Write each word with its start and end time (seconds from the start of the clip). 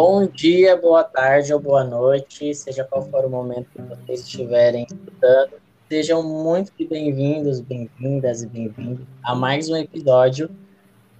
Bom 0.00 0.28
dia, 0.28 0.76
boa 0.76 1.02
tarde 1.02 1.52
ou 1.52 1.58
boa 1.58 1.82
noite, 1.82 2.54
seja 2.54 2.84
qual 2.84 3.02
for 3.10 3.24
o 3.24 3.28
momento 3.28 3.66
que 3.74 3.82
vocês 3.82 4.20
estiverem 4.20 4.86
estudando. 4.88 5.54
Sejam 5.88 6.22
muito 6.22 6.70
bem-vindos, 6.88 7.60
bem-vindas 7.60 8.44
e 8.44 8.46
bem-vindos 8.46 9.04
a 9.24 9.34
mais 9.34 9.68
um 9.68 9.74
episódio 9.74 10.48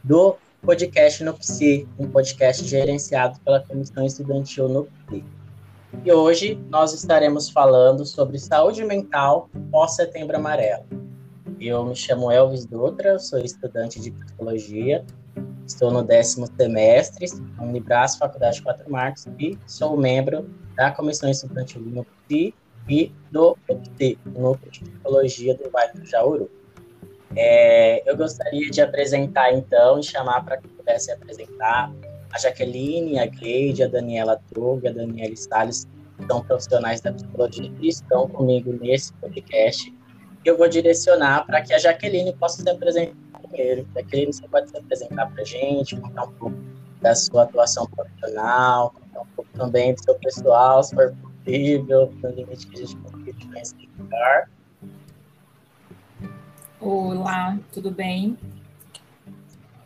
do 0.04 0.36
podcast 0.62 1.24
no 1.24 1.34
PSI, 1.34 1.88
um 1.98 2.08
podcast 2.08 2.64
gerenciado 2.64 3.40
pela 3.40 3.58
Comissão 3.58 4.06
Estudantil 4.06 4.68
no 4.68 4.84
PSI. 4.84 5.24
E 6.04 6.12
hoje 6.12 6.54
nós 6.70 6.94
estaremos 6.94 7.50
falando 7.50 8.06
sobre 8.06 8.38
saúde 8.38 8.84
mental 8.84 9.50
pós-setembro 9.72 10.36
amarelo. 10.36 10.84
Eu 11.60 11.84
me 11.84 11.96
chamo 11.96 12.30
Elvis 12.30 12.64
Dutra, 12.64 13.18
sou 13.18 13.40
estudante 13.40 13.98
de 13.98 14.12
psicologia 14.12 15.04
Estou 15.68 15.90
no 15.90 16.02
décimo 16.02 16.46
semestre, 16.56 17.26
na 17.58 17.62
Unibras, 17.62 18.16
Faculdade 18.16 18.62
4 18.62 18.90
Marcos, 18.90 19.26
e 19.38 19.56
sou 19.66 19.98
membro 19.98 20.48
da 20.74 20.90
Comissão 20.90 21.30
Estudantil 21.30 21.82
do 21.82 21.90
NUPTI 21.90 22.54
e 22.88 23.12
do 23.30 23.54
UPT, 23.68 24.18
Núcleo 24.24 24.72
de 24.72 24.80
Psicologia 24.80 25.54
do 25.54 25.70
Vale 25.70 25.92
do 25.92 26.06
Jauru. 26.06 26.50
É, 27.36 28.02
eu 28.10 28.16
gostaria 28.16 28.70
de 28.70 28.80
apresentar, 28.80 29.52
então, 29.52 30.00
e 30.00 30.02
chamar 30.02 30.42
para 30.42 30.56
que 30.56 30.68
pudesse 30.68 31.12
apresentar 31.12 31.92
a 32.32 32.38
Jaqueline, 32.38 33.18
a 33.18 33.26
Gleide, 33.26 33.82
a 33.82 33.88
Daniela 33.88 34.40
Trug, 34.48 34.88
a 34.88 34.92
Daniela 34.92 35.36
Salles, 35.36 35.86
que 36.16 36.26
são 36.26 36.42
profissionais 36.44 37.02
da 37.02 37.12
psicologia 37.12 37.70
e 37.78 37.88
estão 37.88 38.26
comigo 38.26 38.72
nesse 38.72 39.12
podcast. 39.12 39.94
Eu 40.46 40.56
vou 40.56 40.66
direcionar 40.66 41.44
para 41.44 41.60
que 41.60 41.74
a 41.74 41.78
Jaqueline 41.78 42.34
possa 42.34 42.62
se 42.62 42.70
apresentar 42.70 43.27
primeiro. 43.48 43.86
Jaqueline, 43.94 44.32
você 44.32 44.48
pode 44.48 44.70
se 44.70 44.76
apresentar 44.76 45.26
para 45.30 45.42
a 45.42 45.44
gente, 45.44 45.96
contar 45.96 46.24
um 46.24 46.32
pouco 46.32 46.56
da 47.00 47.14
sua 47.14 47.44
atuação 47.44 47.86
profissional, 47.86 48.90
contar 48.90 49.20
um 49.20 49.26
pouco 49.36 49.50
também 49.52 49.94
do 49.94 50.02
seu 50.02 50.14
pessoal, 50.16 50.82
se 50.82 50.94
for 50.94 51.14
possível, 51.44 52.12
no 52.22 52.30
limite 52.30 52.66
que 52.66 52.76
a 52.76 52.86
gente 52.86 52.96
conseguir 52.96 53.32
conhecer 53.46 53.88
Olá, 56.80 57.58
tudo 57.72 57.90
bem? 57.90 58.38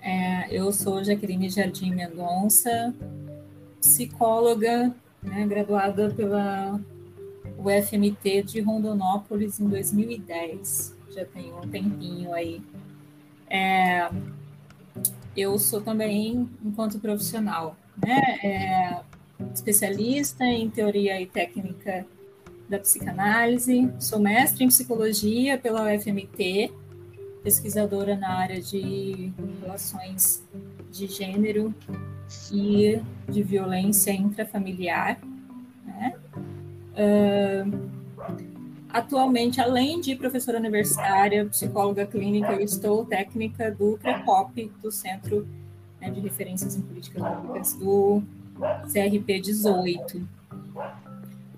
É, 0.00 0.54
eu 0.54 0.72
sou 0.72 1.02
Jaqueline 1.02 1.48
Jardim 1.48 1.92
Mendonça, 1.94 2.94
psicóloga, 3.80 4.94
né, 5.22 5.46
graduada 5.46 6.10
pela 6.10 6.78
UFMT 7.56 8.42
de 8.42 8.60
Rondonópolis 8.60 9.60
em 9.60 9.68
2010. 9.68 10.96
Já 11.10 11.24
tem 11.24 11.52
um 11.52 11.68
tempinho 11.68 12.34
aí 12.34 12.60
é, 13.52 14.10
eu 15.36 15.58
sou 15.58 15.82
também, 15.82 16.48
enquanto 16.64 16.98
profissional, 16.98 17.76
né, 18.02 18.38
é, 18.42 19.00
especialista 19.52 20.44
em 20.44 20.70
teoria 20.70 21.20
e 21.20 21.26
técnica 21.26 22.06
da 22.66 22.78
psicanálise, 22.78 23.92
sou 23.98 24.18
mestre 24.18 24.64
em 24.64 24.68
psicologia 24.68 25.58
pela 25.58 25.94
UFMT, 25.94 26.72
pesquisadora 27.44 28.16
na 28.16 28.38
área 28.38 28.58
de 28.58 29.30
relações 29.60 30.42
de 30.90 31.06
gênero 31.06 31.74
e 32.50 33.02
de 33.28 33.42
violência 33.42 34.12
intrafamiliar. 34.12 35.20
Né? 35.84 36.14
Uh, 36.94 38.01
Atualmente, 38.92 39.58
além 39.58 40.00
de 40.02 40.14
professora 40.14 40.58
universitária, 40.58 41.46
psicóloga 41.46 42.04
clínica, 42.04 42.52
eu 42.52 42.60
estou 42.60 43.06
técnica 43.06 43.70
do 43.70 43.96
CREPOP, 43.96 44.70
do 44.82 44.92
Centro 44.92 45.48
né, 45.98 46.10
de 46.10 46.20
Referências 46.20 46.76
em 46.76 46.82
Políticas 46.82 47.22
Públicas 47.22 47.74
do 47.74 48.22
CRP 48.92 49.40
18. 49.40 50.28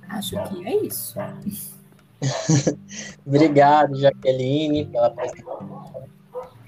Acho 0.08 0.36
que 0.44 0.64
é 0.64 0.76
isso. 0.84 1.18
Obrigado, 3.26 3.96
Jaqueline, 3.96 4.86
pela 4.86 5.08
apresentação. 5.08 6.04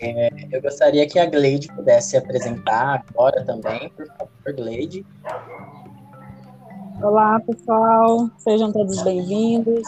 É, 0.00 0.28
eu 0.50 0.60
gostaria 0.60 1.06
que 1.06 1.20
a 1.20 1.26
Gleide 1.26 1.68
pudesse 1.68 2.10
se 2.10 2.16
apresentar 2.16 3.04
agora 3.08 3.44
também, 3.44 3.88
por 3.90 4.06
favor, 4.08 4.52
Gleide. 4.52 5.06
Olá, 7.00 7.38
pessoal, 7.40 8.28
sejam 8.38 8.72
todos 8.72 9.00
bem-vindos. 9.02 9.86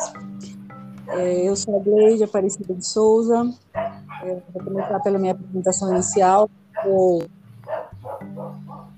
É, 1.10 1.48
eu 1.48 1.56
sou 1.56 1.76
a 1.76 1.82
Gleide 1.82 2.24
Aparecida 2.24 2.74
de 2.74 2.84
Souza. 2.84 3.50
É, 3.74 4.38
vou 4.52 4.62
começar 4.62 5.00
pela 5.00 5.18
minha 5.18 5.32
apresentação 5.32 5.92
inicial. 5.94 6.50
Sou 6.82 7.22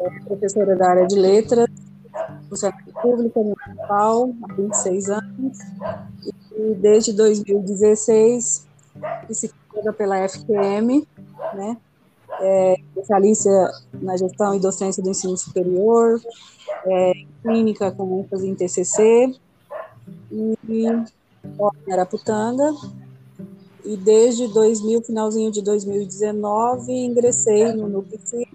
é, 0.01 0.21
professora 0.27 0.77
da 0.77 0.91
área 0.91 1.07
de 1.07 1.17
letras 1.17 1.69
do 2.49 2.57
Centro 2.57 2.93
Público 3.01 3.45
Municipal 3.45 4.35
há 4.43 4.55
26 4.55 5.11
anos. 5.11 5.59
E 6.57 6.75
desde 6.75 7.13
2016, 7.13 8.67
psicóloga 9.29 9.93
pela 9.93 10.29
FQM, 10.29 11.07
né? 11.55 11.77
É, 12.41 12.75
especialista 12.81 13.51
na 13.95 14.17
gestão 14.17 14.55
e 14.55 14.61
docência 14.61 15.03
do 15.03 15.11
ensino 15.11 15.37
superior, 15.37 16.21
é, 16.87 17.13
clínica 17.43 17.93
com 17.93 18.21
ênfase 18.21 18.49
em 18.49 18.55
TCC, 18.55 19.35
e 20.33 20.57
em 21.87 21.93
Araputanga. 21.93 22.73
E 23.85 23.97
desde 23.97 24.47
2000, 24.49 25.03
finalzinho 25.03 25.51
de 25.51 25.63
2019, 25.63 26.93
ingressei 26.93 27.73
no 27.73 27.89
NUPC, 27.89 28.47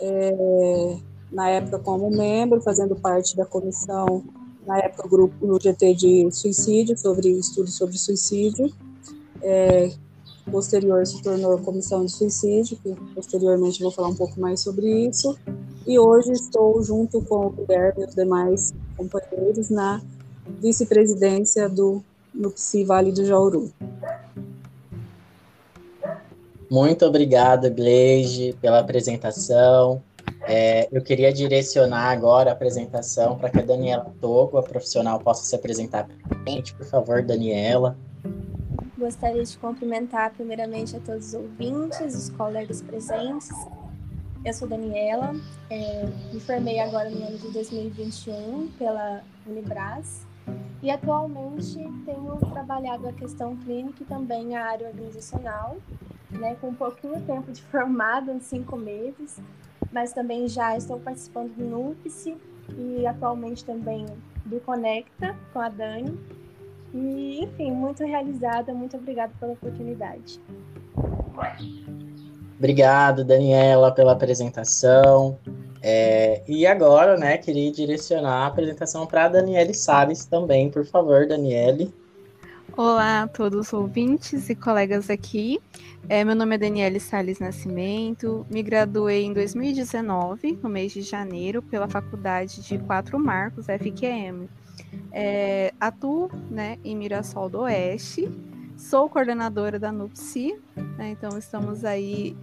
é, 0.00 0.96
na 1.30 1.48
época 1.48 1.78
como 1.78 2.10
membro, 2.10 2.60
fazendo 2.60 2.94
parte 2.94 3.36
da 3.36 3.44
comissão, 3.44 4.22
na 4.66 4.78
época 4.78 5.08
grupo 5.08 5.44
no 5.44 5.60
GT 5.60 5.94
de 5.94 6.30
suicídio, 6.30 6.96
sobre 6.96 7.30
estudo 7.30 7.68
sobre 7.68 7.98
suicídio, 7.98 8.72
é, 9.42 9.92
posterior 10.50 11.04
se 11.06 11.22
tornou 11.22 11.58
comissão 11.58 12.04
de 12.04 12.12
suicídio, 12.12 12.76
que 12.82 12.94
posteriormente 13.14 13.82
vou 13.82 13.90
falar 13.90 14.08
um 14.08 14.14
pouco 14.14 14.40
mais 14.40 14.60
sobre 14.60 15.08
isso, 15.08 15.36
e 15.86 15.98
hoje 15.98 16.32
estou 16.32 16.80
junto 16.82 17.20
com 17.22 17.46
o 17.46 17.50
Guilherme 17.50 18.02
e 18.02 18.06
os 18.06 18.14
demais 18.14 18.72
companheiros 18.96 19.68
na 19.68 20.00
vice-presidência 20.46 21.68
do 21.68 22.02
NUPSI 22.34 22.84
Vale 22.84 23.12
do 23.12 23.24
Jauru. 23.24 23.70
Muito 26.70 27.04
obrigado, 27.04 27.70
Gleide, 27.70 28.56
pela 28.60 28.78
apresentação. 28.78 30.02
É, 30.44 30.88
eu 30.90 31.02
queria 31.02 31.32
direcionar 31.32 32.10
agora 32.10 32.50
a 32.50 32.52
apresentação 32.54 33.36
para 33.36 33.50
que 33.50 33.58
a 33.58 33.62
Daniela 33.62 34.12
Togo, 34.20 34.56
a 34.56 34.62
profissional, 34.62 35.20
possa 35.20 35.44
se 35.44 35.54
apresentar 35.54 36.08
gente. 36.48 36.74
Por 36.74 36.86
favor, 36.86 37.22
Daniela. 37.22 37.96
Gostaria 38.98 39.42
de 39.44 39.56
cumprimentar 39.58 40.32
primeiramente 40.32 40.96
a 40.96 41.00
todos 41.00 41.28
os 41.28 41.34
ouvintes, 41.34 42.14
os 42.16 42.30
colegas 42.30 42.80
presentes. 42.80 43.50
Eu 44.44 44.54
sou 44.54 44.66
Daniela, 44.66 45.36
é, 45.70 46.08
me 46.32 46.40
formei 46.40 46.80
agora 46.80 47.10
no 47.10 47.24
ano 47.24 47.38
de 47.38 47.48
2021 47.52 48.68
pela 48.78 49.22
Unibras 49.46 50.31
e 50.82 50.90
atualmente 50.90 51.74
tenho 52.04 52.36
trabalhado 52.52 53.08
a 53.08 53.12
questão 53.12 53.56
clínica 53.56 54.02
e 54.02 54.06
também 54.06 54.56
a 54.56 54.64
área 54.64 54.88
organizacional, 54.88 55.76
né, 56.30 56.56
com 56.60 56.68
um 56.68 56.74
pouquinho 56.74 57.20
tempo 57.22 57.52
de 57.52 57.62
formado, 57.70 58.32
uns 58.32 58.44
cinco 58.44 58.76
meses, 58.76 59.40
mas 59.92 60.12
também 60.12 60.48
já 60.48 60.76
estou 60.76 60.98
participando 60.98 61.54
do 61.54 61.64
NUPSE 61.64 62.36
e 62.76 63.06
atualmente 63.06 63.64
também 63.64 64.06
do 64.44 64.58
Conecta 64.60 65.36
com 65.52 65.60
a 65.60 65.68
Dani. 65.68 66.18
E, 66.94 67.42
enfim, 67.42 67.70
muito 67.70 68.04
realizada, 68.04 68.74
muito 68.74 68.96
obrigada 68.96 69.32
pela 69.38 69.52
oportunidade. 69.52 70.40
Obrigado, 72.58 73.24
Daniela, 73.24 73.92
pela 73.92 74.12
apresentação. 74.12 75.38
É, 75.82 76.42
e 76.46 76.64
agora, 76.64 77.16
né, 77.16 77.36
queria 77.38 77.72
direcionar 77.72 78.44
a 78.44 78.46
apresentação 78.46 79.04
para 79.04 79.24
a 79.24 79.28
Daniele 79.28 79.74
Salles 79.74 80.24
também, 80.24 80.70
por 80.70 80.86
favor, 80.86 81.26
Daniele. 81.26 81.92
Olá 82.76 83.22
a 83.22 83.28
todos 83.28 83.66
os 83.66 83.72
ouvintes 83.72 84.48
e 84.48 84.54
colegas 84.54 85.10
aqui. 85.10 85.60
É, 86.08 86.24
meu 86.24 86.36
nome 86.36 86.54
é 86.54 86.58
Daniele 86.58 87.00
Salles 87.00 87.40
Nascimento, 87.40 88.46
me 88.48 88.62
graduei 88.62 89.24
em 89.24 89.32
2019, 89.32 90.58
no 90.62 90.68
mês 90.68 90.92
de 90.92 91.02
janeiro, 91.02 91.60
pela 91.60 91.88
Faculdade 91.88 92.62
de 92.62 92.78
Quatro 92.78 93.18
Marcos, 93.18 93.66
FQM. 93.66 94.48
É, 95.10 95.74
atuo 95.80 96.30
né, 96.48 96.78
em 96.84 96.96
Mirassol 96.96 97.48
do 97.48 97.60
Oeste, 97.60 98.30
sou 98.76 99.08
coordenadora 99.08 99.78
da 99.78 99.90
NUPSI, 99.90 100.58
né, 100.96 101.10
então 101.10 101.36
estamos 101.36 101.84
aí 101.84 102.36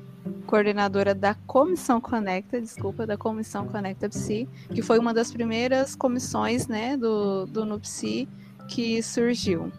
coordenadora 0.45 1.13
da 1.13 1.36
Comissão 1.45 2.01
Conecta, 2.01 2.60
desculpa, 2.60 3.06
da 3.06 3.18
Comissão 3.18 3.68
Conecta 3.68 4.10
Psi, 4.10 4.48
que 4.74 4.81
foi 4.81 4.98
uma 4.98 5.13
das 5.13 5.31
primeiras 5.31 5.95
comissões, 5.95 6.68
né, 6.68 6.98
do, 6.98 7.45
do 7.45 7.66
NUPSI 7.66 8.27
que 8.68 9.01
surgiu. 9.01 9.71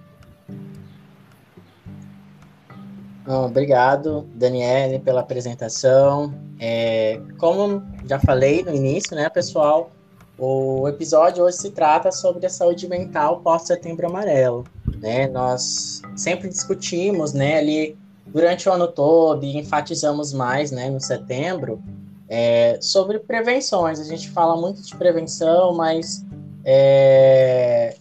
Obrigado, 3.26 4.26
Daniele, 4.34 4.98
pela 4.98 5.20
apresentação. 5.20 6.34
É, 6.58 7.20
como 7.38 7.82
já 8.06 8.18
falei 8.18 8.62
no 8.62 8.74
início, 8.74 9.14
né, 9.14 9.28
pessoal, 9.28 9.90
o 10.38 10.88
episódio 10.88 11.44
hoje 11.44 11.58
se 11.58 11.70
trata 11.70 12.10
sobre 12.10 12.46
a 12.46 12.50
saúde 12.50 12.88
mental 12.88 13.40
pós-setembro 13.40 14.06
amarelo. 14.06 14.64
Né? 15.00 15.28
Nós 15.28 16.02
sempre 16.16 16.48
discutimos 16.48 17.32
né, 17.32 17.58
ali 17.58 17.98
durante 18.32 18.68
o 18.68 18.72
ano 18.72 18.88
todo 18.88 19.44
e 19.44 19.56
enfatizamos 19.56 20.32
mais 20.32 20.70
né, 20.70 20.88
no 20.88 21.00
setembro 21.00 21.82
é, 22.28 22.78
sobre 22.80 23.18
prevenções. 23.18 23.98
A 23.98 24.04
gente 24.04 24.30
fala 24.30 24.56
muito 24.56 24.82
de 24.82 24.94
prevenção, 24.96 25.74
mas 25.74 26.24
é... 26.64 27.96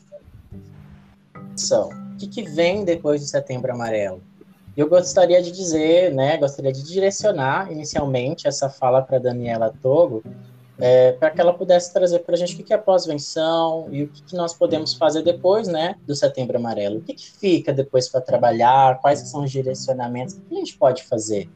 o 1.73 2.17
que, 2.17 2.27
que 2.27 2.43
vem 2.43 2.85
depois 2.85 3.21
do 3.21 3.27
setembro 3.27 3.71
amarelo? 3.71 4.21
Eu 4.77 4.87
gostaria 4.87 5.41
de 5.41 5.51
dizer, 5.51 6.13
né, 6.13 6.37
gostaria 6.37 6.71
de 6.71 6.83
direcionar 6.83 7.71
inicialmente 7.71 8.47
essa 8.47 8.69
fala 8.69 9.01
para 9.01 9.19
Daniela 9.19 9.73
Togo, 9.81 10.23
é, 10.79 11.11
para 11.11 11.29
que 11.29 11.41
ela 11.41 11.53
pudesse 11.53 11.93
trazer 11.93 12.19
para 12.19 12.35
a 12.35 12.37
gente 12.37 12.59
o 12.59 12.63
que 12.63 12.73
é 12.73 12.77
pós-venção 12.77 13.87
e 13.91 14.03
o 14.03 14.07
que, 14.07 14.35
nós 14.35 14.53
podemos 14.53 14.93
fazer 14.93 15.21
depois, 15.21 15.67
né, 15.67 15.95
do 16.05 16.15
Setembro 16.15 16.57
Amarelo. 16.57 16.99
O 16.99 17.01
que, 17.01 17.13
que 17.13 17.31
fica 17.31 17.73
depois 17.73 18.07
para 18.07 18.21
trabalhar? 18.21 18.99
Quais 19.01 19.19
são 19.19 19.43
os 19.43 19.51
direcionamentos? 19.51 20.35
O 20.35 20.41
que 20.41 20.55
a 20.55 20.59
gente 20.59 20.77
pode 20.77 21.03
fazer? 21.03 21.49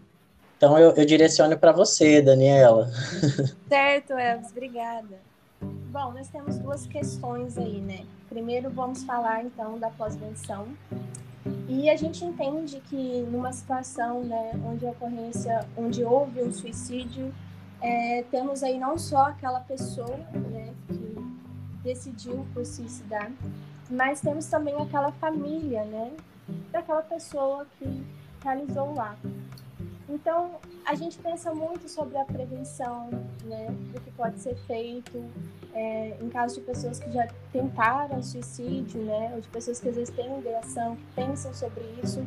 Então 0.57 0.77
eu, 0.77 0.91
eu 0.91 1.05
direciono 1.05 1.57
para 1.57 1.71
você, 1.71 2.21
Daniela. 2.21 2.89
Certo, 3.67 4.13
Elvis, 4.13 4.51
obrigada. 4.51 5.19
Bom, 5.61 6.11
nós 6.11 6.27
temos 6.27 6.57
duas 6.59 6.85
questões 6.85 7.57
aí, 7.57 7.79
né? 7.79 8.05
Primeiro 8.27 8.69
vamos 8.69 9.03
falar 9.03 9.43
então 9.43 9.79
da 9.79 9.89
pós-venção. 9.89 10.67
E 11.67 11.89
a 11.89 11.95
gente 11.95 12.23
entende 12.23 12.81
que 12.89 13.21
numa 13.29 13.51
situação, 13.51 14.23
né, 14.23 14.51
onde 14.65 14.85
ocorrência, 14.85 15.65
onde 15.77 16.03
houve 16.03 16.41
um 16.41 16.51
suicídio, 16.51 17.33
é, 17.83 18.23
temos 18.31 18.63
aí 18.63 18.79
não 18.79 18.97
só 18.97 19.25
aquela 19.25 19.59
pessoa 19.59 20.15
né, 20.33 20.73
que 20.87 21.15
decidiu 21.83 22.47
por 22.53 22.65
suicidar, 22.65 23.29
mas 23.89 24.21
temos 24.21 24.45
também 24.47 24.73
aquela 24.81 25.11
família, 25.11 25.83
né, 25.83 26.13
daquela 26.71 27.01
pessoa 27.01 27.67
que 27.77 28.05
realizou 28.41 28.93
o 28.93 29.01
ato. 29.01 29.29
Então, 30.13 30.51
a 30.85 30.93
gente 30.93 31.17
pensa 31.17 31.51
muito 31.55 31.89
sobre 31.89 32.19
a 32.19 32.23
prevenção, 32.23 33.09
né, 33.45 33.65
do 33.91 33.99
que 33.99 34.11
pode 34.11 34.39
ser 34.39 34.55
feito 34.67 35.25
é, 35.73 36.15
em 36.21 36.29
caso 36.29 36.55
de 36.55 36.61
pessoas 36.61 36.99
que 36.99 37.11
já 37.11 37.27
tentaram 37.51 38.21
suicídio, 38.21 39.01
né, 39.01 39.31
ou 39.33 39.41
de 39.41 39.47
pessoas 39.47 39.79
que 39.79 39.89
às 39.89 39.95
vezes 39.95 40.13
têm 40.15 40.37
ideação, 40.37 40.95
que 40.95 41.03
pensam 41.15 41.51
sobre 41.51 41.83
isso, 42.03 42.23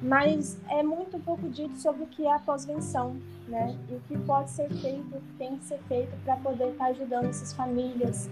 mas 0.00 0.56
é 0.70 0.84
muito 0.84 1.18
pouco 1.18 1.48
dito 1.48 1.76
sobre 1.78 2.04
o 2.04 2.06
que 2.06 2.24
é 2.24 2.32
a 2.32 2.38
pós-venção, 2.38 3.16
né, 3.48 3.76
e 3.90 3.96
o 3.96 4.00
que 4.06 4.16
pode 4.24 4.50
ser 4.50 4.70
feito, 4.70 5.16
o 5.16 5.20
que 5.20 5.32
tem 5.36 5.58
que 5.58 5.64
ser 5.64 5.78
feito 5.88 6.16
para 6.24 6.36
poder 6.36 6.68
estar 6.68 6.84
tá 6.84 6.90
ajudando 6.90 7.24
essas 7.24 7.52
famílias, 7.52 8.30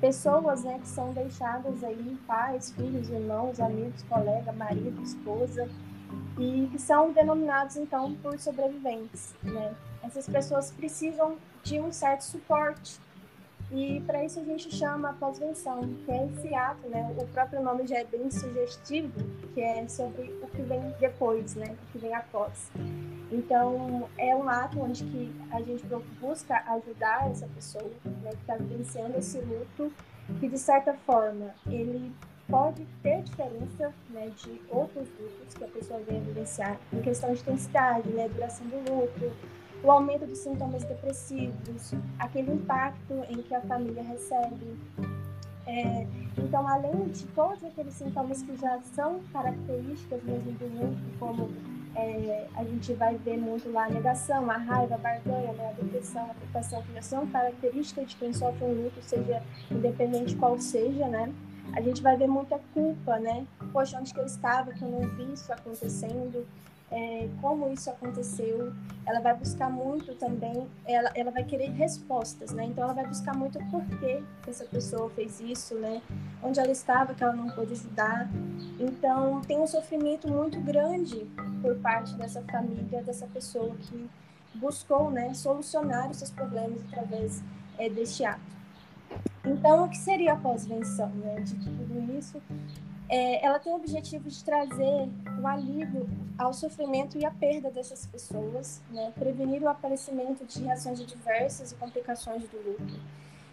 pessoas, 0.00 0.62
né, 0.62 0.78
que 0.78 0.86
são 0.86 1.12
deixadas 1.12 1.82
aí, 1.82 2.16
pais, 2.24 2.70
filhos, 2.70 3.10
irmãos, 3.10 3.58
amigos, 3.58 4.00
colega, 4.04 4.52
marido, 4.52 5.02
esposa, 5.02 5.68
e 6.38 6.68
que 6.70 6.78
são 6.78 7.12
denominados 7.12 7.76
então 7.76 8.14
por 8.16 8.38
sobreviventes. 8.38 9.34
Né? 9.42 9.74
Essas 10.02 10.28
pessoas 10.28 10.70
precisam 10.70 11.36
de 11.62 11.80
um 11.80 11.92
certo 11.92 12.22
suporte 12.22 13.00
e 13.70 14.00
para 14.06 14.24
isso 14.24 14.40
a 14.40 14.44
gente 14.44 14.74
chama 14.74 15.10
a 15.10 15.12
pós-venção, 15.12 15.80
que 16.04 16.10
é 16.10 16.26
esse 16.26 16.54
ato, 16.54 16.88
né? 16.88 17.14
O 17.18 17.26
próprio 17.26 17.62
nome 17.62 17.86
já 17.86 17.98
é 17.98 18.04
bem 18.04 18.30
sugestivo, 18.30 19.12
que 19.52 19.60
é 19.60 19.86
sobre 19.86 20.22
o 20.42 20.46
que 20.46 20.62
vem 20.62 20.94
depois, 20.98 21.54
né? 21.54 21.66
O 21.66 21.92
que 21.92 21.98
vem 21.98 22.14
após. 22.14 22.70
Então, 23.30 24.08
é 24.16 24.34
um 24.34 24.48
ato 24.48 24.80
onde 24.80 25.04
que 25.04 25.34
a 25.50 25.60
gente 25.60 25.84
busca 26.18 26.62
ajudar 26.66 27.30
essa 27.30 27.46
pessoa 27.48 27.84
né, 28.22 28.30
que 28.30 28.40
está 28.40 28.56
vivenciando 28.56 29.18
esse 29.18 29.38
luto, 29.40 29.92
que 30.40 30.48
de 30.48 30.58
certa 30.58 30.94
forma 30.94 31.54
ele 31.66 32.10
pode 32.48 32.86
ter 33.02 33.22
diferença 33.22 33.92
né, 34.10 34.30
de 34.36 34.60
outros 34.70 35.06
lutos 35.20 35.54
que 35.54 35.64
a 35.64 35.68
pessoa 35.68 36.00
vem 36.00 36.20
vivenciar 36.22 36.78
em 36.92 37.00
questão 37.02 37.32
de 37.32 37.40
intensidade, 37.40 38.08
né, 38.08 38.28
duração 38.28 38.66
do 38.66 38.76
luto, 38.76 39.32
o 39.82 39.90
aumento 39.90 40.26
dos 40.26 40.38
sintomas 40.38 40.82
depressivos, 40.84 41.92
aquele 42.18 42.52
impacto 42.52 43.14
em 43.28 43.42
que 43.42 43.54
a 43.54 43.60
família 43.60 44.02
recebe. 44.02 44.76
É, 45.66 46.06
então, 46.38 46.66
além 46.66 47.08
de 47.08 47.26
todos 47.26 47.62
aqueles 47.62 47.92
sintomas 47.94 48.42
que 48.42 48.56
já 48.56 48.80
são 48.94 49.20
características 49.32 50.22
mesmo 50.24 50.52
do 50.52 50.64
luto, 50.64 51.18
como 51.18 51.50
é, 51.94 52.46
a 52.56 52.64
gente 52.64 52.94
vai 52.94 53.16
ver 53.18 53.36
muito 53.36 53.70
lá 53.70 53.84
a 53.84 53.90
negação, 53.90 54.50
a 54.50 54.56
raiva, 54.56 54.94
a 54.94 54.98
barganha, 54.98 55.52
né, 55.52 55.68
a 55.68 55.82
depressão, 55.82 56.22
a 56.22 56.34
preocupação, 56.34 56.82
que 56.82 56.94
já 56.94 57.02
são 57.02 57.26
características 57.26 58.08
de 58.08 58.16
quem 58.16 58.32
sofre 58.32 58.64
um 58.64 58.84
luto, 58.84 59.02
seja 59.02 59.42
independente 59.70 60.34
qual 60.36 60.58
seja, 60.58 61.06
né? 61.06 61.30
A 61.72 61.80
gente 61.80 62.02
vai 62.02 62.16
ver 62.16 62.26
muita 62.26 62.58
culpa, 62.72 63.18
né? 63.18 63.46
Poxa, 63.72 63.98
onde 63.98 64.12
que 64.12 64.20
eu 64.20 64.26
estava 64.26 64.72
que 64.72 64.82
eu 64.82 64.88
não 64.88 65.08
vi 65.16 65.32
isso 65.32 65.52
acontecendo? 65.52 66.46
É, 66.90 67.28
como 67.42 67.70
isso 67.70 67.90
aconteceu? 67.90 68.72
Ela 69.04 69.20
vai 69.20 69.34
buscar 69.34 69.70
muito 69.70 70.14
também, 70.14 70.66
ela, 70.86 71.10
ela 71.14 71.30
vai 71.30 71.44
querer 71.44 71.70
respostas, 71.72 72.50
né? 72.52 72.64
Então 72.64 72.84
ela 72.84 72.94
vai 72.94 73.06
buscar 73.06 73.36
muito 73.36 73.58
por 73.70 73.84
que 73.98 74.22
essa 74.46 74.64
pessoa 74.64 75.10
fez 75.10 75.38
isso, 75.38 75.74
né? 75.74 76.00
Onde 76.42 76.58
ela 76.58 76.72
estava 76.72 77.14
que 77.14 77.22
ela 77.22 77.34
não 77.34 77.50
pôde 77.50 77.74
ajudar. 77.74 78.30
Então 78.80 79.42
tem 79.42 79.58
um 79.58 79.66
sofrimento 79.66 80.26
muito 80.28 80.58
grande 80.60 81.26
por 81.60 81.76
parte 81.76 82.14
dessa 82.14 82.42
família, 82.42 83.02
dessa 83.02 83.26
pessoa 83.26 83.74
que 83.76 84.08
buscou, 84.54 85.10
né, 85.10 85.34
solucionar 85.34 86.10
os 86.10 86.16
seus 86.16 86.30
problemas 86.30 86.80
através 86.88 87.42
é, 87.78 87.88
deste 87.88 88.24
ato. 88.24 88.57
Então, 89.48 89.84
o 89.84 89.88
que 89.88 89.96
seria 89.96 90.34
a 90.34 90.36
pós-venção 90.36 91.08
né, 91.08 91.40
de 91.40 91.54
tudo 91.54 92.18
isso? 92.18 92.40
É, 93.08 93.44
ela 93.44 93.58
tem 93.58 93.72
o 93.72 93.76
objetivo 93.76 94.28
de 94.28 94.44
trazer 94.44 95.08
o 95.40 95.46
alívio 95.46 96.06
ao 96.36 96.52
sofrimento 96.52 97.16
e 97.16 97.24
à 97.24 97.30
perda 97.30 97.70
dessas 97.70 98.06
pessoas, 98.06 98.82
né, 98.90 99.12
prevenir 99.18 99.62
o 99.62 99.68
aparecimento 99.68 100.44
de 100.44 100.62
reações 100.62 101.00
adversas 101.00 101.72
e 101.72 101.74
complicações 101.76 102.42
do 102.42 102.56
luto. 102.58 103.00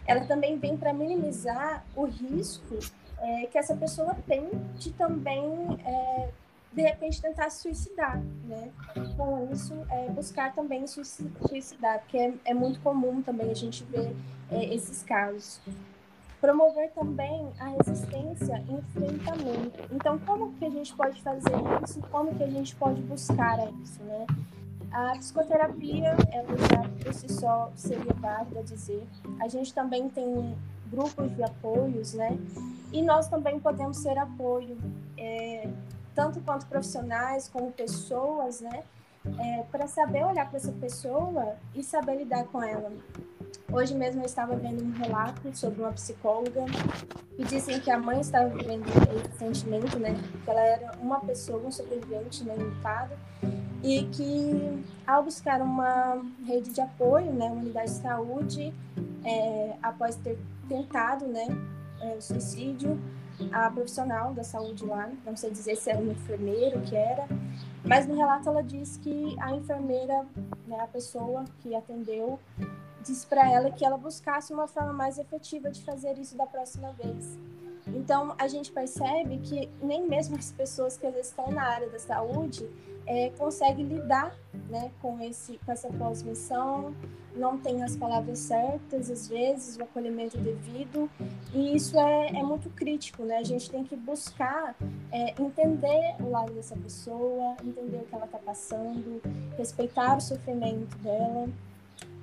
Ela 0.06 0.26
também 0.26 0.58
vem 0.58 0.76
para 0.76 0.92
minimizar 0.92 1.84
o 1.96 2.04
risco 2.04 2.78
é, 3.18 3.46
que 3.46 3.56
essa 3.56 3.74
pessoa 3.74 4.14
tem 4.26 4.50
de 4.78 4.92
também 4.92 5.42
é, 5.84 6.28
de 6.72 6.82
repente 6.82 7.22
tentar 7.22 7.48
se 7.48 7.62
suicidar, 7.62 8.22
né? 8.44 8.70
Com 9.16 9.50
isso, 9.50 9.74
é, 9.90 10.10
buscar 10.10 10.54
também 10.54 10.84
suicidar, 10.86 12.00
porque 12.00 12.18
é, 12.18 12.34
é, 12.44 12.54
muito 12.54 12.78
comum 12.80 13.22
também 13.22 13.50
a 13.50 13.54
gente 13.54 13.82
ver 13.84 14.14
é, 14.50 14.74
esses 14.74 15.02
casos. 15.02 15.60
Promover 16.40 16.90
também 16.92 17.50
a 17.58 17.68
resistência 17.68 18.62
e 18.68 18.74
enfrentamento. 18.74 19.80
Então, 19.90 20.18
como 20.20 20.52
que 20.54 20.64
a 20.64 20.70
gente 20.70 20.94
pode 20.94 21.20
fazer 21.22 21.56
isso? 21.82 22.00
Como 22.10 22.34
que 22.34 22.44
a 22.44 22.50
gente 22.50 22.74
pode 22.76 23.00
buscar 23.02 23.58
isso, 23.82 24.02
né? 24.02 24.26
A 24.92 25.12
psicoterapia, 25.12 26.16
ela 26.32 26.56
já 26.56 26.88
por 27.02 27.12
si 27.12 27.32
só 27.32 27.70
seria 27.74 28.12
válida 28.14 28.62
dizer. 28.62 29.06
A 29.40 29.48
gente 29.48 29.74
também 29.74 30.08
tem 30.08 30.56
grupos 30.90 31.34
de 31.34 31.42
apoios, 31.42 32.14
né? 32.14 32.38
E 32.92 33.02
nós 33.02 33.28
também 33.28 33.58
podemos 33.58 33.98
ser 33.98 34.16
apoio 34.16 34.76
é, 35.18 35.68
tanto 36.14 36.40
quanto 36.40 36.66
profissionais 36.66 37.48
como 37.48 37.72
pessoas, 37.72 38.60
né? 38.60 38.84
É, 39.38 39.62
para 39.70 39.86
saber 39.86 40.24
olhar 40.24 40.48
para 40.48 40.56
essa 40.56 40.72
pessoa 40.72 41.56
e 41.74 41.82
saber 41.82 42.16
lidar 42.16 42.44
com 42.44 42.62
ela. 42.62 42.92
Hoje 43.72 43.94
mesmo 43.94 44.22
eu 44.22 44.26
estava 44.26 44.54
vendo 44.56 44.84
um 44.84 44.92
relato 44.92 45.54
sobre 45.56 45.80
uma 45.80 45.92
psicóloga 45.92 46.64
e 47.36 47.44
dizem 47.44 47.80
que 47.80 47.90
a 47.90 47.98
mãe 47.98 48.20
estava 48.20 48.48
vivendo 48.48 48.86
esse 49.16 49.38
sentimento, 49.38 49.98
né? 49.98 50.14
Que 50.44 50.50
ela 50.50 50.60
era 50.60 50.92
uma 51.00 51.20
pessoa, 51.20 51.60
um 51.66 51.72
sobrevivente, 51.72 52.44
né, 52.44 52.54
limitado, 52.56 53.12
e 53.82 54.04
que 54.04 54.84
ao 55.06 55.22
buscar 55.22 55.60
uma 55.60 56.22
rede 56.46 56.72
de 56.72 56.80
apoio, 56.80 57.32
né, 57.32 57.46
uma 57.46 57.60
unidade 57.60 57.90
de 57.90 57.98
saúde, 57.98 58.74
é, 59.24 59.76
após 59.82 60.16
ter 60.16 60.38
tentado, 60.68 61.26
né, 61.26 61.46
é, 62.00 62.14
o 62.14 62.22
suicídio, 62.22 62.98
a 63.52 63.70
profissional 63.70 64.32
da 64.32 64.42
saúde 64.42 64.84
lá, 64.84 65.10
não 65.24 65.36
sei 65.36 65.50
dizer 65.50 65.76
se 65.76 65.90
era 65.90 65.98
um 65.98 66.10
enfermeiro, 66.10 66.80
que 66.80 66.96
era, 66.96 67.26
mas 67.84 68.06
no 68.06 68.16
relato 68.16 68.48
ela 68.48 68.62
diz 68.62 68.96
que 68.96 69.36
a 69.40 69.52
enfermeira, 69.52 70.26
né, 70.66 70.80
a 70.80 70.86
pessoa 70.86 71.44
que 71.60 71.74
atendeu, 71.74 72.38
disse 73.04 73.26
para 73.26 73.50
ela 73.50 73.70
que 73.70 73.84
ela 73.84 73.96
buscasse 73.96 74.52
uma 74.52 74.66
forma 74.66 74.92
mais 74.92 75.18
efetiva 75.18 75.70
de 75.70 75.82
fazer 75.82 76.18
isso 76.18 76.36
da 76.36 76.46
próxima 76.46 76.92
vez. 76.92 77.38
Então, 77.96 78.34
a 78.38 78.46
gente 78.46 78.70
percebe 78.70 79.38
que 79.38 79.70
nem 79.82 80.06
mesmo 80.06 80.36
as 80.36 80.52
pessoas 80.52 80.98
que 80.98 81.06
estão 81.06 81.50
na 81.50 81.62
área 81.62 81.88
da 81.88 81.98
saúde 81.98 82.68
é, 83.06 83.30
conseguem 83.38 83.86
lidar 83.86 84.36
né, 84.68 84.90
com, 85.00 85.18
esse, 85.20 85.58
com 85.64 85.72
essa 85.72 85.88
transmissão, 85.88 86.94
não 87.34 87.56
tem 87.56 87.82
as 87.82 87.96
palavras 87.96 88.38
certas, 88.38 89.10
às 89.10 89.28
vezes, 89.28 89.78
o 89.78 89.82
acolhimento 89.82 90.36
devido, 90.36 91.08
e 91.54 91.74
isso 91.74 91.98
é, 91.98 92.28
é 92.28 92.42
muito 92.42 92.68
crítico, 92.70 93.22
né? 93.22 93.38
A 93.38 93.44
gente 93.44 93.70
tem 93.70 93.84
que 93.84 93.96
buscar 93.96 94.74
é, 95.10 95.34
entender 95.40 96.16
o 96.20 96.30
lado 96.30 96.52
dessa 96.52 96.76
pessoa, 96.76 97.56
entender 97.64 97.98
o 97.98 98.04
que 98.04 98.14
ela 98.14 98.26
está 98.26 98.38
passando, 98.38 99.22
respeitar 99.56 100.16
o 100.16 100.20
sofrimento 100.20 100.96
dela. 100.98 101.48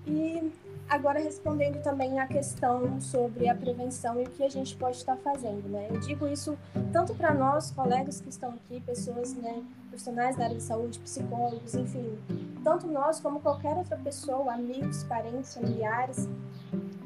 E 0.05 0.51
agora 0.89 1.19
respondendo 1.19 1.81
também 1.81 2.19
a 2.19 2.27
questão 2.27 2.99
sobre 2.99 3.49
a 3.49 3.55
prevenção 3.55 4.19
e 4.21 4.25
o 4.25 4.29
que 4.29 4.43
a 4.43 4.49
gente 4.49 4.75
pode 4.75 4.97
estar 4.97 5.15
fazendo, 5.17 5.67
né? 5.69 5.87
Eu 5.89 5.99
digo 5.99 6.27
isso 6.27 6.57
tanto 6.91 7.13
para 7.15 7.33
nós, 7.33 7.71
colegas 7.71 8.21
que 8.21 8.29
estão 8.29 8.51
aqui, 8.51 8.79
pessoas, 8.81 9.33
né, 9.33 9.63
profissionais 9.89 10.35
da 10.35 10.45
área 10.45 10.55
de 10.55 10.63
saúde, 10.63 10.99
psicólogos, 10.99 11.75
enfim, 11.75 12.17
tanto 12.63 12.87
nós 12.87 13.19
como 13.19 13.39
qualquer 13.39 13.75
outra 13.75 13.97
pessoa, 13.97 14.53
amigos, 14.53 15.03
parentes, 15.03 15.53
familiares, 15.53 16.27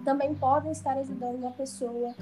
também 0.03 0.33
podem 0.33 0.71
estar 0.71 0.97
ajudando 0.97 1.35
uma 1.35 1.51
pessoa 1.51 2.13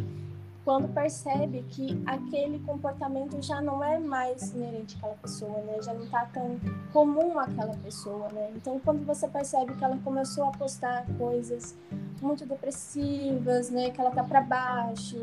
quando 0.66 0.92
percebe 0.92 1.64
que 1.70 2.02
aquele 2.08 2.58
comportamento 2.66 3.40
já 3.40 3.62
não 3.62 3.84
é 3.84 4.00
mais 4.00 4.52
inerente 4.52 4.98
àquela 4.98 5.14
pessoa, 5.14 5.62
né? 5.62 5.80
Já 5.84 5.94
não 5.94 6.04
está 6.04 6.26
tão 6.26 6.60
comum 6.92 7.38
àquela 7.38 7.76
pessoa, 7.76 8.28
né? 8.30 8.52
Então, 8.56 8.82
quando 8.84 9.06
você 9.06 9.28
percebe 9.28 9.76
que 9.76 9.84
ela 9.84 9.98
começou 10.04 10.46
a 10.46 10.52
postar 10.52 11.06
coisas 11.20 11.78
muito 12.20 12.48
depressivas, 12.48 13.70
né? 13.70 13.92
Que 13.92 14.02
ela 14.02 14.10
tá 14.10 14.24
para 14.24 14.42
baixo, 14.42 15.22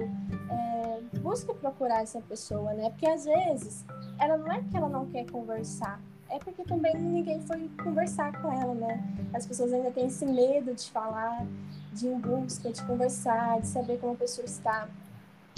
é, 0.48 1.00
busca 1.18 1.52
procurar 1.52 2.02
essa 2.02 2.20
pessoa, 2.20 2.72
né? 2.72 2.90
Porque 2.90 3.08
às 3.08 3.24
vezes 3.24 3.84
ela 4.20 4.36
não 4.36 4.52
é 4.52 4.62
que 4.62 4.76
ela 4.76 4.88
não 4.88 5.06
quer 5.06 5.28
conversar, 5.28 6.00
é 6.30 6.38
porque 6.38 6.62
também 6.62 6.96
ninguém 6.96 7.40
foi 7.42 7.68
conversar 7.82 8.40
com 8.40 8.52
ela, 8.52 8.74
né? 8.74 9.02
As 9.34 9.44
pessoas 9.44 9.72
ainda 9.72 9.90
têm 9.90 10.06
esse 10.06 10.24
medo 10.24 10.72
de 10.72 10.88
falar, 10.88 11.44
de 11.92 12.06
ir 12.06 12.12
em 12.12 12.20
busca, 12.20 12.70
de 12.70 12.80
conversar, 12.84 13.60
de 13.60 13.66
saber 13.66 13.98
como 13.98 14.12
a 14.12 14.16
pessoa 14.16 14.44
está. 14.44 14.88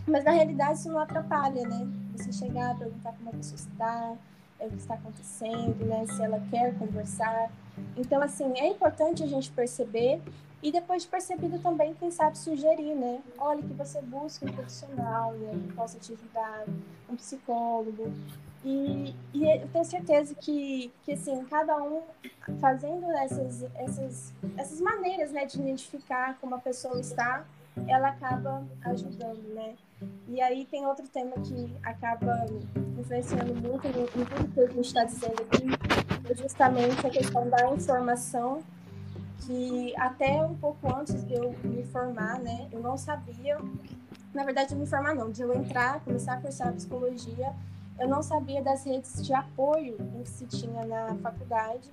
Mas 0.06 0.24
na 0.24 0.32
realidade 0.32 0.78
isso 0.78 0.88
não 0.88 0.98
atrapalha, 0.98 1.66
né? 1.66 1.88
Você 2.16 2.32
chegar, 2.32 2.76
perguntar 2.78 3.12
como 3.12 3.30
a 3.30 3.32
pessoa 3.32 3.56
está, 3.56 4.14
é, 4.60 4.66
o 4.66 4.70
que 4.70 4.76
está 4.76 4.94
acontecendo, 4.94 5.84
né? 5.86 6.06
Se 6.06 6.22
ela 6.22 6.40
quer 6.50 6.76
conversar. 6.78 7.50
Então, 7.96 8.22
assim, 8.22 8.58
é 8.58 8.68
importante 8.68 9.22
a 9.22 9.26
gente 9.26 9.50
perceber 9.50 10.20
e 10.64 10.72
depois 10.72 11.02
de 11.02 11.08
percebido 11.08 11.58
também, 11.58 11.92
quem 11.92 12.10
sabe 12.10 12.38
sugerir, 12.38 12.94
né? 12.94 13.20
Olha, 13.36 13.62
que 13.62 13.74
você 13.74 14.00
busque 14.00 14.46
um 14.46 14.52
profissional, 14.52 15.32
né? 15.34 15.52
Que 15.52 15.72
possa 15.74 15.98
te 15.98 16.14
ajudar, 16.14 16.64
um 17.06 17.16
psicólogo. 17.16 18.10
E, 18.64 19.14
e 19.34 19.44
eu 19.44 19.68
tenho 19.68 19.84
certeza 19.84 20.34
que, 20.34 20.90
que 21.02 21.12
assim, 21.12 21.44
cada 21.50 21.76
um 21.82 22.00
fazendo 22.62 23.10
essas, 23.10 23.62
essas, 23.74 24.32
essas 24.56 24.80
maneiras, 24.80 25.32
né? 25.32 25.44
De 25.44 25.60
identificar 25.60 26.38
como 26.40 26.54
a 26.54 26.58
pessoa 26.58 26.98
está, 26.98 27.44
ela 27.88 28.08
acaba 28.08 28.66
ajudando, 28.82 29.42
né? 29.54 29.74
E 30.28 30.40
aí 30.40 30.66
tem 30.66 30.86
outro 30.86 31.06
tema 31.08 31.32
que 31.36 31.76
acaba 31.82 32.46
influenciando 32.98 33.54
muito 33.54 33.86
em 33.86 34.06
tudo 34.06 34.52
que 34.52 34.60
a 34.60 34.66
gente 34.66 34.80
está 34.80 35.04
dizendo 35.04 35.42
aqui, 35.42 35.66
é 36.30 36.34
justamente 36.34 37.06
a 37.06 37.10
questão 37.10 37.48
da 37.48 37.70
informação, 37.70 38.62
que 39.40 39.94
até 39.96 40.42
um 40.44 40.54
pouco 40.54 40.94
antes 40.94 41.24
de 41.26 41.34
eu 41.34 41.54
me 41.62 41.84
formar, 41.84 42.38
né, 42.40 42.68
eu 42.72 42.80
não 42.80 42.96
sabia, 42.96 43.58
na 44.32 44.44
verdade, 44.44 44.70
de 44.70 44.76
me 44.76 44.86
formar 44.86 45.14
não, 45.14 45.30
de 45.30 45.42
eu 45.42 45.52
entrar, 45.54 46.00
começar 46.00 46.34
a 46.34 46.40
cursar 46.40 46.72
psicologia, 46.72 47.52
eu 47.98 48.08
não 48.08 48.22
sabia 48.22 48.62
das 48.62 48.84
redes 48.84 49.24
de 49.24 49.32
apoio 49.32 49.96
que 49.96 50.28
se 50.28 50.46
tinha 50.46 50.84
na 50.84 51.14
faculdade, 51.16 51.90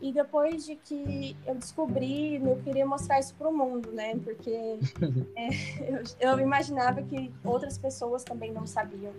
e 0.00 0.12
depois 0.12 0.64
de 0.64 0.76
que 0.76 1.36
eu 1.46 1.54
descobri, 1.54 2.36
eu 2.36 2.56
queria 2.64 2.86
mostrar 2.86 3.20
isso 3.20 3.34
para 3.34 3.48
o 3.48 3.56
mundo, 3.56 3.92
né? 3.92 4.16
Porque 4.24 4.50
é, 5.36 5.48
eu, 5.80 6.32
eu, 6.32 6.40
imaginava 6.40 7.02
que 7.02 7.30
outras 7.44 7.76
pessoas 7.76 8.24
também 8.24 8.52
não 8.52 8.66
sabiam. 8.66 9.12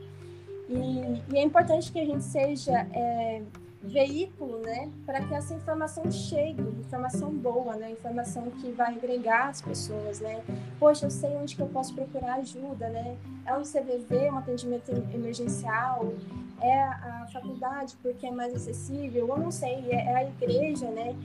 E, 0.68 1.34
e 1.34 1.38
é 1.38 1.44
importante 1.44 1.92
que 1.92 2.00
a 2.00 2.06
gente 2.06 2.24
seja 2.24 2.88
é, 2.94 3.42
veículo, 3.84 4.60
né? 4.60 4.92
Para 5.06 5.22
que 5.22 5.34
essa 5.34 5.54
informação 5.54 6.10
chegue, 6.12 6.62
informação 6.62 7.32
boa, 7.32 7.76
né? 7.76 7.92
Informação 7.92 8.50
que 8.52 8.72
vai 8.72 8.96
agregar 8.96 9.50
as 9.50 9.62
pessoas, 9.62 10.20
né? 10.20 10.44
Poxa, 10.80 11.08
eu 11.08 11.12
sei 11.12 11.36
onde 11.36 11.56
que 11.56 11.62
eu 11.62 11.68
posso 11.68 11.94
procurar 11.94 12.36
ajuda, 12.36 12.90
né? 12.90 13.18
É 13.46 13.54
um 13.58 13.64
CVV, 13.64 14.32
um 14.32 14.38
atendimento 14.38 14.92
emergencial, 15.14 16.14
é 16.62 16.84
a 16.84 17.28
faculdade 17.34 17.98
porque 18.02 18.28
é 18.28 18.32
mais 18.32 18.54
acessível, 18.54 19.28
eu 19.28 19.38
não 19.38 19.52
sei, 19.52 19.84
é, 19.90 19.96
é 19.96 20.16
a 20.16 20.24
igreja, 20.24 20.90
né, 20.92 21.16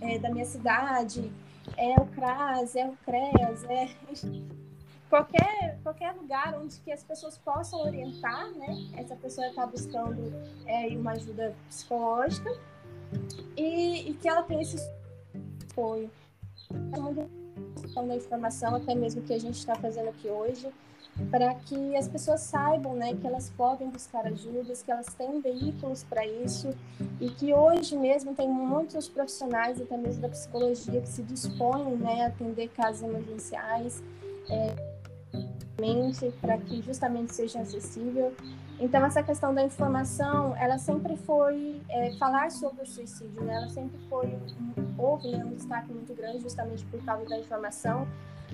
é 0.00 0.18
da 0.18 0.30
minha 0.30 0.44
cidade, 0.44 1.30
é 1.76 1.94
o 2.00 2.06
CRAS, 2.06 2.74
é 2.74 2.86
o 2.86 2.96
CREAS, 3.04 3.64
é 3.64 3.88
qualquer, 5.10 5.78
qualquer 5.82 6.14
lugar 6.14 6.56
onde 6.56 6.78
que 6.80 6.92
as 6.92 7.02
pessoas 7.02 7.36
possam 7.36 7.80
orientar, 7.80 8.48
né, 8.52 8.88
essa 8.96 9.16
pessoa 9.16 9.48
está 9.48 9.66
buscando 9.66 10.32
é, 10.64 10.86
uma 10.96 11.12
ajuda 11.12 11.52
psicológica 11.68 12.50
e, 13.56 14.10
e 14.10 14.14
que 14.14 14.28
ela 14.28 14.44
tenha 14.44 14.62
esse 14.62 14.78
apoio. 15.70 16.10
É 16.72 18.00
da 18.06 18.14
informação, 18.14 18.76
até 18.76 18.94
mesmo 18.94 19.22
que 19.22 19.34
a 19.34 19.38
gente 19.38 19.56
está 19.56 19.74
fazendo 19.74 20.08
aqui 20.08 20.28
hoje, 20.28 20.70
para 21.28 21.54
que 21.54 21.96
as 21.96 22.06
pessoas 22.06 22.40
saibam 22.42 22.94
né, 22.94 23.14
que 23.14 23.26
elas 23.26 23.50
podem 23.50 23.90
buscar 23.90 24.26
ajudas, 24.26 24.82
que 24.82 24.92
elas 24.92 25.12
têm 25.14 25.40
veículos 25.40 26.04
para 26.04 26.24
isso 26.24 26.72
e 27.20 27.28
que 27.30 27.52
hoje 27.52 27.96
mesmo 27.96 28.34
tem 28.34 28.48
muitos 28.48 29.08
profissionais, 29.08 29.80
até 29.80 29.96
mesmo 29.96 30.22
da 30.22 30.28
psicologia, 30.28 31.00
que 31.00 31.08
se 31.08 31.22
dispõem 31.24 31.96
né, 31.96 32.22
a 32.22 32.26
atender 32.28 32.68
casos 32.68 33.02
emergenciais, 33.02 34.02
é, 34.48 34.99
para 36.40 36.58
que 36.58 36.82
justamente 36.82 37.34
seja 37.34 37.60
acessível. 37.60 38.34
Então, 38.78 39.04
essa 39.04 39.22
questão 39.22 39.54
da 39.54 39.62
informação, 39.62 40.54
ela 40.56 40.78
sempre 40.78 41.16
foi, 41.16 41.80
é, 41.88 42.12
falar 42.18 42.50
sobre 42.50 42.82
o 42.82 42.86
suicídio, 42.86 43.42
né? 43.42 43.54
ela 43.54 43.68
sempre 43.68 43.98
foi, 44.08 44.38
houve 44.98 45.30
né, 45.30 45.44
um 45.44 45.54
destaque 45.54 45.92
muito 45.92 46.14
grande 46.14 46.40
justamente 46.40 46.84
por 46.86 47.02
causa 47.04 47.28
da 47.28 47.38
informação, 47.38 48.06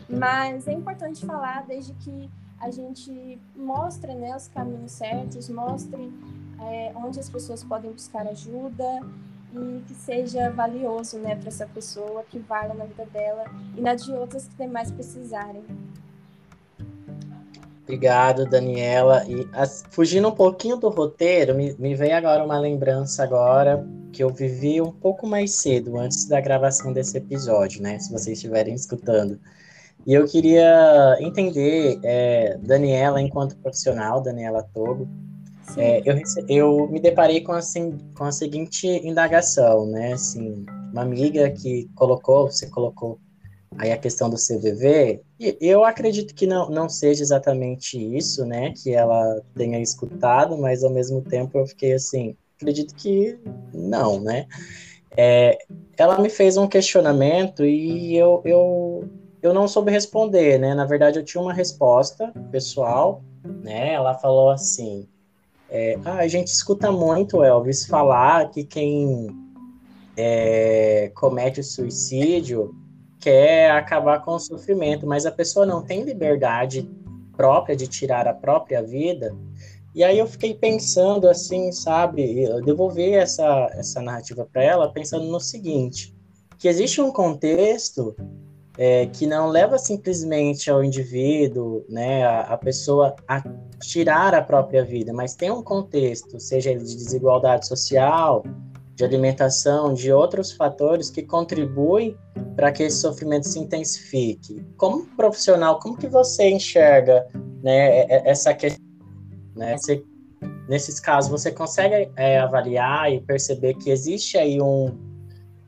mas 0.09 0.67
é 0.67 0.73
importante 0.73 1.25
falar 1.25 1.65
desde 1.67 1.93
que 1.95 2.31
a 2.61 2.71
gente 2.71 3.41
mostre 3.55 4.15
né, 4.15 4.35
os 4.35 4.49
caminhos 4.49 4.93
certos, 4.93 5.49
mostre 5.49 6.13
é, 6.61 6.93
onde 6.97 7.21
as 7.21 7.29
pessoas 7.29 7.63
podem 7.63 7.93
buscar 7.93 8.27
ajuda 8.27 9.01
e 9.53 9.83
que 9.87 9.95
seja 9.95 10.51
valioso 10.51 11.19
né, 11.19 11.37
para 11.37 11.49
essa 11.49 11.67
pessoa, 11.67 12.25
que 12.25 12.39
valha 12.39 12.75
na 12.75 12.85
vida 12.85 13.07
dela 13.07 13.45
e 13.77 13.81
na 13.81 13.95
de 13.95 14.13
outras 14.13 14.49
que 14.49 14.57
demais 14.57 14.91
precisarem. 14.91 15.65
Obrigado, 17.87 18.45
Daniela. 18.45 19.25
E 19.29 19.49
as, 19.53 19.85
fugindo 19.91 20.27
um 20.27 20.33
pouquinho 20.33 20.77
do 20.77 20.89
roteiro, 20.89 21.55
me, 21.55 21.73
me 21.79 21.95
veio 21.95 22.17
agora 22.17 22.45
uma 22.45 22.59
lembrança 22.59 23.23
agora 23.23 23.87
que 24.13 24.25
eu 24.25 24.29
vivi 24.29 24.81
um 24.81 24.91
pouco 24.91 25.25
mais 25.25 25.53
cedo, 25.53 25.97
antes 25.97 26.27
da 26.27 26.41
gravação 26.41 26.93
desse 26.93 27.17
episódio, 27.17 27.81
né? 27.81 27.97
Se 28.01 28.11
vocês 28.11 28.39
estiverem 28.39 28.75
escutando. 28.75 29.39
E 30.05 30.13
eu 30.13 30.27
queria 30.27 31.17
entender, 31.21 32.01
é, 32.03 32.59
Daniela, 32.61 33.23
enquanto 33.23 33.57
profissional, 33.59 34.21
Daniela 34.21 34.65
Togo, 34.75 35.09
é, 35.77 36.03
eu, 36.05 36.21
eu 36.49 36.89
me 36.89 36.99
deparei 36.99 37.41
com, 37.41 37.53
assim, 37.53 37.97
com 38.17 38.25
a 38.25 38.33
seguinte 38.33 38.89
indagação, 39.07 39.87
né? 39.87 40.13
Assim, 40.15 40.67
uma 40.93 41.03
amiga 41.03 41.49
que 41.51 41.89
colocou, 41.95 42.51
você 42.51 42.69
colocou 42.69 43.21
aí 43.79 43.93
a 43.93 43.99
questão 43.99 44.31
do 44.31 44.37
CVV, 44.37 45.21
eu 45.61 45.85
acredito 45.85 46.35
que 46.35 46.47
não, 46.47 46.71
não 46.71 46.89
seja 46.89 47.23
exatamente 47.23 47.99
isso, 48.17 48.45
né? 48.45 48.73
Que 48.73 48.93
ela 48.93 49.43
tenha 49.55 49.81
escutado, 49.81 50.57
mas 50.57 50.83
ao 50.83 50.91
mesmo 50.91 51.21
tempo 51.21 51.59
eu 51.59 51.67
fiquei 51.67 51.93
assim, 51.93 52.37
acredito 52.57 52.95
que 52.95 53.39
não, 53.73 54.21
né? 54.21 54.47
É, 55.17 55.59
ela 55.97 56.19
me 56.19 56.29
fez 56.29 56.57
um 56.57 56.67
questionamento 56.67 57.65
e 57.65 58.17
eu, 58.17 58.43
eu 58.45 59.09
eu 59.43 59.55
não 59.55 59.69
soube 59.69 59.91
responder, 59.91 60.59
né? 60.59 60.75
Na 60.75 60.85
verdade, 60.85 61.19
eu 61.19 61.25
tinha 61.25 61.41
uma 61.41 61.53
resposta 61.53 62.33
pessoal, 62.51 63.23
né? 63.63 63.93
Ela 63.93 64.15
falou 64.15 64.51
assim: 64.51 65.07
é, 65.71 65.99
ah, 66.05 66.17
a 66.17 66.29
gente 66.29 66.49
escuta 66.49 66.91
muito, 66.91 67.43
Elvis, 67.43 67.87
falar 67.87 68.51
que 68.51 68.65
quem 68.65 69.29
é, 70.17 71.11
comete 71.15 71.61
o 71.61 71.65
suicídio 71.65 72.75
quer 73.21 73.71
acabar 73.71 74.25
com 74.25 74.33
o 74.33 74.39
sofrimento, 74.39 75.07
mas 75.07 75.27
a 75.27 75.33
pessoa 75.33 75.67
não 75.67 75.83
tem 75.83 76.03
liberdade 76.03 76.89
própria 77.37 77.77
de 77.77 77.87
tirar 77.87 78.27
a 78.27 78.35
própria 78.35 78.83
vida. 78.83 79.35
E 79.95 80.05
aí 80.05 80.19
eu 80.19 80.27
fiquei 80.27 80.55
pensando 80.55 81.29
assim, 81.29 81.73
sabe, 81.73 82.43
eu 82.43 82.63
devolvi 82.63 83.13
essa, 83.13 83.71
essa 83.73 84.01
narrativa 84.03 84.47
para 84.51 84.63
ela 84.63 84.93
pensando 84.93 85.25
no 85.27 85.41
seguinte, 85.41 86.15
que 86.59 86.69
existe 86.69 87.01
um 87.01 87.11
contexto 87.11 88.15
é, 88.79 89.07
que 89.07 89.27
não 89.27 89.49
leva 89.49 89.79
simplesmente 89.79 90.71
ao 90.71 90.85
indivíduo, 90.85 91.85
né, 91.89 92.25
a, 92.25 92.41
a, 92.43 92.59
pessoa 92.59 93.17
a 93.27 93.43
tirar 93.81 94.35
a 94.35 94.43
própria 94.43 94.85
vida, 94.85 95.13
mas 95.13 95.35
tem 95.35 95.51
um 95.51 95.63
contexto, 95.63 96.39
seja 96.39 96.71
ele 96.71 96.85
de 96.85 96.97
desigualdade 96.97 97.67
social, 97.67 98.45
de 98.97 99.05
alimentação, 99.05 99.93
de 99.93 100.11
outros 100.11 100.53
fatores 100.53 101.11
que 101.11 101.23
contribuem 101.23 102.17
para 102.57 102.73
que 102.73 102.83
esse 102.83 102.97
sofrimento 102.97 103.47
se 103.47 103.59
intensifique. 103.59 104.67
Como 104.79 105.05
profissional, 105.15 105.79
como 105.79 105.99
que 105.99 106.09
você 106.09 106.49
enxerga 106.49 107.27
né, 107.63 108.07
essa 108.27 108.55
questão? 108.55 108.83
Né? 109.55 109.77
Você, 109.77 110.03
nesses 110.67 110.99
casos, 110.99 111.31
você 111.31 111.53
consegue 111.53 112.11
é, 112.17 112.39
avaliar 112.39 113.13
e 113.13 113.21
perceber 113.21 113.75
que 113.75 113.91
existe 113.91 114.39
aí 114.39 114.63
um, 114.63 114.87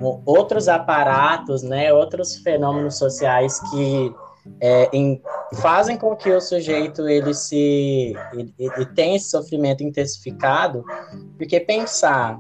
um, 0.00 0.22
outros 0.24 0.66
aparatos, 0.66 1.62
né, 1.62 1.92
outros 1.92 2.36
fenômenos 2.36 2.96
sociais 2.96 3.60
que 3.70 4.14
é, 4.60 4.88
em, 4.92 5.20
fazem 5.56 5.96
com 5.96 6.14
que 6.16 6.30
o 6.30 6.40
sujeito 6.40 7.08
ele 7.08 7.34
se 7.34 8.14
ele, 8.32 8.54
ele 8.58 8.86
tenha 8.94 9.16
esse 9.16 9.30
sofrimento 9.30 9.82
intensificado, 9.82 10.84
porque 11.36 11.60
pensar 11.60 12.38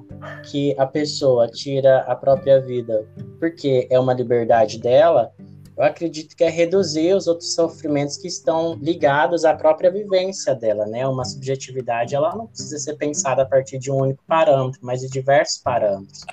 que 0.50 0.74
a 0.78 0.86
pessoa 0.86 1.48
tira 1.48 2.00
a 2.00 2.14
própria 2.16 2.60
vida 2.60 3.06
porque 3.38 3.86
é 3.90 3.98
uma 3.98 4.12
liberdade 4.12 4.78
dela, 4.78 5.32
eu 5.78 5.84
acredito 5.84 6.34
que 6.34 6.42
é 6.42 6.50
reduzir 6.50 7.14
os 7.14 7.28
outros 7.28 7.54
sofrimentos 7.54 8.16
que 8.16 8.26
estão 8.26 8.74
ligados 8.74 9.44
à 9.44 9.54
própria 9.54 9.92
vivência 9.92 10.52
dela, 10.52 10.84
né? 10.86 11.06
Uma 11.06 11.24
subjetividade, 11.24 12.16
ela 12.16 12.34
não 12.34 12.48
precisa 12.48 12.78
ser 12.78 12.96
pensada 12.96 13.42
a 13.42 13.46
partir 13.46 13.78
de 13.78 13.88
um 13.88 13.98
único 13.98 14.20
parâmetro, 14.26 14.80
mas 14.82 15.02
de 15.02 15.08
diversos 15.08 15.58
parâmetros. 15.58 16.24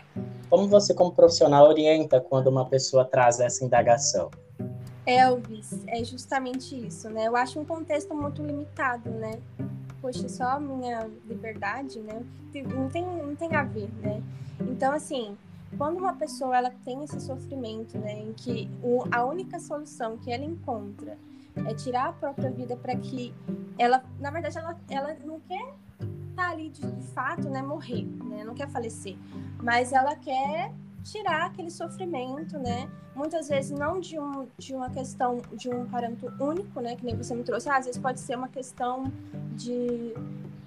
Como 0.49 0.67
você, 0.67 0.95
como 0.95 1.13
profissional, 1.13 1.67
orienta 1.67 2.19
quando 2.19 2.47
uma 2.47 2.67
pessoa 2.67 3.05
traz 3.05 3.39
essa 3.39 3.63
indagação? 3.63 4.31
Elvis, 5.05 5.83
é 5.87 6.03
justamente 6.03 6.75
isso, 6.75 7.09
né? 7.09 7.27
Eu 7.27 7.35
acho 7.35 7.59
um 7.59 7.65
contexto 7.65 8.13
muito 8.15 8.41
limitado, 8.43 9.09
né? 9.09 9.39
Poxa, 10.01 10.27
só 10.27 10.43
a 10.51 10.59
minha 10.59 11.09
liberdade, 11.27 11.99
né? 11.99 12.23
Não 12.73 12.89
tem, 12.89 13.05
não 13.05 13.35
tem 13.35 13.55
a 13.55 13.63
ver, 13.63 13.89
né? 14.01 14.21
Então, 14.59 14.93
assim, 14.93 15.37
quando 15.77 15.97
uma 15.97 16.13
pessoa 16.13 16.57
ela 16.57 16.71
tem 16.83 17.03
esse 17.03 17.19
sofrimento, 17.19 17.97
né, 17.97 18.19
em 18.19 18.33
que 18.33 18.69
o, 18.81 19.03
a 19.11 19.25
única 19.25 19.59
solução 19.59 20.17
que 20.17 20.31
ela 20.31 20.43
encontra 20.43 21.17
é 21.67 21.73
tirar 21.73 22.09
a 22.09 22.13
própria 22.13 22.49
vida 22.49 22.75
para 22.75 22.95
que 22.95 23.33
ela, 23.77 24.03
na 24.19 24.29
verdade, 24.29 24.57
ela, 24.57 24.77
ela 24.89 25.15
não 25.25 25.39
quer 25.41 25.73
estar 26.29 26.35
tá 26.35 26.49
ali 26.49 26.69
de, 26.69 26.81
de 26.81 27.07
fato, 27.07 27.49
né, 27.49 27.61
morrer, 27.61 28.03
né, 28.03 28.43
não 28.43 28.53
quer 28.53 28.69
falecer, 28.69 29.17
mas 29.61 29.91
ela 29.91 30.15
quer 30.15 30.73
tirar 31.05 31.45
aquele 31.45 31.69
sofrimento, 31.69 32.57
né? 32.57 32.89
Muitas 33.15 33.47
vezes 33.47 33.71
não 33.71 33.99
de, 33.99 34.19
um, 34.19 34.47
de 34.57 34.73
uma 34.73 34.89
questão 34.89 35.39
de 35.53 35.69
um 35.69 35.85
parâmetro 35.85 36.33
único, 36.39 36.81
né? 36.81 36.95
Que 36.95 37.05
nem 37.05 37.15
você 37.15 37.33
me 37.35 37.43
trouxe. 37.43 37.69
Ah, 37.69 37.77
às 37.77 37.85
vezes 37.85 38.01
pode 38.01 38.19
ser 38.19 38.35
uma 38.35 38.49
questão 38.49 39.11
de, 39.53 40.13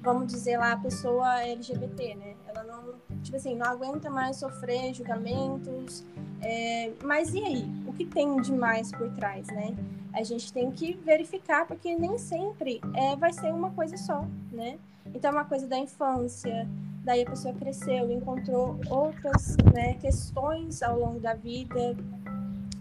vamos 0.00 0.32
dizer 0.32 0.56
lá, 0.56 0.72
a 0.72 0.76
pessoa 0.76 1.42
LGBT, 1.42 2.14
né? 2.14 2.36
Ela 2.46 2.62
não, 2.62 2.94
tipo 3.22 3.36
assim, 3.36 3.56
não 3.56 3.66
aguenta 3.66 4.08
mais 4.08 4.36
sofrer 4.36 4.94
julgamentos. 4.94 6.04
É, 6.40 6.92
mas 7.02 7.34
e 7.34 7.42
aí? 7.42 7.68
O 7.86 7.92
que 7.92 8.06
tem 8.06 8.40
de 8.40 8.52
mais 8.52 8.92
por 8.92 9.10
trás, 9.10 9.48
né? 9.48 9.76
A 10.12 10.22
gente 10.22 10.52
tem 10.52 10.70
que 10.70 10.94
verificar, 11.04 11.66
porque 11.66 11.96
nem 11.96 12.16
sempre 12.16 12.80
é, 12.94 13.16
vai 13.16 13.32
ser 13.32 13.52
uma 13.52 13.70
coisa 13.72 13.96
só, 13.96 14.24
né? 14.52 14.78
Então, 15.12 15.30
é 15.30 15.34
uma 15.34 15.44
coisa 15.44 15.66
da 15.66 15.76
infância, 15.76 16.68
daí 17.08 17.22
a 17.22 17.30
pessoa 17.30 17.54
cresceu, 17.54 18.12
encontrou 18.12 18.78
outras 18.90 19.56
né, 19.72 19.94
questões 19.94 20.82
ao 20.82 20.98
longo 20.98 21.18
da 21.18 21.32
vida. 21.32 21.96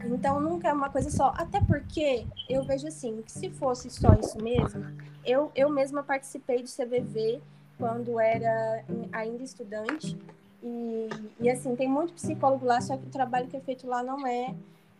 Então 0.03 0.41
nunca 0.41 0.67
é 0.67 0.74
uma 0.74 0.89
coisa 0.89 1.10
só. 1.10 1.34
Até 1.38 1.62
porque 1.62 2.25
eu 2.50 2.62
vejo 2.65 2.86
assim, 2.88 3.22
que 3.22 3.31
se 3.31 3.50
fosse 3.50 3.89
só 3.89 4.13
isso 4.22 4.38
mesmo, 4.43 4.84
eu, 5.25 5.50
eu 5.55 5.69
mesma 5.69 6.03
participei 6.03 6.62
de 6.62 6.69
CVV 6.69 7.41
quando 7.77 8.19
era 8.19 8.84
ainda 9.13 9.41
estudante. 9.41 10.17
E, 10.62 11.07
e 11.39 11.50
assim, 11.50 11.74
tem 11.77 11.88
muito 11.88 12.12
psicólogo 12.12 12.65
lá, 12.65 12.81
só 12.81 12.98
que 12.98 13.07
o 13.07 13.10
trabalho 13.10 13.48
que 13.48 13.55
é 13.55 13.62
feito 13.62 13.88
lá 13.88 14.03
não 14.03 14.27
é, 14.27 14.53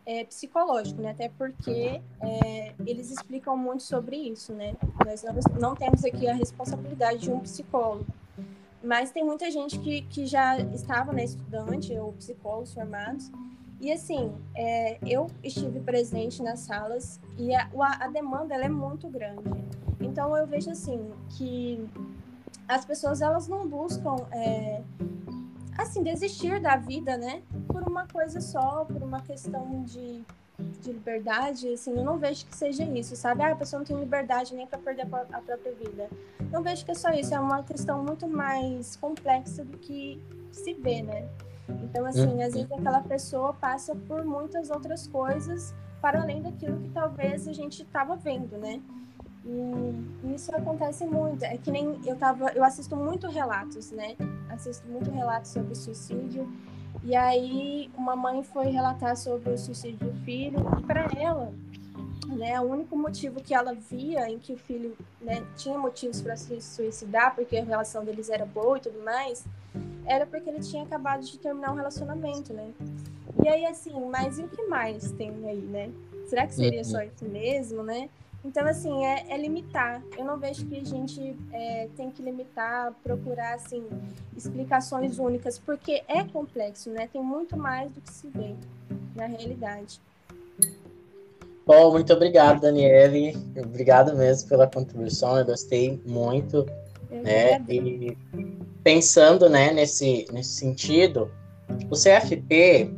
é 0.06 0.24
psicológico, 0.24 1.02
né? 1.02 1.12
Até 1.12 1.28
porque 1.28 2.00
é, 2.22 2.74
eles 2.86 3.12
explicam 3.12 3.58
muito 3.58 3.84
sobre 3.84 4.16
isso, 4.16 4.54
né? 4.54 4.74
Nós 5.06 5.22
não, 5.22 5.34
não 5.60 5.76
temos 5.76 6.06
aqui 6.06 6.30
a 6.30 6.34
responsabilidade 6.34 7.20
de 7.20 7.30
um 7.30 7.42
psicólogo. 7.42 8.06
Mas 8.84 9.12
tem 9.12 9.24
muita 9.24 9.50
gente 9.50 9.80
que, 9.80 10.04
que 10.04 10.26
já 10.26 10.60
estava 10.60 11.12
né, 11.12 11.24
estudante 11.24 11.98
ou 11.98 12.14
psicólogos 12.14 12.74
formados. 12.74 13.32
E 13.80 13.92
assim, 13.92 14.34
é, 14.56 14.98
eu 15.06 15.28
estive 15.44 15.80
presente 15.80 16.42
nas 16.42 16.62
salas 16.62 17.20
e 17.38 17.54
a, 17.54 17.70
a 18.00 18.08
demanda 18.08 18.56
é 18.56 18.70
muito 18.70 19.08
grande. 19.08 19.44
Então 20.00 20.36
eu 20.36 20.48
vejo 20.48 20.72
assim 20.72 21.12
que 21.30 21.88
as 22.68 22.86
pessoas 22.86 23.22
elas 23.22 23.48
não 23.48 23.68
buscam 23.68 24.16
é, 24.32 24.82
assim 25.78 26.02
desistir 26.02 26.60
da 26.60 26.76
vida, 26.76 27.18
né? 27.18 27.44
Por 27.68 27.84
uma 27.84 28.08
coisa 28.08 28.42
só, 28.42 28.84
por 28.84 29.02
uma 29.04 29.22
questão 29.22 29.84
de 29.84 30.24
de 30.60 30.92
liberdade, 30.92 31.72
assim, 31.74 31.96
eu 31.96 32.04
não 32.04 32.18
vejo 32.18 32.46
que 32.46 32.56
seja 32.56 32.84
isso, 32.84 33.16
sabe? 33.16 33.44
Ah, 33.44 33.52
a 33.52 33.56
pessoa 33.56 33.80
não 33.80 33.86
tem 33.86 34.00
liberdade 34.00 34.56
nem 34.56 34.66
para 34.66 34.80
perder 34.80 35.04
a 35.04 35.42
própria 35.42 35.74
vida. 35.74 36.10
Não 36.52 36.64
vejo 36.64 36.84
que 36.84 36.92
é 36.92 36.96
só 36.96 37.12
isso, 37.12 37.34
é 37.34 37.40
uma 37.40 37.64
questão 37.64 38.04
muito 38.04 38.28
mais 38.28 38.96
complexa 38.96 39.64
do 39.64 39.78
que 39.78 40.22
se 40.52 40.74
vê, 40.74 41.02
né? 41.02 41.28
Então, 41.70 42.06
assim, 42.06 42.42
às 42.42 42.54
vezes 42.54 42.72
aquela 42.72 43.02
pessoa 43.02 43.54
passa 43.54 43.96
por 43.96 44.24
muitas 44.26 44.70
outras 44.70 45.08
coisas 45.08 45.76
para 46.02 46.22
além 46.22 46.42
daquilo 46.42 46.80
que 46.80 46.90
talvez 46.90 47.48
a 47.48 47.54
gente 47.54 47.84
estava 47.84 48.16
vendo, 48.16 48.58
né? 48.58 48.82
E 49.46 50.34
isso 50.34 50.54
acontece 50.56 51.06
muito. 51.06 51.44
É 51.44 51.58
que 51.58 51.70
nem 51.70 52.00
eu 52.06 52.16
tava, 52.16 52.52
eu 52.52 52.64
assisto 52.64 52.96
muito 52.96 53.28
relatos, 53.28 53.92
né? 53.92 54.16
Assisto 54.50 54.88
muito 54.88 55.12
relatos 55.12 55.52
sobre 55.52 55.76
suicídio 55.76 56.48
e 57.04 57.16
aí 57.16 57.90
uma 57.96 58.16
mãe 58.16 58.44
foi 58.44 58.68
relatar 58.68 59.16
sobre 59.16 59.52
o 59.52 59.58
suicídio 59.58 60.12
do 60.12 60.14
filho 60.24 60.60
e 60.80 60.84
para 60.84 61.08
ela, 61.18 61.54
né, 62.28 62.60
o 62.60 62.64
único 62.64 62.98
motivo 62.98 63.42
que 63.42 63.54
ela 63.54 63.74
via 63.74 64.30
em 64.30 64.38
que 64.38 64.54
o 64.54 64.58
filho 64.58 64.96
né, 65.22 65.46
tinha 65.56 65.78
motivos 65.78 66.22
para 66.22 66.36
se 66.36 66.60
suicidar, 66.62 67.36
porque 67.36 67.58
a 67.58 67.64
relação 67.64 68.04
deles 68.04 68.30
era 68.30 68.46
boa 68.46 68.78
e 68.78 68.82
tudo 68.82 69.04
mais, 69.04 69.46
era 70.06 70.26
porque 70.26 70.50
ele 70.50 70.60
tinha 70.60 70.84
acabado 70.84 71.24
de 71.24 71.38
terminar 71.38 71.72
um 71.72 71.76
relacionamento, 71.76 72.54
né? 72.54 72.72
E 73.44 73.48
aí 73.48 73.66
assim, 73.66 73.94
mas 74.10 74.40
e 74.40 74.44
o 74.44 74.48
que 74.48 74.64
mais 74.64 75.12
tem 75.12 75.30
aí, 75.48 75.58
né? 75.58 75.92
Será 76.28 76.46
que 76.46 76.56
seria 76.56 76.84
só 76.84 77.02
isso 77.02 77.26
mesmo, 77.26 77.84
né? 77.84 78.10
Então, 78.48 78.66
assim, 78.66 79.06
é, 79.06 79.26
é, 79.28 79.38
limitar. 79.38 80.02
Eu 80.18 80.24
não 80.24 80.40
vejo 80.40 80.66
que 80.66 80.80
a 80.80 80.84
gente 80.84 81.36
é, 81.52 81.90
tem 81.98 82.10
que 82.10 82.24
limitar, 82.24 82.94
procurar, 83.04 83.56
assim, 83.56 83.84
explicações 84.38 85.20
únicas, 85.20 85.60
porque 85.60 86.02
é 86.08 86.24
complexo, 86.24 86.90
né? 86.90 87.10
Tem 87.12 87.22
muito 87.22 87.58
mais 87.58 87.92
do 87.92 88.00
que 88.00 88.10
se 88.10 88.30
vê 88.30 88.56
na 89.14 89.26
realidade. 89.26 90.00
Bom, 91.66 91.92
muito 91.92 92.14
obrigado, 92.14 92.62
Daniele. 92.62 93.36
Obrigado 93.58 94.16
mesmo 94.16 94.48
pela 94.48 94.66
contribuição, 94.66 95.38
eu 95.38 95.46
gostei 95.46 96.02
muito. 96.06 96.66
Eu 97.12 97.24
né? 97.24 97.62
E 97.68 98.18
pensando 98.82 99.50
né, 99.50 99.74
nesse, 99.74 100.26
nesse 100.32 100.52
sentido, 100.52 101.30
o 101.92 101.96
CFP, 101.96 102.94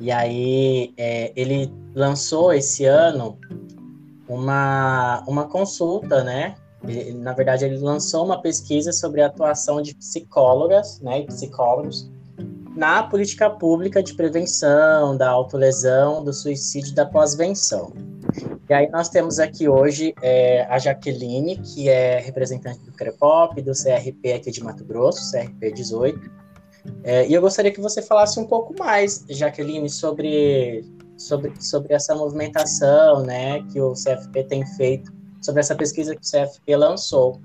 e 0.00 0.10
aí 0.10 0.92
é, 0.96 1.32
ele 1.36 1.72
lançou 1.94 2.52
esse 2.52 2.84
ano 2.84 3.38
uma, 4.28 5.22
uma 5.26 5.44
consulta, 5.48 6.22
né? 6.22 6.54
Ele, 6.86 7.14
na 7.14 7.32
verdade, 7.32 7.64
ele 7.64 7.78
lançou 7.78 8.24
uma 8.24 8.40
pesquisa 8.40 8.92
sobre 8.92 9.22
a 9.22 9.26
atuação 9.26 9.80
de 9.80 9.94
psicólogas 9.94 11.00
né, 11.00 11.20
e 11.20 11.26
psicólogos 11.26 12.10
na 12.76 13.04
política 13.04 13.48
pública 13.48 14.02
de 14.02 14.14
prevenção 14.14 15.16
da 15.16 15.30
autolesão, 15.30 16.24
do 16.24 16.32
suicídio 16.32 16.90
e 16.90 16.94
da 16.94 17.06
pós-venção. 17.06 17.92
E 18.68 18.74
aí 18.74 18.90
nós 18.90 19.08
temos 19.08 19.38
aqui 19.38 19.68
hoje 19.68 20.14
é, 20.22 20.64
a 20.64 20.78
Jaqueline, 20.78 21.58
que 21.58 21.88
é 21.88 22.18
representante 22.18 22.80
do 22.80 22.92
CREPOP, 22.92 23.62
do 23.62 23.72
CRP 23.72 24.32
aqui 24.32 24.50
de 24.50 24.62
Mato 24.62 24.84
Grosso, 24.84 25.30
CRP 25.30 25.72
18. 25.72 26.30
É, 27.02 27.26
e 27.26 27.32
eu 27.32 27.40
gostaria 27.40 27.70
que 27.70 27.80
você 27.80 28.02
falasse 28.02 28.40
um 28.40 28.46
pouco 28.46 28.74
mais, 28.78 29.24
Jaqueline, 29.28 29.88
sobre 29.88 30.84
sobre, 31.16 31.52
sobre 31.62 31.94
essa 31.94 32.14
movimentação 32.14 33.22
né, 33.22 33.62
que 33.72 33.80
o 33.80 33.92
CFP 33.92 34.44
tem 34.44 34.66
feito, 34.66 35.12
sobre 35.40 35.60
essa 35.60 35.74
pesquisa 35.74 36.14
que 36.14 36.20
o 36.20 36.30
CFP 36.30 36.76
lançou. 36.76 37.40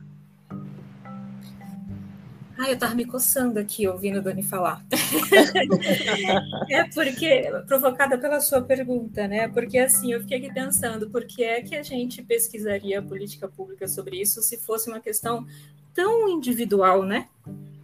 Ah, 2.61 2.67
eu 2.67 2.73
estava 2.73 2.93
me 2.93 3.05
coçando 3.05 3.57
aqui 3.57 3.87
ouvindo 3.87 4.19
o 4.19 4.21
Dani 4.21 4.43
falar. 4.43 4.85
é 6.69 6.83
porque, 6.89 7.49
provocada 7.65 8.17
pela 8.17 8.41
sua 8.41 8.61
pergunta, 8.61 9.29
né? 9.29 9.47
Porque 9.47 9.77
assim, 9.77 10.11
eu 10.11 10.19
fiquei 10.19 10.39
aqui 10.39 10.53
pensando, 10.53 11.09
por 11.09 11.25
que 11.25 11.41
é 11.41 11.61
que 11.61 11.73
a 11.73 11.81
gente 11.81 12.21
pesquisaria 12.21 12.99
a 12.99 13.01
política 13.01 13.47
pública 13.47 13.87
sobre 13.87 14.19
isso 14.19 14.41
se 14.41 14.57
fosse 14.57 14.89
uma 14.89 14.99
questão 14.99 15.47
tão 15.93 16.27
individual, 16.27 17.03
né? 17.05 17.29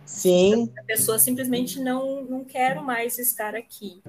Sim. 0.05 0.69
A 0.77 0.83
pessoa 0.83 1.17
simplesmente 1.17 1.79
não, 1.79 2.25
não 2.25 2.43
quer 2.43 2.75
mais 2.81 3.17
estar 3.17 3.55
aqui. 3.55 4.03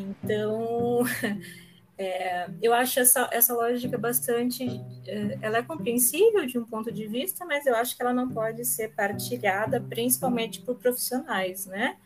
Então, 0.00 1.04
É, 2.02 2.48
eu 2.62 2.72
acho 2.72 2.98
essa, 2.98 3.28
essa 3.30 3.52
lógica 3.52 3.98
bastante. 3.98 4.64
É, 5.06 5.38
ela 5.42 5.58
é 5.58 5.62
compreensível 5.62 6.46
de 6.46 6.58
um 6.58 6.64
ponto 6.64 6.90
de 6.90 7.06
vista, 7.06 7.44
mas 7.44 7.66
eu 7.66 7.76
acho 7.76 7.94
que 7.94 8.00
ela 8.00 8.14
não 8.14 8.26
pode 8.26 8.64
ser 8.64 8.94
partilhada, 8.94 9.78
principalmente 9.82 10.62
por 10.62 10.76
profissionais, 10.76 11.66
né? 11.66 11.98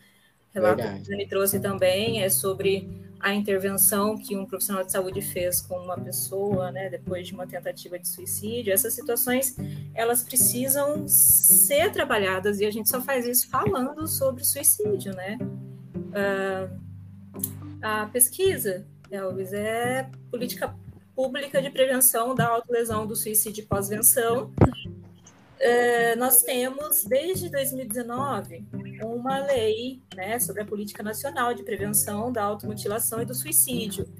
O 0.51 0.55
relato 0.55 0.81
Verdade. 0.81 1.01
que 1.01 1.09
Dani 1.09 1.27
trouxe 1.29 1.61
também 1.61 2.21
é 2.21 2.29
sobre 2.29 2.89
a 3.21 3.33
intervenção 3.33 4.17
que 4.17 4.35
um 4.35 4.45
profissional 4.45 4.83
de 4.83 4.91
saúde 4.91 5.21
fez 5.21 5.61
com 5.61 5.77
uma 5.77 5.97
pessoa, 5.97 6.73
né, 6.73 6.89
depois 6.89 7.25
de 7.25 7.33
uma 7.33 7.47
tentativa 7.47 7.97
de 7.97 8.09
suicídio. 8.09 8.73
Essas 8.73 8.93
situações, 8.93 9.55
elas 9.93 10.21
precisam 10.21 11.07
ser 11.07 11.93
trabalhadas 11.93 12.59
e 12.59 12.65
a 12.65 12.71
gente 12.71 12.89
só 12.89 13.01
faz 13.01 13.25
isso 13.25 13.49
falando 13.49 14.05
sobre 14.09 14.43
suicídio, 14.43 15.15
né? 15.15 15.37
Uh, 15.41 16.84
a 17.85 18.07
pesquisa 18.07 18.83
Elvis, 19.11 19.53
é 19.53 20.09
política 20.31 20.75
pública 21.15 21.61
de 21.61 21.69
prevenção 21.69 22.33
da 22.33 22.47
autolesão 22.47 23.05
do 23.05 23.15
suicídio 23.15 23.67
pós-venção. 23.67 24.51
É, 25.59 26.15
nós 26.15 26.41
temos, 26.41 27.05
desde 27.05 27.47
2019, 27.47 28.65
uma 29.03 29.37
lei 29.37 30.01
né, 30.15 30.39
sobre 30.39 30.63
a 30.63 30.65
política 30.65 31.03
nacional 31.03 31.53
de 31.53 31.61
prevenção 31.61 32.31
da 32.31 32.43
automutilação 32.43 33.21
e 33.21 33.25
do 33.25 33.35
suicídio. 33.35 34.11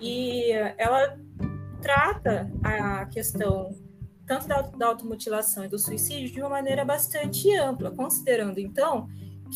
E 0.00 0.52
ela 0.78 1.18
trata 1.80 2.48
a 2.62 3.04
questão 3.06 3.76
tanto 4.24 4.46
da, 4.46 4.62
da 4.62 4.86
automutilação 4.86 5.64
e 5.64 5.68
do 5.68 5.78
suicídio 5.78 6.32
de 6.32 6.40
uma 6.40 6.48
maneira 6.48 6.84
bastante 6.84 7.52
ampla, 7.56 7.90
considerando, 7.90 8.60
então, 8.60 9.08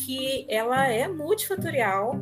que 0.05 0.45
ela 0.49 0.85
é 0.87 1.07
multifatorial, 1.07 2.19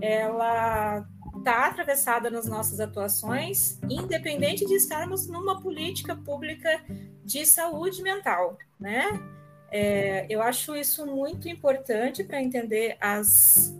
ela 0.00 1.06
está 1.36 1.66
atravessada 1.66 2.30
nas 2.30 2.46
nossas 2.46 2.80
atuações, 2.80 3.78
independente 3.88 4.64
de 4.64 4.74
estarmos 4.74 5.26
numa 5.26 5.60
política 5.60 6.14
pública 6.14 6.82
de 7.24 7.44
saúde 7.44 8.02
mental, 8.02 8.58
né? 8.78 9.20
É, 9.70 10.26
eu 10.28 10.42
acho 10.42 10.76
isso 10.76 11.06
muito 11.06 11.48
importante 11.48 12.22
para 12.22 12.42
entender 12.42 12.96
as, 13.00 13.74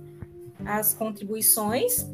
as 0.65 0.95
contribuições 0.95 2.07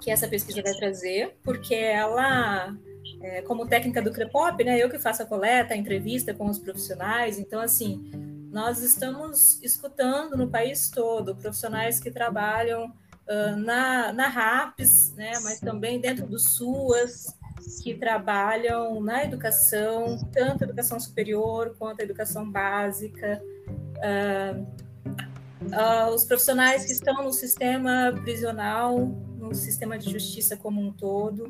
que 0.00 0.10
essa 0.10 0.28
pesquisa 0.28 0.62
vai 0.62 0.72
trazer, 0.74 1.36
porque 1.42 1.74
ela, 1.74 2.76
é, 3.20 3.42
como 3.42 3.66
técnica 3.66 4.00
do 4.00 4.12
CREPOP, 4.12 4.62
né, 4.62 4.78
eu 4.78 4.88
que 4.88 5.00
faço 5.00 5.22
a 5.24 5.26
coleta, 5.26 5.74
a 5.74 5.76
entrevista 5.76 6.32
com 6.32 6.46
os 6.46 6.60
profissionais, 6.60 7.40
então, 7.40 7.60
assim, 7.60 8.08
nós 8.52 8.80
estamos 8.80 9.60
escutando 9.62 10.36
no 10.36 10.48
país 10.48 10.88
todo 10.88 11.34
profissionais 11.34 11.98
que 11.98 12.12
trabalham 12.12 12.92
na, 13.56 14.12
na 14.12 14.28
RAPS, 14.28 15.14
né, 15.16 15.32
mas 15.42 15.60
também 15.60 16.00
dentro 16.00 16.26
do 16.26 16.38
SUAS, 16.38 17.36
que 17.82 17.94
trabalham 17.94 19.00
na 19.00 19.24
educação, 19.24 20.18
tanto 20.32 20.64
a 20.64 20.66
educação 20.66 20.98
superior 20.98 21.74
quanto 21.78 22.00
a 22.00 22.04
educação 22.04 22.50
básica. 22.50 23.42
Uh, 23.98 24.66
uh, 25.66 26.14
os 26.14 26.24
profissionais 26.24 26.86
que 26.86 26.92
estão 26.92 27.22
no 27.22 27.32
sistema 27.32 28.12
prisional, 28.22 28.98
no 28.98 29.54
sistema 29.54 29.98
de 29.98 30.10
justiça 30.10 30.56
como 30.56 30.80
um 30.80 30.92
todo. 30.92 31.46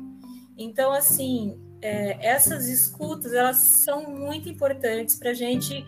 Então, 0.57 0.91
assim, 0.91 1.57
é, 1.81 2.27
essas 2.27 2.67
escutas 2.67 3.33
elas 3.33 3.57
são 3.57 4.09
muito 4.11 4.49
importantes 4.49 5.15
para 5.15 5.31
a 5.31 5.33
gente 5.33 5.85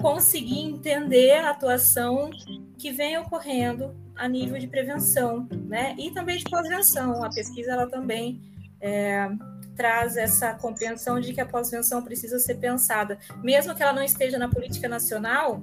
conseguir 0.00 0.60
entender 0.60 1.32
a 1.32 1.50
atuação 1.50 2.30
que 2.78 2.92
vem 2.92 3.18
ocorrendo 3.18 3.94
a 4.20 4.28
nível 4.28 4.58
de 4.58 4.66
prevenção, 4.66 5.48
né? 5.66 5.96
E 5.98 6.10
também 6.10 6.36
de 6.36 6.44
pós-venção. 6.44 7.24
A 7.24 7.30
pesquisa 7.30 7.72
ela 7.72 7.86
também 7.88 8.38
é, 8.78 9.26
traz 9.74 10.18
essa 10.18 10.52
compreensão 10.52 11.18
de 11.18 11.32
que 11.32 11.40
a 11.40 11.46
pós-venção 11.46 12.02
precisa 12.02 12.38
ser 12.38 12.56
pensada, 12.56 13.18
mesmo 13.42 13.74
que 13.74 13.82
ela 13.82 13.94
não 13.94 14.02
esteja 14.02 14.36
na 14.38 14.46
política 14.46 14.86
nacional, 14.90 15.62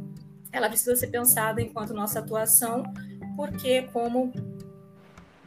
ela 0.51 0.67
precisa 0.67 0.95
ser 0.95 1.07
pensada 1.07 1.61
enquanto 1.61 1.93
nossa 1.93 2.17
atuação, 2.17 2.81
porque 3.35 3.83
como 3.93 4.33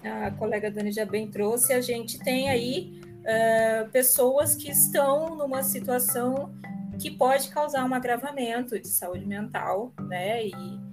a 0.05 0.31
colega 0.31 0.71
Dani 0.71 0.93
já 0.93 1.05
bem 1.05 1.29
trouxe, 1.29 1.73
a 1.73 1.81
gente 1.81 2.17
tem 2.21 2.49
aí 2.49 3.01
uh, 3.23 3.91
pessoas 3.91 4.55
que 4.55 4.71
estão 4.71 5.35
numa 5.35 5.65
situação 5.65 6.55
que 6.97 7.11
pode 7.11 7.49
causar 7.49 7.85
um 7.85 7.93
agravamento 7.93 8.79
de 8.79 8.87
saúde 8.87 9.27
mental, 9.27 9.93
né? 10.01 10.47
E 10.47 10.90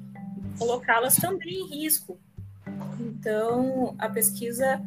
colocá-las 0.57 1.15
também 1.15 1.61
em 1.61 1.67
risco. 1.67 2.19
Então, 2.99 3.95
a 3.97 4.09
pesquisa 4.09 4.81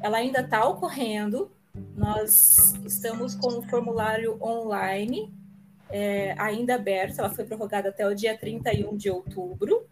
ela 0.00 0.18
ainda 0.18 0.40
está 0.40 0.66
ocorrendo. 0.66 1.50
Nós 1.96 2.74
estamos 2.84 3.34
com 3.34 3.58
o 3.58 3.62
formulário 3.62 4.36
online 4.42 5.32
é, 5.88 6.34
ainda 6.38 6.74
aberto. 6.74 7.18
Ela 7.20 7.30
foi 7.30 7.44
prorrogada 7.44 7.88
até 7.88 8.06
o 8.06 8.14
dia 8.14 8.36
31 8.36 8.96
de 8.96 9.10
outubro. 9.10 9.86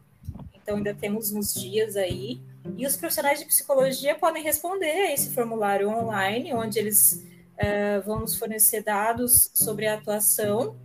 Então, 0.54 0.76
ainda 0.76 0.94
temos 0.94 1.32
uns 1.32 1.54
dias 1.54 1.96
aí. 1.96 2.40
E 2.76 2.86
os 2.86 2.96
profissionais 2.96 3.38
de 3.38 3.46
psicologia 3.46 4.14
podem 4.14 4.42
responder 4.42 4.90
a 4.90 5.12
esse 5.12 5.30
formulário 5.30 5.88
online, 5.88 6.52
onde 6.52 6.78
eles 6.78 7.24
é, 7.56 8.00
vão 8.00 8.20
nos 8.20 8.36
fornecer 8.36 8.82
dados 8.82 9.50
sobre 9.54 9.86
a 9.86 9.94
atuação 9.94 10.76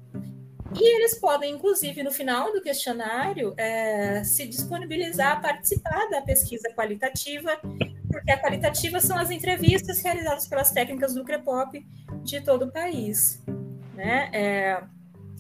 e 0.74 0.96
eles 0.96 1.20
podem, 1.20 1.54
inclusive, 1.54 2.02
no 2.02 2.12
final 2.12 2.52
do 2.52 2.62
questionário, 2.62 3.54
é, 3.58 4.24
se 4.24 4.48
disponibilizar 4.48 5.34
a 5.34 5.40
participar 5.40 6.10
da 6.10 6.22
pesquisa 6.22 6.70
qualitativa, 6.74 7.52
porque 8.12 8.32
a 8.32 8.42
qualitativa 8.42 9.00
são 9.00 9.18
as 9.18 9.30
entrevistas 9.30 10.02
realizadas 10.02 10.48
pelas 10.48 10.72
técnicas 10.72 11.14
do 11.14 11.24
CREPOP 11.24 11.86
de 12.24 12.42
todo 12.42 12.66
o 12.66 12.72
país. 12.72 13.44
Né? 13.94 14.30
É, 14.34 14.84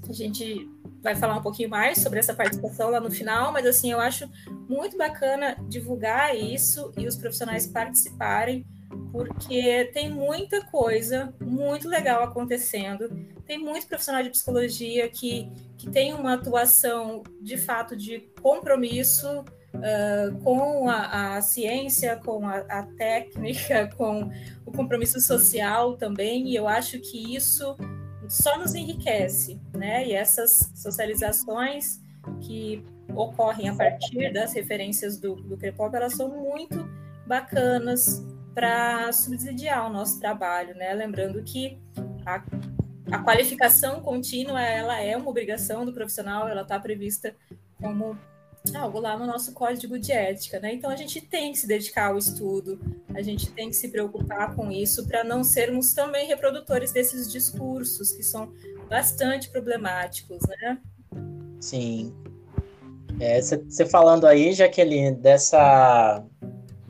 a 0.07 0.13
gente 0.13 0.69
vai 1.01 1.15
falar 1.15 1.37
um 1.37 1.41
pouquinho 1.41 1.69
mais 1.69 1.99
sobre 1.99 2.19
essa 2.19 2.33
participação 2.33 2.89
lá 2.89 2.99
no 2.99 3.11
final, 3.11 3.51
mas 3.51 3.65
assim, 3.65 3.91
eu 3.91 3.99
acho 3.99 4.29
muito 4.67 4.97
bacana 4.97 5.55
divulgar 5.67 6.35
isso 6.35 6.91
e 6.97 7.07
os 7.07 7.15
profissionais 7.15 7.67
participarem, 7.67 8.65
porque 9.11 9.89
tem 9.93 10.09
muita 10.09 10.65
coisa 10.65 11.33
muito 11.39 11.87
legal 11.87 12.23
acontecendo. 12.23 13.09
Tem 13.45 13.57
muito 13.57 13.87
profissional 13.87 14.21
de 14.21 14.29
psicologia 14.29 15.07
que, 15.09 15.49
que 15.77 15.89
tem 15.89 16.13
uma 16.13 16.33
atuação 16.33 17.23
de 17.41 17.57
fato 17.57 17.95
de 17.95 18.19
compromisso 18.41 19.45
uh, 19.75 20.37
com 20.43 20.89
a, 20.89 21.37
a, 21.37 21.41
ciência, 21.41 22.17
com 22.17 22.47
a, 22.47 22.57
a, 22.57 22.83
técnica, 22.97 23.89
com 23.95 24.29
o 24.65 24.71
compromisso 24.71 25.19
social 25.21 25.95
também, 25.95 26.49
e 26.49 26.55
eu 26.55 26.67
acho 26.67 26.99
que 26.99 27.35
isso 27.35 27.75
só 28.27 28.57
nos 28.57 28.73
enriquece, 28.73 29.59
né? 29.73 30.07
E 30.07 30.13
essas 30.13 30.71
socializações 30.75 32.01
que 32.41 32.83
ocorrem 33.13 33.69
a 33.69 33.75
partir 33.75 34.33
das 34.33 34.53
referências 34.53 35.17
do, 35.17 35.35
do 35.35 35.55
Crepop, 35.57 35.95
elas 35.95 36.13
são 36.13 36.29
muito 36.29 36.89
bacanas, 37.27 38.25
para 38.55 39.11
subsidiar 39.11 39.85
o 39.85 39.93
nosso 39.93 40.17
trabalho, 40.17 40.73
né? 40.75 40.93
Lembrando 40.93 41.43
que 41.43 41.77
a, 42.25 42.41
a 43.11 43.19
qualificação 43.19 43.99
contínua 43.99 44.61
ela 44.61 44.99
é 45.01 45.15
uma 45.17 45.29
obrigação 45.29 45.85
do 45.85 45.91
profissional, 45.91 46.47
ela 46.47 46.61
está 46.61 46.79
prevista 46.79 47.35
como 47.81 48.17
algo 48.73 48.99
lá 48.99 49.15
no 49.17 49.27
nosso 49.27 49.53
código 49.53 49.99
de 49.99 50.11
ética, 50.11 50.59
né? 50.59 50.73
Então 50.73 50.89
a 50.89 50.95
gente 50.95 51.19
tem 51.19 51.51
que 51.51 51.59
se 51.59 51.67
dedicar 51.67 52.07
ao 52.07 52.17
estudo, 52.17 52.79
a 53.13 53.21
gente 53.21 53.51
tem 53.51 53.69
que 53.69 53.75
se 53.75 53.89
preocupar 53.89 54.55
com 54.55 54.71
isso 54.71 55.05
para 55.05 55.23
não 55.23 55.43
sermos 55.43 55.93
também 55.93 56.25
reprodutores 56.25 56.93
desses 56.93 57.31
discursos 57.31 58.13
que 58.13 58.23
são 58.23 58.51
bastante 58.89 59.49
problemáticos, 59.49 60.39
né? 60.47 60.79
Sim. 61.59 62.15
Você 63.39 63.83
é, 63.83 63.85
falando 63.85 64.25
aí, 64.25 64.53
Jaqueline, 64.53 65.15
dessa 65.15 66.23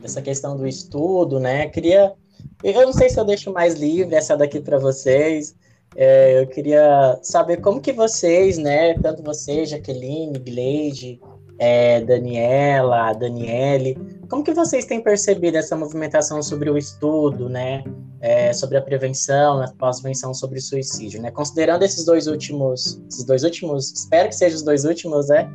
essa 0.06 0.22
questão 0.22 0.56
do 0.56 0.66
estudo, 0.66 1.38
né? 1.38 1.68
Queria, 1.68 2.14
eu 2.62 2.86
não 2.86 2.92
sei 2.92 3.10
se 3.10 3.20
eu 3.20 3.24
deixo 3.24 3.52
mais 3.52 3.74
livre 3.74 4.14
essa 4.14 4.36
daqui 4.36 4.60
para 4.60 4.78
vocês. 4.78 5.54
É, 5.94 6.42
eu 6.42 6.46
queria 6.46 7.18
saber 7.22 7.58
como 7.58 7.80
que 7.80 7.92
vocês, 7.92 8.58
né? 8.58 8.94
Tanto 8.94 9.22
você, 9.22 9.64
Jaqueline, 9.64 10.38
Gleide, 10.38 11.20
é, 11.58 12.00
Daniela, 12.02 13.12
Daniele, 13.14 13.96
como 14.28 14.42
que 14.42 14.52
vocês 14.52 14.84
têm 14.84 15.00
percebido 15.00 15.56
essa 15.56 15.76
movimentação 15.76 16.42
sobre 16.42 16.68
o 16.70 16.76
estudo, 16.76 17.48
né? 17.48 17.82
É, 18.20 18.52
sobre 18.52 18.76
a 18.76 18.82
prevenção, 18.82 19.62
a 19.62 19.68
pós-venção 19.78 20.34
sobre 20.34 20.60
suicídio, 20.60 21.20
né? 21.20 21.30
Considerando 21.30 21.82
esses 21.82 22.04
dois 22.04 22.26
últimos, 22.26 23.00
esses 23.08 23.24
dois 23.24 23.44
últimos, 23.44 23.92
espero 23.92 24.28
que 24.28 24.34
sejam 24.34 24.56
os 24.56 24.62
dois 24.62 24.84
últimos, 24.84 25.28
né? 25.28 25.50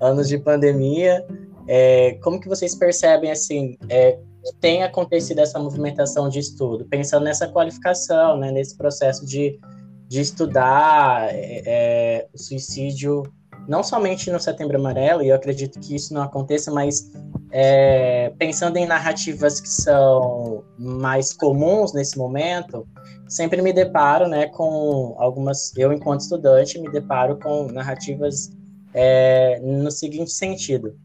Anos 0.00 0.28
de 0.28 0.38
pandemia, 0.38 1.24
é, 1.68 2.14
como 2.22 2.40
que 2.40 2.48
vocês 2.48 2.74
percebem 2.74 3.30
assim 3.30 3.76
é, 3.88 4.12
que 4.44 4.54
tem 4.60 4.82
acontecido 4.82 5.40
essa 5.40 5.58
movimentação 5.58 6.28
de 6.28 6.38
estudo, 6.38 6.84
pensando 6.86 7.24
nessa 7.24 7.48
qualificação, 7.48 8.38
né, 8.38 8.50
nesse 8.52 8.76
processo 8.76 9.26
de, 9.26 9.58
de 10.08 10.20
estudar 10.20 11.28
é, 11.34 11.62
é 11.66 12.26
o 12.32 12.38
suicídio 12.38 13.22
não 13.68 13.82
somente 13.82 14.30
no 14.30 14.38
Setembro 14.38 14.76
Amarelo, 14.76 15.22
e 15.22 15.28
eu 15.28 15.34
acredito 15.34 15.80
que 15.80 15.94
isso 15.94 16.14
não 16.14 16.22
aconteça, 16.22 16.70
mas 16.70 17.10
é, 17.50 18.32
pensando 18.38 18.76
em 18.76 18.86
narrativas 18.86 19.60
que 19.60 19.68
são 19.68 20.64
mais 20.78 21.32
comuns 21.32 21.92
nesse 21.92 22.16
momento, 22.16 22.86
sempre 23.28 23.60
me 23.62 23.72
deparo 23.72 24.28
né, 24.28 24.46
com 24.46 25.16
algumas. 25.18 25.76
Eu, 25.76 25.92
enquanto 25.92 26.20
estudante, 26.20 26.78
me 26.78 26.90
deparo 26.90 27.38
com 27.38 27.66
narrativas 27.72 28.50
é, 28.94 29.60
no 29.60 29.90
seguinte 29.90 30.30
sentido: 30.30 30.96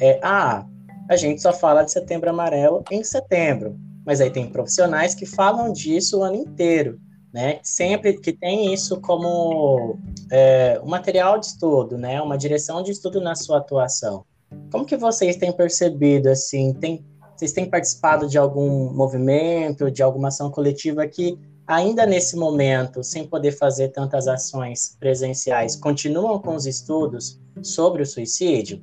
é, 0.00 0.18
ah, 0.22 0.66
a 1.08 1.16
gente 1.16 1.40
só 1.40 1.52
fala 1.52 1.82
de 1.82 1.92
Setembro 1.92 2.30
Amarelo 2.30 2.82
em 2.90 3.02
setembro, 3.04 3.76
mas 4.04 4.20
aí 4.20 4.30
tem 4.30 4.50
profissionais 4.50 5.14
que 5.14 5.26
falam 5.26 5.72
disso 5.72 6.18
o 6.18 6.22
ano 6.22 6.36
inteiro 6.36 6.98
né? 7.34 7.58
Sempre 7.64 8.16
que 8.16 8.32
tem 8.32 8.72
isso 8.72 9.00
como 9.00 9.98
é, 10.30 10.80
um 10.84 10.88
material 10.88 11.36
de 11.36 11.46
estudo, 11.46 11.98
né? 11.98 12.22
Uma 12.22 12.38
direção 12.38 12.80
de 12.80 12.92
estudo 12.92 13.20
na 13.20 13.34
sua 13.34 13.58
atuação. 13.58 14.24
Como 14.70 14.86
que 14.86 14.96
vocês 14.96 15.34
têm 15.34 15.50
percebido, 15.50 16.28
assim, 16.28 16.72
tem, 16.74 17.04
vocês 17.36 17.50
têm 17.50 17.68
participado 17.68 18.28
de 18.28 18.38
algum 18.38 18.88
movimento, 18.94 19.90
de 19.90 20.00
alguma 20.00 20.28
ação 20.28 20.48
coletiva 20.48 21.04
que 21.08 21.36
ainda 21.66 22.06
nesse 22.06 22.36
momento, 22.36 23.02
sem 23.02 23.26
poder 23.26 23.50
fazer 23.50 23.88
tantas 23.88 24.28
ações 24.28 24.96
presenciais, 25.00 25.74
continuam 25.74 26.38
com 26.38 26.54
os 26.54 26.66
estudos 26.66 27.40
sobre 27.62 28.02
o 28.02 28.06
suicídio? 28.06 28.80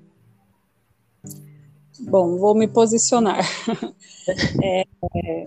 Bom, 2.09 2.37
vou 2.37 2.55
me 2.55 2.67
posicionar. 2.67 3.45
é, 4.63 4.83
é, 5.15 5.45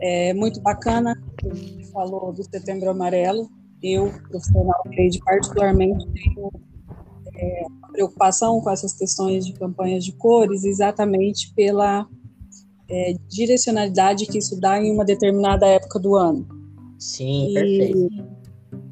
é 0.00 0.34
muito 0.34 0.60
bacana 0.60 1.20
que 1.38 1.84
falou 1.92 2.32
do 2.32 2.42
Setembro 2.44 2.90
Amarelo. 2.90 3.48
Eu, 3.82 4.12
profissional 4.28 4.82
de 4.88 5.18
particularmente 5.24 6.06
tenho 6.12 6.50
é, 7.34 7.64
preocupação 7.92 8.60
com 8.60 8.70
essas 8.70 8.92
questões 8.94 9.46
de 9.46 9.52
campanhas 9.54 10.04
de 10.04 10.12
cores, 10.12 10.64
exatamente 10.64 11.52
pela 11.54 12.06
é, 12.88 13.14
direcionalidade 13.28 14.26
que 14.26 14.38
isso 14.38 14.60
dá 14.60 14.78
em 14.78 14.92
uma 14.92 15.04
determinada 15.04 15.66
época 15.66 15.98
do 15.98 16.14
ano. 16.14 16.46
Sim, 16.98 17.50
e, 17.50 17.54
perfeito. 17.54 18.30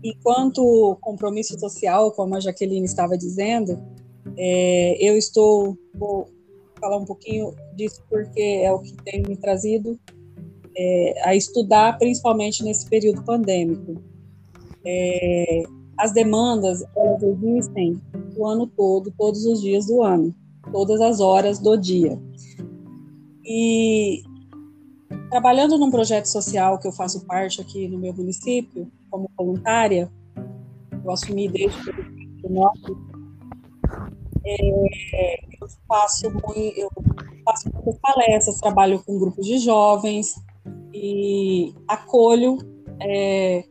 E 0.03 0.15
quanto 0.23 0.97
compromisso 1.01 1.59
social, 1.59 2.13
como 2.13 2.35
a 2.35 2.41
Jaqueline 2.41 2.87
estava 2.87 3.19
dizendo, 3.19 3.79
é, 4.37 4.97
eu 5.01 5.17
estou 5.17 5.77
vou 5.95 6.38
falar 6.79 6.97
um 6.97 7.05
pouquinho 7.05 7.55
disso 7.75 8.03
porque 8.09 8.61
é 8.63 8.73
o 8.73 8.81
que 8.81 8.93
tem 9.05 9.23
me 9.23 9.37
trazido 9.37 9.99
é, 10.77 11.29
a 11.29 11.35
estudar, 11.35 11.99
principalmente 11.99 12.63
nesse 12.63 12.89
período 12.89 13.23
pandêmico. 13.25 14.01
É, 14.85 15.63
as 15.99 16.13
demandas, 16.13 16.85
elas 16.97 17.23
existem 17.23 18.01
o 18.37 18.47
ano 18.47 18.67
todo, 18.67 19.13
todos 19.19 19.45
os 19.45 19.61
dias 19.61 19.87
do 19.87 20.03
ano, 20.03 20.35
todas 20.71 21.01
as 21.01 21.21
horas 21.21 21.59
do 21.59 21.77
dia. 21.77 22.19
E 23.45 24.23
trabalhando 25.31 25.77
num 25.77 25.91
projeto 25.91 26.27
social 26.27 26.79
que 26.79 26.87
eu 26.87 26.93
faço 26.93 27.27
parte 27.27 27.61
aqui 27.61 27.89
no 27.89 27.99
meu 27.99 28.15
município, 28.15 28.91
como 29.11 29.29
voluntária, 29.37 30.11
eu 31.05 31.11
assumi 31.11 31.49
desde 31.49 31.83
2019, 31.93 33.08
é, 34.51 35.41
eu 35.61 35.69
faço, 35.87 36.31
muito, 36.31 36.79
eu 36.79 36.91
faço 37.45 37.71
muitas 37.73 37.99
palestras, 38.01 38.61
trabalho 38.61 39.03
com 39.05 39.19
grupos 39.19 39.47
de 39.47 39.59
jovens, 39.59 40.35
e 40.93 41.75
acolho 41.87 42.59
é, 43.01 43.65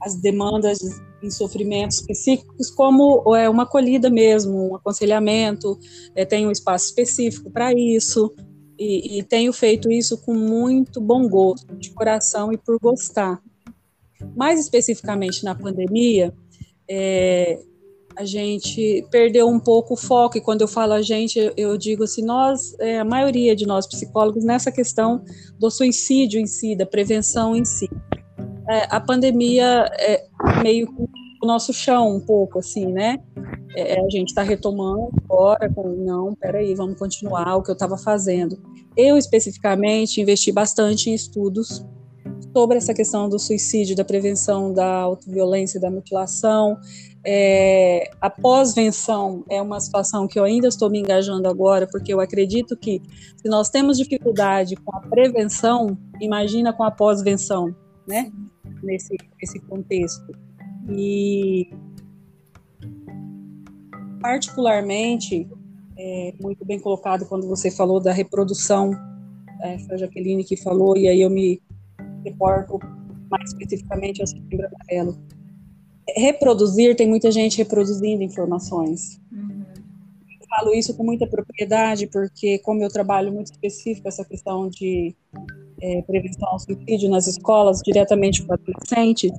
as 0.00 0.16
demandas 0.16 0.78
em 1.22 1.30
sofrimentos 1.30 1.98
específicos 1.98 2.70
como 2.70 3.34
é, 3.34 3.48
uma 3.48 3.62
acolhida 3.62 4.10
mesmo, 4.10 4.70
um 4.70 4.76
aconselhamento, 4.76 5.78
é, 6.14 6.24
tenho 6.24 6.48
um 6.48 6.52
espaço 6.52 6.86
específico 6.86 7.50
para 7.50 7.72
isso 7.72 8.34
e, 8.78 9.18
e, 9.18 9.22
tenho 9.22 9.52
feito 9.52 9.90
isso 9.90 10.18
com 10.18 10.34
muito 10.34 11.00
bom 11.00 11.26
gosto, 11.28 11.74
de 11.76 11.90
coração 11.90 12.52
e 12.52 12.58
por 12.58 12.78
gostar. 12.78 13.40
Mais 14.36 14.60
especificamente 14.60 15.42
na 15.44 15.54
pandemia, 15.54 16.34
é, 16.88 17.58
a 18.16 18.24
gente 18.24 19.06
perdeu 19.10 19.46
um 19.46 19.60
pouco 19.60 19.94
o 19.94 19.96
foco, 19.96 20.38
e 20.38 20.40
quando 20.40 20.62
eu 20.62 20.68
falo 20.68 20.94
a 20.94 21.02
gente, 21.02 21.52
eu 21.56 21.76
digo 21.76 22.04
assim, 22.04 22.24
nós, 22.24 22.74
é, 22.80 22.98
a 22.98 23.04
maioria 23.04 23.54
de 23.54 23.66
nós 23.66 23.86
psicólogos, 23.86 24.42
nessa 24.42 24.72
questão 24.72 25.22
do 25.58 25.70
suicídio 25.70 26.40
em 26.40 26.46
si, 26.46 26.74
da 26.74 26.86
prevenção 26.86 27.54
em 27.54 27.64
si. 27.64 27.88
É, 28.68 28.86
a 28.88 28.98
pandemia 28.98 29.86
é 29.98 30.24
meio 30.62 30.88
o 31.42 31.46
nosso 31.46 31.72
chão 31.72 32.16
um 32.16 32.20
pouco, 32.20 32.58
assim, 32.58 32.86
né? 32.86 33.18
É, 33.76 34.00
a 34.00 34.08
gente 34.08 34.28
está 34.28 34.42
retomando 34.42 35.10
agora 35.24 35.70
com, 35.72 35.88
não, 35.88 36.34
peraí, 36.34 36.74
vamos 36.74 36.98
continuar 36.98 37.56
o 37.56 37.62
que 37.62 37.70
eu 37.70 37.74
estava 37.74 37.98
fazendo. 37.98 38.58
Eu, 38.96 39.18
especificamente, 39.18 40.20
investi 40.20 40.50
bastante 40.50 41.10
em 41.10 41.14
estudos 41.14 41.84
sobre 42.56 42.78
essa 42.78 42.94
questão 42.94 43.28
do 43.28 43.38
suicídio, 43.38 43.94
da 43.94 44.02
prevenção 44.02 44.72
da 44.72 45.00
autoviolência 45.00 45.78
da 45.78 45.90
mutilação, 45.90 46.78
é, 47.28 48.08
a 48.20 48.30
pós-venção 48.30 49.44
é 49.50 49.60
uma 49.60 49.80
situação 49.80 50.28
que 50.28 50.38
eu 50.38 50.44
ainda 50.44 50.68
estou 50.68 50.88
me 50.88 51.00
engajando 51.00 51.48
agora, 51.48 51.84
porque 51.90 52.14
eu 52.14 52.20
acredito 52.20 52.76
que 52.76 53.02
se 53.36 53.48
nós 53.48 53.68
temos 53.68 53.98
dificuldade 53.98 54.76
com 54.76 54.96
a 54.96 55.00
prevenção, 55.00 55.98
imagina 56.20 56.72
com 56.72 56.84
a 56.84 56.90
pós-venção, 56.90 57.74
né? 58.06 58.30
Nesse, 58.80 59.16
nesse 59.42 59.58
contexto. 59.58 60.30
E, 60.88 61.68
particularmente, 64.22 65.48
é, 65.98 66.32
muito 66.40 66.64
bem 66.64 66.78
colocado 66.78 67.26
quando 67.26 67.48
você 67.48 67.72
falou 67.72 67.98
da 67.98 68.12
reprodução, 68.12 68.92
é, 69.62 69.80
foi 69.80 69.96
a 69.96 69.98
Jaqueline 69.98 70.44
que 70.44 70.56
falou, 70.56 70.96
e 70.96 71.08
aí 71.08 71.22
eu 71.22 71.30
me 71.30 71.60
reporto 72.24 72.78
mais 73.28 73.50
especificamente 73.50 74.20
ao 74.20 74.28
setembro 74.28 74.68
amarelo 74.68 75.35
reproduzir, 76.14 76.94
tem 76.94 77.08
muita 77.08 77.30
gente 77.30 77.58
reproduzindo 77.58 78.22
informações. 78.22 79.20
Uhum. 79.32 79.64
Falo 80.48 80.72
isso 80.72 80.94
com 80.94 81.02
muita 81.02 81.26
propriedade, 81.26 82.06
porque 82.06 82.58
como 82.60 82.82
eu 82.82 82.88
trabalho 82.88 83.32
muito 83.32 83.52
específico 83.52 84.08
essa 84.08 84.24
questão 84.24 84.68
de 84.68 85.14
é, 85.82 86.02
prevenção 86.02 86.48
ao 86.48 86.58
suicídio 86.58 87.10
nas 87.10 87.26
escolas, 87.26 87.80
diretamente 87.84 88.44
com 88.44 88.54
adolescentes, 88.54 89.32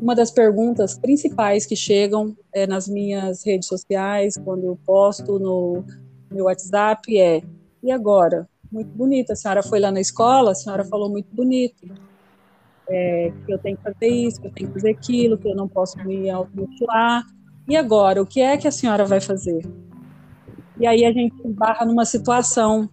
uma 0.00 0.14
das 0.14 0.30
perguntas 0.30 0.98
principais 0.98 1.66
que 1.66 1.76
chegam 1.76 2.34
é, 2.54 2.66
nas 2.66 2.88
minhas 2.88 3.44
redes 3.44 3.68
sociais, 3.68 4.34
quando 4.42 4.64
eu 4.64 4.78
posto 4.86 5.38
no 5.38 5.84
meu 6.30 6.46
WhatsApp, 6.46 7.18
é: 7.18 7.42
e 7.82 7.90
agora? 7.90 8.48
Muito 8.70 8.88
bonita, 8.96 9.34
a 9.34 9.36
senhora 9.36 9.62
foi 9.62 9.80
lá 9.80 9.90
na 9.90 10.00
escola, 10.00 10.52
a 10.52 10.54
senhora 10.54 10.82
falou 10.82 11.10
muito 11.10 11.28
bonito 11.34 11.86
é, 12.92 13.32
que 13.46 13.52
eu 13.52 13.58
tenho 13.58 13.76
que 13.76 13.82
fazer 13.82 14.08
isso, 14.08 14.40
que 14.40 14.46
eu 14.46 14.52
tenho 14.52 14.68
que 14.68 14.74
fazer 14.74 14.90
aquilo, 14.90 15.38
que 15.38 15.48
eu 15.48 15.56
não 15.56 15.66
posso 15.66 15.98
me 16.04 16.28
automutilar. 16.28 17.24
E 17.68 17.76
agora, 17.76 18.20
o 18.20 18.26
que 18.26 18.40
é 18.40 18.56
que 18.56 18.68
a 18.68 18.72
senhora 18.72 19.04
vai 19.04 19.20
fazer? 19.20 19.62
E 20.78 20.86
aí 20.86 21.04
a 21.04 21.12
gente 21.12 21.36
barra 21.48 21.86
numa 21.86 22.04
situação, 22.04 22.88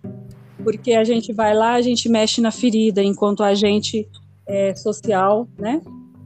porque 0.64 0.94
a 0.94 1.04
gente 1.04 1.34
vai 1.34 1.54
lá, 1.54 1.74
a 1.74 1.82
gente 1.82 2.08
mexe 2.08 2.40
na 2.40 2.52
ferida, 2.52 3.02
enquanto 3.04 3.44
agente 3.44 4.08
é, 4.48 4.76
social, 4.76 5.48
né? 5.58 5.82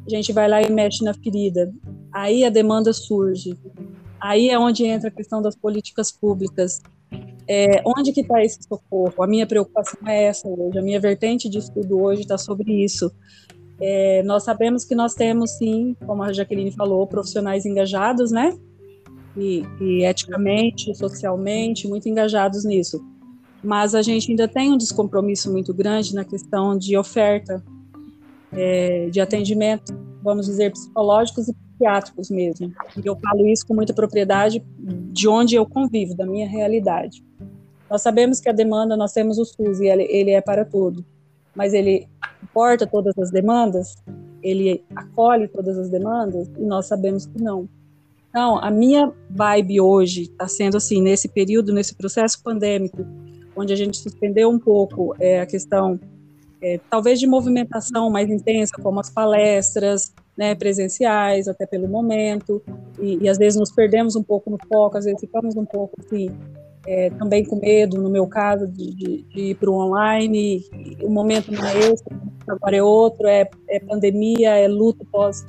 A 0.06 0.10
gente 0.10 0.34
vai 0.34 0.48
lá 0.48 0.62
e 0.62 0.70
mexe 0.70 1.04
na 1.04 1.14
ferida. 1.14 1.74
Aí 2.12 2.44
a 2.44 2.50
demanda 2.50 2.92
surge. 2.92 3.58
Aí 4.20 4.50
é 4.50 4.60
onde 4.60 4.86
entra 4.86 5.10
a 5.10 5.12
questão 5.12 5.42
das 5.42 5.56
políticas 5.56 6.12
públicas. 6.12 6.82
É, 7.48 7.82
onde 7.86 8.12
que 8.12 8.22
está 8.22 8.44
esse 8.44 8.60
socorro? 8.64 9.22
A 9.22 9.28
minha 9.28 9.46
preocupação 9.46 10.00
é 10.08 10.26
essa 10.26 10.48
hoje. 10.48 10.78
A 10.78 10.82
minha 10.82 11.00
vertente 11.00 11.50
de 11.50 11.58
estudo 11.58 12.02
hoje 12.02 12.22
está 12.22 12.38
sobre 12.38 12.84
isso. 12.84 13.12
É, 13.80 14.22
nós 14.24 14.44
sabemos 14.44 14.86
que 14.86 14.96
nós 14.96 15.14
temos, 15.14 15.52
sim, 15.52 15.96
como 16.06 16.24
a 16.24 16.32
Jaqueline 16.32 16.72
falou, 16.72 17.06
profissionais 17.08 17.66
engajados, 17.66 18.32
né? 18.32 18.58
E, 19.36 19.64
e 19.82 20.06
eticamente, 20.06 20.94
socialmente, 20.96 21.88
muito 21.88 22.08
engajados 22.08 22.64
nisso. 22.64 23.04
Mas 23.64 23.96
a 23.96 24.02
gente 24.02 24.30
ainda 24.30 24.48
tem 24.48 24.72
um 24.72 24.78
descompromisso 24.78 25.52
muito 25.52 25.74
grande 25.74 26.14
na 26.14 26.24
questão 26.24 26.78
de 26.78 26.96
oferta 26.98 27.64
é, 28.52 29.10
de 29.10 29.20
atendimento, 29.20 29.94
vamos 30.22 30.46
dizer, 30.46 30.72
psicológicos 30.72 31.48
e 31.48 31.54
psiquiátricos 31.54 32.30
mesmo. 32.30 32.72
E 33.04 33.08
eu 33.08 33.16
falo 33.16 33.48
isso 33.48 33.66
com 33.66 33.74
muita 33.74 33.94
propriedade 33.94 34.64
de 34.78 35.28
onde 35.28 35.56
eu 35.56 35.66
convivo, 35.66 36.16
da 36.16 36.26
minha 36.26 36.48
realidade. 36.48 37.24
Nós 37.90 38.02
sabemos 38.02 38.40
que 38.40 38.50
a 38.50 38.54
demanda, 38.54 38.96
nós 38.96 39.14
temos 39.14 39.38
o 39.38 39.46
SUS 39.46 39.80
e 39.80 39.88
ele, 39.88 40.04
ele 40.04 40.32
é 40.32 40.42
para 40.42 40.64
tudo 40.64 41.04
mas 41.56 41.74
ele 41.74 42.08
suporta 42.40 42.86
todas 42.86 43.18
as 43.18 43.32
demandas, 43.32 43.96
ele 44.42 44.84
acolhe 44.96 45.48
todas 45.48 45.78
as 45.78 45.90
demandas, 45.90 46.50
e 46.58 46.66
nós 46.66 46.88
sabemos 46.88 47.26
que 47.26 47.42
não. 47.42 47.68
Então, 48.30 48.58
a 48.58 48.72
minha 48.72 49.12
vibe 49.30 49.80
hoje 49.80 50.24
está 50.24 50.48
sendo 50.48 50.78
assim, 50.78 51.02
nesse 51.02 51.28
período, 51.30 51.72
nesse 51.72 51.96
processo 51.96 52.42
pandêmico, 52.42 53.06
onde 53.56 53.72
a 53.72 53.76
gente 53.76 53.98
suspendeu 53.98 54.50
um 54.50 54.58
pouco 54.58 55.16
é, 55.20 55.40
a 55.40 55.46
questão, 55.46 56.00
é, 56.62 56.80
talvez 56.90 57.20
de 57.20 57.28
movimentação 57.28 58.10
mais 58.10 58.30
intensa, 58.30 58.74
como 58.82 59.00
as 59.00 59.10
palestras, 59.10 60.12
né, 60.36 60.56
presenciais, 60.56 61.48
até 61.48 61.68
pelo 61.68 61.88
momento, 61.88 62.62
e, 63.00 63.24
e, 63.24 63.30
às 63.30 63.38
vezes 63.38 63.60
nos 63.60 63.72
perdemos 63.72 64.16
um 64.16 64.24
pouco 64.24 64.50
no 64.50 64.58
foco, 64.68 64.98
às 64.98 65.06
vezes 65.06 65.20
ficamos 65.20 65.56
um 65.56 65.66
pouco 65.66 65.94
assim, 66.04 66.32
é, 66.86 67.10
também 67.12 67.46
com 67.46 67.58
medo, 67.58 68.02
no 68.02 68.10
meu 68.10 68.28
caso, 68.28 68.68
de, 68.68 68.94
de, 68.94 69.22
de 69.24 69.40
ir 69.52 69.56
para 69.56 69.70
o 69.70 69.76
online, 69.76 70.64
o 71.02 71.10
momento 71.10 71.52
não 71.52 71.66
é 71.66 71.80
esse, 71.80 72.04
agora 72.48 72.76
é 72.76 72.84
outro, 72.84 73.28
é, 73.28 73.50
é 73.70 73.80
pandemia, 73.80 74.58
é 74.58 74.68
luto 74.68 75.06
pós 75.12 75.46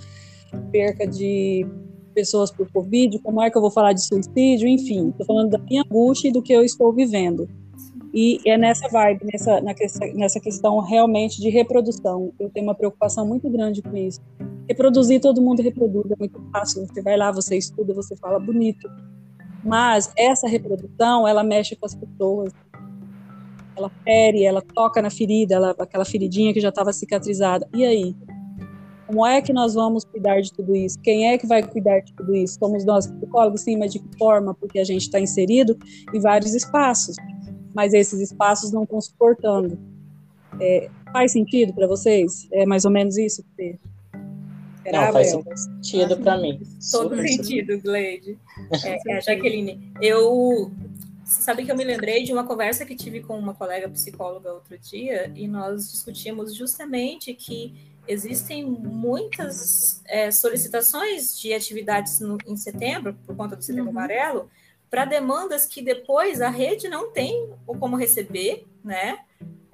perca 0.71 1.07
de 1.07 1.67
pessoas 2.15 2.51
por 2.51 2.71
Covid, 2.71 3.19
como 3.19 3.43
é 3.43 3.51
que 3.51 3.57
eu 3.57 3.61
vou 3.61 3.71
falar 3.71 3.93
de 3.93 4.07
suicídio, 4.07 4.69
enfim, 4.69 5.09
estou 5.09 5.27
falando 5.27 5.51
da 5.51 5.59
minha 5.59 5.83
angústia 5.83 6.29
e 6.29 6.33
do 6.33 6.41
que 6.41 6.53
eu 6.53 6.63
estou 6.63 6.93
vivendo. 6.93 7.49
E 8.17 8.39
é 8.47 8.57
nessa 8.57 8.87
vibe, 8.87 9.27
nessa, 9.33 9.61
nessa 10.15 10.39
questão 10.39 10.79
realmente 10.79 11.41
de 11.41 11.51
reprodução. 11.51 12.33
Eu 12.39 12.49
tenho 12.49 12.65
uma 12.65 12.75
preocupação 12.75 13.27
muito 13.27 13.51
grande 13.51 13.83
com 13.83 13.97
isso. 13.97 14.21
Reproduzir, 14.69 15.21
todo 15.21 15.43
mundo 15.43 15.61
reproduz, 15.61 16.09
é 16.09 16.15
muito 16.17 16.41
fácil. 16.53 16.87
Você 16.87 17.03
vai 17.03 17.17
lá, 17.17 17.33
você 17.33 17.57
estuda, 17.57 17.93
você 17.93 18.15
fala 18.15 18.39
bonito. 18.39 18.89
Mas 19.65 20.13
essa 20.17 20.47
reprodução, 20.47 21.27
ela 21.27 21.43
mexe 21.43 21.75
com 21.75 21.87
as 21.87 21.95
pessoas. 21.95 22.53
Ela 23.77 23.91
fere, 24.05 24.45
ela 24.45 24.63
toca 24.63 25.01
na 25.01 25.11
ferida, 25.11 25.55
ela, 25.55 25.75
aquela 25.79 26.05
feridinha 26.05 26.53
que 26.53 26.61
já 26.61 26.69
estava 26.69 26.93
cicatrizada. 26.93 27.67
E 27.75 27.85
aí? 27.85 28.15
Como 29.07 29.27
é 29.27 29.41
que 29.43 29.53
nós 29.53 29.75
vamos 29.75 30.05
cuidar 30.05 30.41
de 30.41 30.53
tudo 30.53 30.75
isso? 30.75 30.99
Quem 31.01 31.29
é 31.29 31.37
que 31.37 31.47
vai 31.47 31.63
cuidar 31.63 32.01
de 32.01 32.13
tudo 32.15 32.35
isso? 32.35 32.59
Somos 32.59 32.85
nós 32.85 33.07
psicólogos, 33.07 33.63
sim, 33.63 33.77
mas 33.77 33.93
de 33.93 33.99
que 33.99 34.19
forma? 34.19 34.55
Porque 34.55 34.79
a 34.79 34.85
gente 34.85 35.03
está 35.03 35.21
inserido 35.21 35.77
em 36.13 36.21
vários 36.21 36.55
espaços, 36.55 37.17
mas 37.75 37.93
esses 37.93 38.21
espaços 38.21 38.73
não 38.73 38.85
estão 38.85 39.01
suportando. 39.01 39.79
É, 40.61 40.89
faz 41.13 41.33
sentido 41.33 41.75
para 41.75 41.87
vocês? 41.87 42.49
É 42.53 42.65
mais 42.65 42.85
ou 42.85 42.91
menos 42.91 43.19
isso 43.19 43.43
que 43.57 43.79
não, 44.93 45.13
faz 45.13 45.31
sentido 45.31 46.17
para 46.19 46.37
mim. 46.39 46.59
Todo 46.91 47.11
Super 47.11 47.29
sentido, 47.29 47.81
Gleide. 47.81 48.39
É, 48.85 49.17
é, 49.17 49.21
Jaqueline, 49.21 49.93
eu 50.01 50.71
você 51.25 51.43
sabe 51.43 51.65
que 51.65 51.73
eu 51.73 51.77
me 51.77 51.85
lembrei 51.85 52.23
de 52.23 52.33
uma 52.33 52.45
conversa 52.45 52.85
que 52.85 52.95
tive 52.95 53.21
com 53.21 53.39
uma 53.39 53.55
colega 53.55 53.89
psicóloga 53.89 54.53
outro 54.53 54.79
dia 54.79 55.33
e 55.35 55.49
nós 55.49 55.91
discutimos 55.91 56.55
justamente 56.55 57.33
que 57.33 57.75
existem 58.07 58.63
muitas 58.63 60.03
é, 60.05 60.31
solicitações 60.31 61.39
de 61.41 61.55
atividades 61.55 62.21
no, 62.21 62.37
em 62.47 62.57
setembro, 62.57 63.17
por 63.27 63.35
conta 63.35 63.57
do 63.57 63.65
setembro 63.65 63.91
uhum. 63.91 63.99
amarelo, 63.99 64.51
para 64.91 65.07
demandas 65.07 65.67
que 65.67 65.81
depois 65.81 66.43
a 66.43 66.51
rede 66.51 66.89
não 66.89 67.11
tem 67.11 67.51
como 67.81 67.97
receber, 67.97 68.67
né? 68.85 69.19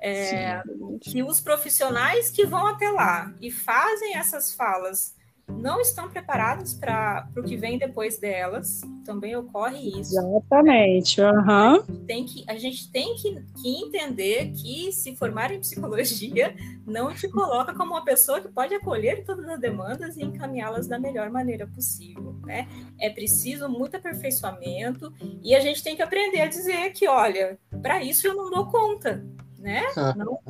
É, 0.03 0.63
que 1.01 1.23
os 1.23 1.41
profissionais 1.41 2.31
que 2.31 2.47
vão 2.47 2.67
até 2.67 2.89
lá 2.91 3.35
e 3.41 3.51
fazem 3.51 4.17
essas 4.17 4.55
falas 4.55 5.15
não 5.51 5.81
estão 5.81 6.09
preparados 6.09 6.75
para 6.75 7.29
o 7.37 7.43
que 7.43 7.57
vem 7.57 7.79
depois 7.79 8.19
delas. 8.19 8.81
Também 9.05 9.35
ocorre 9.37 10.01
isso. 10.01 10.19
Exatamente. 10.19 11.21
Uhum. 11.21 11.83
Tem 12.07 12.25
que, 12.25 12.45
a 12.47 12.57
gente 12.57 12.91
tem 12.91 13.15
que, 13.17 13.43
que 13.61 13.69
entender 13.69 14.53
que 14.53 14.93
se 14.93 15.17
formar 15.17 15.51
em 15.51 15.61
psicologia 15.61 16.55
não 16.87 17.13
te 17.13 17.29
coloca 17.29 17.75
como 17.75 17.93
uma 17.93 18.05
pessoa 18.05 18.41
que 18.41 18.49
pode 18.49 18.75
acolher 18.75 19.25
todas 19.25 19.49
as 19.49 19.61
demandas 19.61 20.17
e 20.17 20.23
encaminhá-las 20.23 20.87
da 20.87 20.99
melhor 20.99 21.31
maneira 21.31 21.67
possível. 21.67 22.37
Né? 22.45 22.69
É 22.99 23.11
preciso 23.11 23.69
muito 23.69 23.97
aperfeiçoamento 23.97 25.13
e 25.43 25.55
a 25.55 25.61
gente 25.61 25.83
tem 25.83 25.97
que 25.97 26.03
aprender 26.03 26.43
a 26.43 26.47
dizer 26.47 26.93
que, 26.93 27.09
olha, 27.09 27.59
para 27.83 28.03
isso 28.03 28.27
eu 28.27 28.35
não 28.35 28.51
dou 28.51 28.67
conta 28.67 29.25
né? 29.61 29.83
Não, 30.17 30.41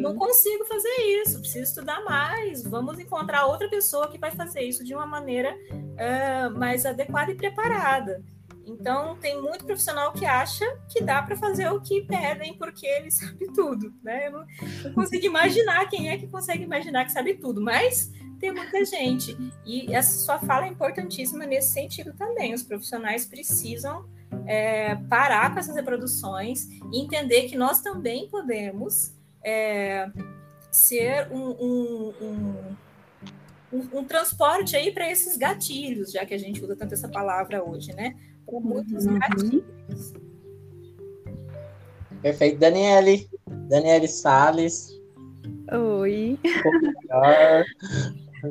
não 0.00 0.16
consigo 0.16 0.64
fazer 0.64 1.22
isso, 1.22 1.40
preciso 1.40 1.64
estudar 1.64 2.02
mais. 2.04 2.62
Vamos 2.62 2.98
encontrar 2.98 3.46
outra 3.46 3.68
pessoa 3.68 4.08
que 4.08 4.18
vai 4.18 4.30
fazer 4.30 4.62
isso 4.62 4.84
de 4.84 4.94
uma 4.94 5.06
maneira 5.06 5.54
uh, 5.72 6.58
mais 6.58 6.86
adequada 6.86 7.32
e 7.32 7.34
preparada. 7.34 8.22
Então, 8.64 9.16
tem 9.16 9.40
muito 9.40 9.64
profissional 9.64 10.12
que 10.12 10.24
acha 10.24 10.64
que 10.88 11.02
dá 11.02 11.20
para 11.20 11.36
fazer 11.36 11.68
o 11.70 11.80
que 11.80 12.02
pedem 12.02 12.56
porque 12.56 12.86
ele 12.86 13.10
sabe 13.10 13.52
tudo, 13.52 13.92
né? 14.02 14.28
Eu 14.28 14.32
não, 14.32 14.46
não 14.84 14.92
consigo 14.94 15.26
imaginar 15.26 15.88
quem 15.88 16.08
é 16.08 16.16
que 16.16 16.28
consegue 16.28 16.62
imaginar 16.62 17.04
que 17.04 17.12
sabe 17.12 17.34
tudo, 17.34 17.60
mas 17.60 18.12
tem 18.38 18.52
muita 18.52 18.84
gente. 18.84 19.36
E 19.66 19.92
essa 19.92 20.18
sua 20.18 20.38
fala 20.38 20.66
é 20.66 20.68
importantíssima 20.68 21.44
nesse 21.44 21.72
sentido 21.72 22.14
também. 22.14 22.54
Os 22.54 22.62
profissionais 22.62 23.26
precisam 23.26 24.08
é, 24.46 24.96
parar 25.08 25.52
com 25.52 25.58
essas 25.58 25.74
reproduções 25.74 26.66
e 26.92 27.02
entender 27.02 27.48
que 27.48 27.56
nós 27.56 27.80
também 27.80 28.28
podemos 28.28 29.12
é, 29.44 30.10
ser 30.70 31.28
um, 31.30 31.50
um, 31.50 32.14
um, 32.20 32.76
um, 33.72 33.98
um 33.98 34.04
transporte 34.04 34.76
aí 34.76 34.92
para 34.92 35.10
esses 35.10 35.36
gatilhos, 35.36 36.12
já 36.12 36.24
que 36.24 36.34
a 36.34 36.38
gente 36.38 36.62
usa 36.62 36.76
tanto 36.76 36.94
essa 36.94 37.08
palavra 37.08 37.62
hoje, 37.62 37.92
né? 37.94 38.14
Para 38.46 38.60
muitos 38.60 39.06
uhum. 39.06 39.18
gatilhos. 39.18 40.12
Perfeito, 42.22 42.58
Daniele. 42.58 43.28
Daniele 43.68 44.08
Salles. 44.08 45.00
Oi. 45.72 46.38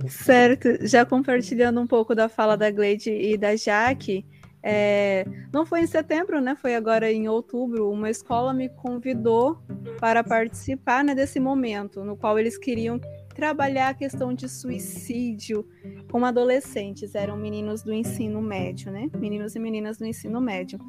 certo, 0.07 0.87
já 0.87 1.05
compartilhando 1.05 1.79
um 1.81 1.87
pouco 1.87 2.15
da 2.15 2.29
fala 2.29 2.55
da 2.55 2.71
Gleide 2.71 3.11
e 3.11 3.37
da 3.37 3.55
Jaque, 3.55 4.25
é, 4.61 5.25
não 5.53 5.65
foi 5.65 5.81
em 5.81 5.87
setembro, 5.87 6.41
né? 6.41 6.55
Foi 6.55 6.75
agora 6.75 7.11
em 7.11 7.27
outubro. 7.27 7.89
Uma 7.89 8.09
escola 8.09 8.53
me 8.53 8.69
convidou 8.69 9.61
para 9.99 10.23
participar 10.23 11.03
né, 11.03 11.15
desse 11.15 11.39
momento, 11.39 12.03
no 12.03 12.17
qual 12.17 12.37
eles 12.37 12.57
queriam 12.57 12.99
trabalhar 13.33 13.89
a 13.89 13.93
questão 13.93 14.33
de 14.33 14.49
suicídio 14.49 15.65
com 16.11 16.25
adolescentes. 16.25 17.15
Eram 17.15 17.37
meninos 17.37 17.81
do 17.81 17.93
ensino 17.93 18.41
médio, 18.41 18.91
né? 18.91 19.09
Meninos 19.17 19.55
e 19.55 19.59
meninas 19.59 19.97
do 19.97 20.05
ensino 20.05 20.41
médio. 20.41 20.79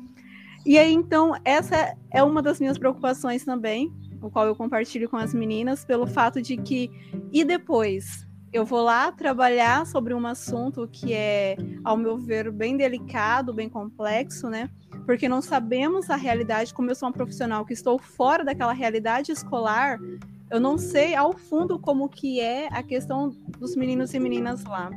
E 0.66 0.78
aí, 0.78 0.92
então, 0.92 1.35
essa 1.44 1.96
é 2.11 2.22
uma 2.22 2.42
das 2.42 2.61
minhas 2.61 2.76
preocupações 2.76 3.44
também, 3.44 3.90
o 4.20 4.30
qual 4.30 4.46
eu 4.46 4.54
compartilho 4.54 5.09
com 5.09 5.16
as 5.16 5.33
meninas, 5.33 5.87
pelo 5.87 6.06
fato 6.06 6.42
de 6.42 6.56
que, 6.56 6.90
e 7.33 7.44
depois? 7.44 8.26
Eu 8.53 8.65
vou 8.65 8.83
lá 8.83 9.13
trabalhar 9.13 9.87
sobre 9.87 10.13
um 10.13 10.27
assunto 10.27 10.89
que 10.91 11.15
é, 11.15 11.57
ao 11.85 11.97
meu 11.97 12.19
ver, 12.19 12.51
bem 12.51 12.77
delicado, 12.77 13.55
bem 13.55 13.69
complexo, 13.69 14.49
né? 14.49 14.69
Porque 15.07 15.29
não 15.29 15.41
sabemos 15.41 16.11
a 16.11 16.17
realidade, 16.17 16.75
como 16.75 16.91
eu 16.91 16.95
sou 16.95 17.09
um 17.09 17.13
profissional 17.13 17.65
que 17.65 17.73
estou 17.73 17.99
fora 17.99 18.45
daquela 18.45 18.73
realidade 18.73 19.31
escolar, 19.31 19.99
eu 20.51 20.59
não 20.59 20.77
sei 20.77 21.15
ao 21.15 21.33
fundo 21.33 21.79
como 21.79 22.09
que 22.09 22.41
é 22.41 22.67
a 22.73 22.83
questão 22.83 23.31
dos 23.57 23.77
meninos 23.77 24.13
e 24.15 24.19
meninas 24.19 24.65
lá. 24.65 24.91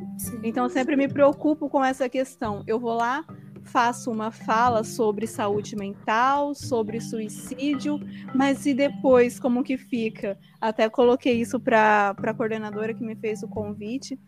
Então 0.44 0.64
eu 0.64 0.70
sempre 0.70 0.96
me 0.96 1.08
preocupo 1.08 1.70
com 1.70 1.86
essa 1.86 2.10
questão. 2.10 2.64
Eu 2.66 2.80
vou 2.80 2.96
lá 2.96 3.24
faço 3.64 4.12
uma 4.12 4.32
fala 4.32 4.84
sobre 4.84 5.26
saúde 5.26 5.76
mental, 5.76 6.54
sobre 6.54 7.00
suicídio, 7.00 8.00
mas 8.34 8.66
e 8.66 8.74
depois 8.74 9.40
como 9.40 9.64
que 9.64 9.78
fica? 9.78 10.38
Até 10.60 10.90
coloquei 10.90 11.34
isso 11.40 11.60
para 11.60 12.16
a 12.18 12.34
coordenadora 12.34 12.94
que 12.94 13.04
me 13.04 13.16
fez 13.16 13.44
o 13.44 13.48
convite. 13.48 14.20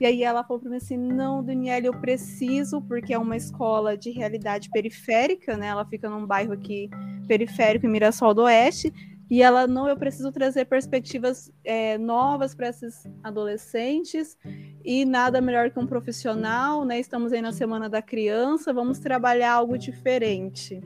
E 0.00 0.06
aí 0.06 0.22
ela 0.22 0.44
falou 0.44 0.60
para 0.60 0.70
mim 0.70 0.76
assim: 0.76 0.96
"Não, 0.96 1.42
Daniela, 1.42 1.86
eu 1.86 1.94
preciso 2.00 2.80
porque 2.82 3.14
é 3.14 3.18
uma 3.18 3.36
escola 3.36 3.96
de 3.96 4.10
realidade 4.10 4.70
periférica, 4.70 5.56
né? 5.56 5.66
Ela 5.68 5.84
fica 5.84 6.08
num 6.08 6.26
bairro 6.26 6.52
aqui 6.52 6.88
periférico 7.26 7.86
em 7.86 7.90
Mirassol 7.90 8.34
do 8.34 8.42
Oeste 8.42 8.92
e 9.30 9.42
ela, 9.42 9.66
não, 9.66 9.88
eu 9.88 9.96
preciso 9.96 10.30
trazer 10.30 10.66
perspectivas 10.66 11.50
é, 11.64 11.96
novas 11.96 12.54
para 12.54 12.68
esses 12.68 13.06
adolescentes 13.22 14.36
e 14.84 15.04
nada 15.04 15.40
melhor 15.40 15.70
que 15.70 15.78
um 15.78 15.86
profissional, 15.86 16.84
né? 16.84 17.00
Estamos 17.00 17.32
aí 17.32 17.40
na 17.40 17.52
Semana 17.52 17.88
da 17.88 18.02
Criança, 18.02 18.72
vamos 18.72 18.98
trabalhar 18.98 19.52
algo 19.52 19.78
diferente. 19.78 20.82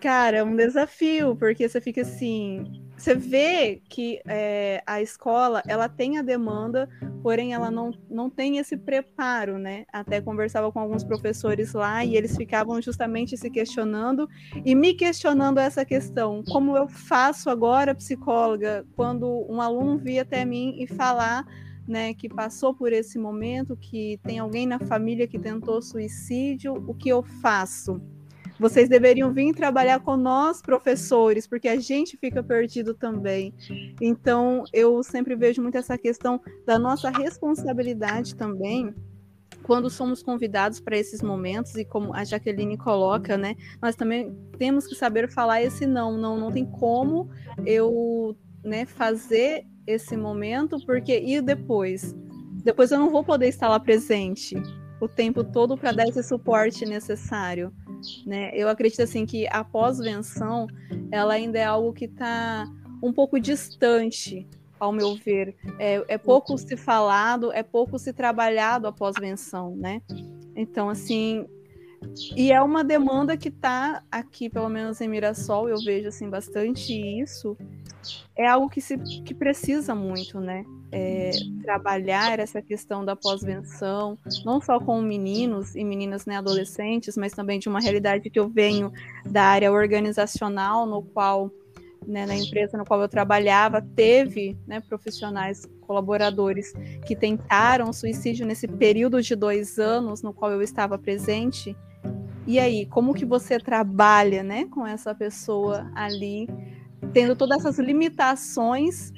Cara, 0.00 0.38
é 0.38 0.44
um 0.44 0.56
desafio, 0.56 1.36
porque 1.36 1.68
você 1.68 1.80
fica 1.80 2.00
assim, 2.00 2.82
você 3.02 3.16
vê 3.16 3.82
que 3.88 4.20
é, 4.28 4.80
a 4.86 5.02
escola 5.02 5.60
ela 5.66 5.88
tem 5.88 6.18
a 6.18 6.22
demanda, 6.22 6.88
porém 7.20 7.52
ela 7.52 7.68
não, 7.68 7.90
não 8.08 8.30
tem 8.30 8.58
esse 8.58 8.76
preparo, 8.76 9.58
né? 9.58 9.84
Até 9.92 10.20
conversava 10.20 10.70
com 10.70 10.78
alguns 10.78 11.02
professores 11.02 11.72
lá 11.72 12.04
e 12.04 12.16
eles 12.16 12.36
ficavam 12.36 12.80
justamente 12.80 13.36
se 13.36 13.50
questionando 13.50 14.28
e 14.64 14.76
me 14.76 14.94
questionando 14.94 15.58
essa 15.58 15.84
questão: 15.84 16.44
como 16.44 16.76
eu 16.76 16.86
faço 16.86 17.50
agora, 17.50 17.92
psicóloga, 17.92 18.86
quando 18.94 19.46
um 19.50 19.60
aluno 19.60 19.98
vir 19.98 20.20
até 20.20 20.44
mim 20.44 20.76
e 20.78 20.86
falar 20.86 21.44
né, 21.88 22.14
que 22.14 22.28
passou 22.28 22.72
por 22.72 22.92
esse 22.92 23.18
momento, 23.18 23.76
que 23.76 24.20
tem 24.22 24.38
alguém 24.38 24.64
na 24.64 24.78
família 24.78 25.26
que 25.26 25.40
tentou 25.40 25.82
suicídio, 25.82 26.74
o 26.86 26.94
que 26.94 27.08
eu 27.08 27.24
faço? 27.24 28.00
Vocês 28.62 28.88
deveriam 28.88 29.32
vir 29.32 29.52
trabalhar 29.52 29.98
com 29.98 30.16
nós, 30.16 30.62
professores, 30.62 31.48
porque 31.48 31.66
a 31.66 31.80
gente 31.80 32.16
fica 32.16 32.44
perdido 32.44 32.94
também. 32.94 33.52
Então, 34.00 34.62
eu 34.72 35.02
sempre 35.02 35.34
vejo 35.34 35.60
muito 35.60 35.76
essa 35.76 35.98
questão 35.98 36.40
da 36.64 36.78
nossa 36.78 37.10
responsabilidade 37.10 38.36
também 38.36 38.94
quando 39.64 39.90
somos 39.90 40.22
convidados 40.22 40.78
para 40.78 40.96
esses 40.96 41.22
momentos 41.22 41.74
e 41.74 41.84
como 41.84 42.14
a 42.14 42.22
Jaqueline 42.22 42.78
coloca, 42.78 43.36
né, 43.36 43.56
nós 43.80 43.96
também 43.96 44.32
temos 44.58 44.86
que 44.86 44.94
saber 44.94 45.28
falar 45.28 45.62
esse 45.62 45.84
não, 45.84 46.16
não, 46.16 46.36
não 46.38 46.50
tem 46.50 46.64
como 46.64 47.30
eu, 47.66 48.36
né, 48.64 48.86
fazer 48.86 49.64
esse 49.86 50.16
momento 50.16 50.84
porque 50.84 51.20
e 51.20 51.40
depois 51.40 52.14
depois 52.64 52.90
eu 52.90 52.98
não 52.98 53.10
vou 53.10 53.22
poder 53.22 53.48
estar 53.48 53.68
lá 53.68 53.78
presente 53.78 54.56
o 55.00 55.08
tempo 55.08 55.42
todo 55.42 55.76
para 55.76 55.90
dar 55.90 56.06
esse 56.06 56.22
suporte 56.22 56.84
necessário, 56.86 57.72
né? 58.26 58.50
Eu 58.54 58.68
acredito 58.68 59.02
assim 59.02 59.24
que 59.26 59.46
a 59.48 59.62
pós-venção 59.64 60.66
ela 61.10 61.34
ainda 61.34 61.58
é 61.58 61.64
algo 61.64 61.92
que 61.92 62.06
está 62.06 62.66
um 63.02 63.12
pouco 63.12 63.40
distante, 63.40 64.46
ao 64.78 64.92
meu 64.92 65.14
ver. 65.14 65.54
É, 65.78 66.02
é 66.08 66.18
pouco 66.18 66.58
se 66.58 66.76
falado, 66.76 67.52
é 67.52 67.62
pouco 67.62 67.98
se 67.98 68.12
trabalhado 68.12 68.88
a 68.88 68.92
pós-venção, 68.92 69.76
né? 69.76 70.02
Então, 70.56 70.90
assim, 70.90 71.46
e 72.36 72.50
é 72.50 72.60
uma 72.60 72.82
demanda 72.82 73.36
que 73.36 73.48
está 73.48 74.02
aqui, 74.10 74.48
pelo 74.50 74.68
menos 74.68 75.00
em 75.00 75.08
Mirassol, 75.08 75.68
eu 75.68 75.78
vejo 75.84 76.08
assim 76.08 76.28
bastante 76.28 76.92
isso. 76.92 77.56
É 78.36 78.46
algo 78.46 78.68
que 78.68 78.80
se 78.80 78.98
que 78.98 79.32
precisa 79.32 79.94
muito, 79.94 80.40
né? 80.40 80.64
É, 80.94 81.30
trabalhar 81.62 82.38
essa 82.38 82.60
questão 82.60 83.02
da 83.02 83.16
pós-venção, 83.16 84.18
não 84.44 84.60
só 84.60 84.78
com 84.78 85.00
meninos 85.00 85.74
e 85.74 85.82
meninas 85.82 86.26
né, 86.26 86.36
adolescentes, 86.36 87.16
mas 87.16 87.32
também 87.32 87.58
de 87.58 87.66
uma 87.66 87.80
realidade 87.80 88.28
que 88.28 88.38
eu 88.38 88.46
venho 88.46 88.92
da 89.24 89.42
área 89.42 89.72
organizacional, 89.72 90.84
no 90.84 91.02
qual 91.02 91.50
né, 92.06 92.26
na 92.26 92.36
empresa 92.36 92.76
na 92.76 92.84
qual 92.84 93.00
eu 93.00 93.08
trabalhava, 93.08 93.80
teve 93.80 94.58
né, 94.66 94.80
profissionais 94.80 95.66
colaboradores 95.80 96.72
que 97.06 97.14
tentaram 97.14 97.92
suicídio 97.92 98.46
nesse 98.46 98.66
período 98.66 99.20
de 99.22 99.34
dois 99.34 99.78
anos 99.78 100.22
no 100.22 100.32
qual 100.32 100.50
eu 100.52 100.62
estava 100.62 100.98
presente. 100.98 101.76
E 102.46 102.58
aí, 102.58 102.86
como 102.86 103.14
que 103.14 103.24
você 103.24 103.58
trabalha, 103.58 104.42
né, 104.42 104.66
com 104.66 104.86
essa 104.86 105.14
pessoa 105.14 105.90
ali, 105.94 106.48
tendo 107.12 107.36
todas 107.36 107.58
essas 107.58 107.78
limitações? 107.78 109.12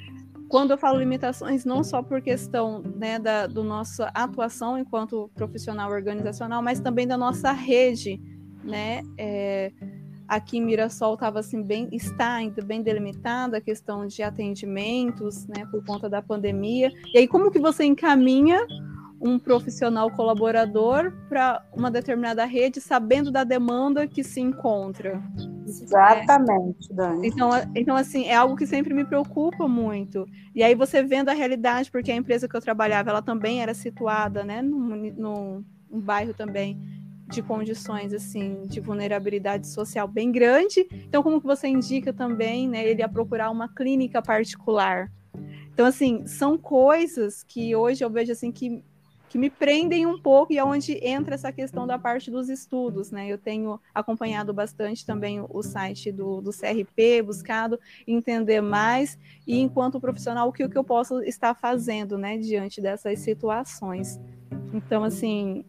Quando 0.49 0.71
eu 0.71 0.77
falo 0.77 0.99
limitações, 0.99 1.65
não 1.65 1.83
só 1.83 2.01
por 2.03 2.21
questão 2.21 2.81
né, 2.81 3.17
da 3.19 3.47
do 3.47 3.63
nossa 3.63 4.11
atuação 4.13 4.77
enquanto 4.77 5.29
profissional 5.33 5.91
organizacional, 5.91 6.61
mas 6.61 6.79
também 6.79 7.07
da 7.07 7.17
nossa 7.17 7.51
rede, 7.51 8.21
né? 8.63 9.01
É, 9.17 9.71
aqui 10.27 10.57
em 10.57 10.65
Mirassol 10.65 11.13
estava 11.15 11.39
assim 11.39 11.61
bem 11.61 11.87
está 11.91 12.35
ainda 12.35 12.61
bem 12.63 12.81
delimitada 12.81 13.57
a 13.57 13.61
questão 13.61 14.07
de 14.07 14.23
atendimentos, 14.23 15.45
né, 15.47 15.65
por 15.69 15.83
conta 15.85 16.09
da 16.09 16.21
pandemia. 16.21 16.91
E 17.13 17.17
aí 17.17 17.27
como 17.27 17.51
que 17.51 17.59
você 17.59 17.83
encaminha 17.85 18.65
um 19.25 19.39
profissional 19.39 20.11
colaborador 20.11 21.11
para 21.27 21.65
uma 21.75 21.89
determinada 21.89 22.45
rede, 22.45 22.79
sabendo 22.79 23.31
da 23.31 23.43
demanda 23.43 24.07
que 24.07 24.23
se 24.23 24.39
encontra. 24.39 25.19
Exatamente, 25.67 26.93
Dani. 26.93 27.27
Então, 27.27 27.49
então, 27.75 27.95
assim, 27.95 28.25
é 28.25 28.35
algo 28.35 28.55
que 28.55 28.67
sempre 28.67 28.93
me 28.93 29.03
preocupa 29.03 29.67
muito. 29.67 30.27
E 30.53 30.61
aí 30.61 30.75
você 30.75 31.01
vendo 31.01 31.29
a 31.29 31.33
realidade, 31.33 31.89
porque 31.89 32.11
a 32.11 32.15
empresa 32.15 32.47
que 32.47 32.55
eu 32.55 32.61
trabalhava, 32.61 33.09
ela 33.09 33.21
também 33.21 33.63
era 33.63 33.73
situada, 33.73 34.43
né, 34.43 34.61
num, 34.61 34.95
num, 34.95 35.65
num 35.89 36.01
bairro 36.01 36.33
também 36.33 36.79
de 37.27 37.41
condições 37.41 38.13
assim 38.13 38.67
de 38.67 38.79
vulnerabilidade 38.79 39.67
social 39.67 40.07
bem 40.07 40.31
grande. 40.31 40.87
Então, 40.91 41.23
como 41.23 41.41
que 41.41 41.47
você 41.47 41.67
indica 41.67 42.13
também, 42.13 42.69
né, 42.69 42.87
ele 42.87 43.01
a 43.01 43.09
procurar 43.09 43.49
uma 43.49 43.67
clínica 43.67 44.21
particular? 44.21 45.11
Então, 45.73 45.87
assim, 45.87 46.27
são 46.27 46.59
coisas 46.59 47.43
que 47.43 47.75
hoje 47.75 48.05
eu 48.05 48.09
vejo 48.09 48.31
assim 48.31 48.51
que 48.51 48.83
que 49.29 49.37
me 49.37 49.49
prendem 49.49 50.05
um 50.05 50.19
pouco 50.19 50.53
e 50.53 50.57
é 50.57 50.63
onde 50.63 50.93
entra 51.05 51.35
essa 51.35 51.51
questão 51.51 51.85
da 51.85 51.97
parte 51.97 52.29
dos 52.29 52.49
estudos, 52.49 53.11
né? 53.11 53.27
Eu 53.27 53.37
tenho 53.37 53.79
acompanhado 53.93 54.53
bastante 54.53 55.05
também 55.05 55.43
o 55.49 55.63
site 55.63 56.11
do, 56.11 56.41
do 56.41 56.51
CRP, 56.51 57.21
buscado 57.23 57.79
entender 58.07 58.61
mais 58.61 59.17
e 59.45 59.59
enquanto 59.59 59.99
profissional 59.99 60.47
o 60.47 60.53
que, 60.53 60.63
o 60.63 60.69
que 60.69 60.77
eu 60.77 60.83
posso 60.83 61.21
estar 61.21 61.53
fazendo, 61.55 62.17
né, 62.17 62.37
diante 62.37 62.79
dessas 62.81 63.19
situações. 63.19 64.19
Então, 64.73 65.03
assim, 65.03 65.65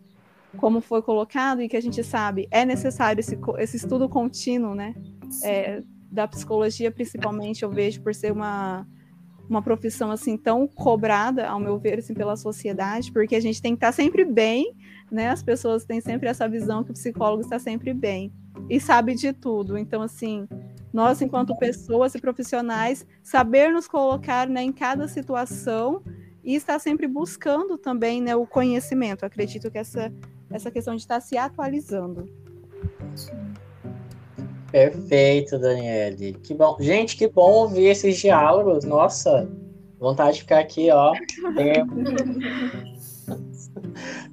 como 0.56 0.80
foi 0.80 1.02
colocado 1.02 1.62
e 1.62 1.68
que 1.68 1.76
a 1.76 1.82
gente 1.82 2.02
sabe, 2.04 2.48
é 2.50 2.64
necessário 2.64 3.20
esse, 3.20 3.38
esse 3.58 3.76
estudo 3.76 4.08
contínuo, 4.08 4.74
né? 4.74 4.94
É, 5.42 5.82
da 6.10 6.28
psicologia, 6.28 6.90
principalmente, 6.90 7.62
eu 7.62 7.70
vejo 7.70 8.00
por 8.00 8.14
ser 8.14 8.32
uma 8.32 8.86
uma 9.48 9.62
profissão 9.62 10.10
assim 10.10 10.36
tão 10.36 10.66
cobrada, 10.66 11.48
ao 11.48 11.60
meu 11.60 11.78
ver, 11.78 11.98
assim, 11.98 12.14
pela 12.14 12.36
sociedade, 12.36 13.12
porque 13.12 13.36
a 13.36 13.40
gente 13.40 13.62
tem 13.62 13.72
que 13.72 13.78
estar 13.78 13.92
sempre 13.92 14.24
bem, 14.24 14.74
né? 15.10 15.30
As 15.30 15.42
pessoas 15.42 15.84
têm 15.84 16.00
sempre 16.00 16.28
essa 16.28 16.48
visão 16.48 16.82
que 16.82 16.90
o 16.90 16.94
psicólogo 16.94 17.42
está 17.42 17.58
sempre 17.58 17.94
bem 17.94 18.32
e 18.68 18.80
sabe 18.80 19.14
de 19.14 19.32
tudo. 19.32 19.78
Então, 19.78 20.02
assim, 20.02 20.48
nós, 20.92 21.20
enquanto 21.20 21.56
pessoas 21.56 22.14
e 22.14 22.20
profissionais, 22.20 23.06
saber 23.22 23.72
nos 23.72 23.86
colocar 23.86 24.48
né, 24.48 24.62
em 24.62 24.72
cada 24.72 25.06
situação 25.06 26.02
e 26.42 26.54
estar 26.54 26.78
sempre 26.78 27.06
buscando 27.06 27.76
também 27.76 28.20
né, 28.20 28.34
o 28.34 28.46
conhecimento. 28.46 29.24
Acredito 29.24 29.70
que 29.70 29.78
essa, 29.78 30.12
essa 30.50 30.70
questão 30.70 30.94
de 30.94 31.02
estar 31.02 31.20
se 31.20 31.36
atualizando. 31.36 32.28
Perfeito, 34.70 35.58
Daniele. 35.58 36.34
Que 36.42 36.54
bom. 36.54 36.76
Gente, 36.80 37.16
que 37.16 37.28
bom 37.28 37.50
ouvir 37.52 37.86
esses 37.86 38.18
diálogos. 38.18 38.84
Nossa, 38.84 39.48
vontade 39.98 40.34
de 40.34 40.40
ficar 40.42 40.58
aqui, 40.58 40.90
ó. 40.90 41.12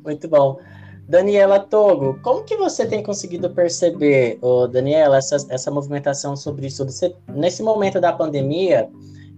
Muito 0.03 0.27
bom. 0.27 0.59
Daniela 1.07 1.59
Togo, 1.59 2.19
como 2.21 2.43
que 2.43 2.55
você 2.55 2.86
tem 2.86 3.03
conseguido 3.03 3.49
perceber, 3.49 4.38
oh, 4.41 4.67
Daniela, 4.67 5.17
essa, 5.17 5.36
essa 5.49 5.69
movimentação 5.69 6.36
sobre 6.36 6.67
isso? 6.67 6.86
Você, 6.86 7.13
nesse 7.27 7.61
momento 7.61 7.99
da 7.99 8.13
pandemia, 8.13 8.89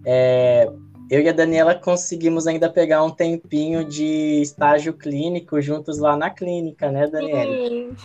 é, 0.05 0.71
eu 1.09 1.21
e 1.21 1.27
a 1.27 1.31
Daniela 1.31 1.73
conseguimos 1.73 2.45
ainda 2.45 2.69
pegar 2.69 3.03
um 3.03 3.09
tempinho 3.09 3.83
de 3.83 4.41
estágio 4.41 4.93
clínico 4.93 5.59
juntos 5.59 5.97
lá 5.97 6.15
na 6.15 6.29
clínica, 6.29 6.91
né, 6.91 7.07
Daniela? 7.07 7.51
Sim, 7.51 7.95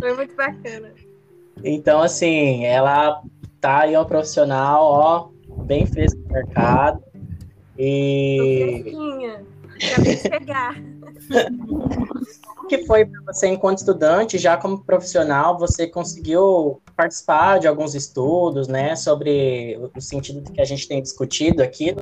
foi 0.00 0.14
muito 0.14 0.34
bacana. 0.36 0.92
Então, 1.62 2.02
assim, 2.02 2.64
ela 2.64 3.22
tá 3.60 3.80
aí, 3.80 3.96
ó, 3.96 4.04
profissional, 4.04 4.84
ó, 4.84 5.28
bem 5.64 5.86
fresca 5.86 6.18
no 6.18 6.32
mercado. 6.32 7.02
E. 7.78 8.84
Acabei 9.92 10.16
de 10.16 10.22
chegar. 10.22 10.76
Que 12.68 12.86
foi 12.86 13.04
para 13.04 13.20
você 13.26 13.48
enquanto 13.48 13.78
estudante, 13.78 14.38
já 14.38 14.56
como 14.56 14.84
profissional, 14.84 15.58
você 15.58 15.88
conseguiu 15.88 16.80
participar 16.94 17.58
de 17.58 17.66
alguns 17.66 17.96
estudos, 17.96 18.68
né, 18.68 18.94
sobre 18.94 19.76
o 19.92 20.00
sentido 20.00 20.52
que 20.52 20.60
a 20.60 20.64
gente 20.64 20.86
tem 20.86 21.02
discutido 21.02 21.64
aqui? 21.64 21.96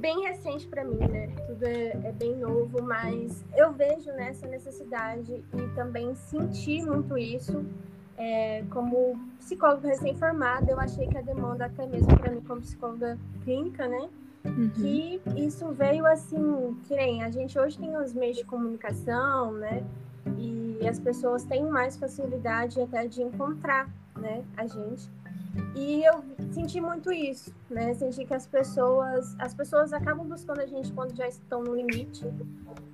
Bem 0.00 0.22
recente 0.22 0.66
para 0.66 0.82
mim, 0.82 0.96
né? 0.96 1.28
Tudo 1.46 1.62
é, 1.66 1.88
é, 2.04 2.12
bem 2.12 2.34
novo, 2.34 2.82
mas 2.82 3.44
eu 3.54 3.70
vejo 3.70 4.10
nessa 4.12 4.46
necessidade 4.46 5.44
e 5.52 5.74
também 5.74 6.14
senti 6.14 6.82
muito 6.82 7.18
isso. 7.18 7.64
É, 8.16 8.64
como 8.70 9.20
psicóloga 9.38 9.88
recém-formada, 9.88 10.70
eu 10.70 10.80
achei 10.80 11.06
que 11.06 11.18
a 11.18 11.20
demanda, 11.20 11.66
até 11.66 11.86
mesmo 11.86 12.18
para 12.18 12.32
mim 12.32 12.40
como 12.40 12.62
psicóloga 12.62 13.18
clínica, 13.44 13.86
né? 13.86 14.08
Uhum. 14.42 14.70
Que 14.70 15.20
isso 15.36 15.68
veio 15.72 16.06
assim, 16.06 16.74
que 16.84 16.96
nem 16.96 17.22
a 17.22 17.30
gente 17.30 17.58
hoje 17.58 17.78
tem 17.78 17.94
os 17.98 18.14
meios 18.14 18.38
de 18.38 18.44
comunicação, 18.44 19.52
né? 19.52 19.84
E 20.38 20.88
as 20.88 20.98
pessoas 20.98 21.44
têm 21.44 21.66
mais 21.66 21.98
facilidade 21.98 22.80
até 22.80 23.06
de 23.06 23.22
encontrar, 23.22 23.86
né, 24.16 24.42
a 24.56 24.66
gente. 24.66 25.10
E 25.74 26.04
eu 26.04 26.24
senti 26.52 26.80
muito 26.80 27.12
isso, 27.12 27.52
né? 27.68 27.94
Senti 27.94 28.24
que 28.24 28.34
as 28.34 28.46
pessoas, 28.46 29.34
as 29.38 29.54
pessoas 29.54 29.92
acabam 29.92 30.26
buscando 30.26 30.60
a 30.60 30.66
gente 30.66 30.92
quando 30.92 31.16
já 31.16 31.26
estão 31.26 31.62
no 31.62 31.74
limite, 31.74 32.24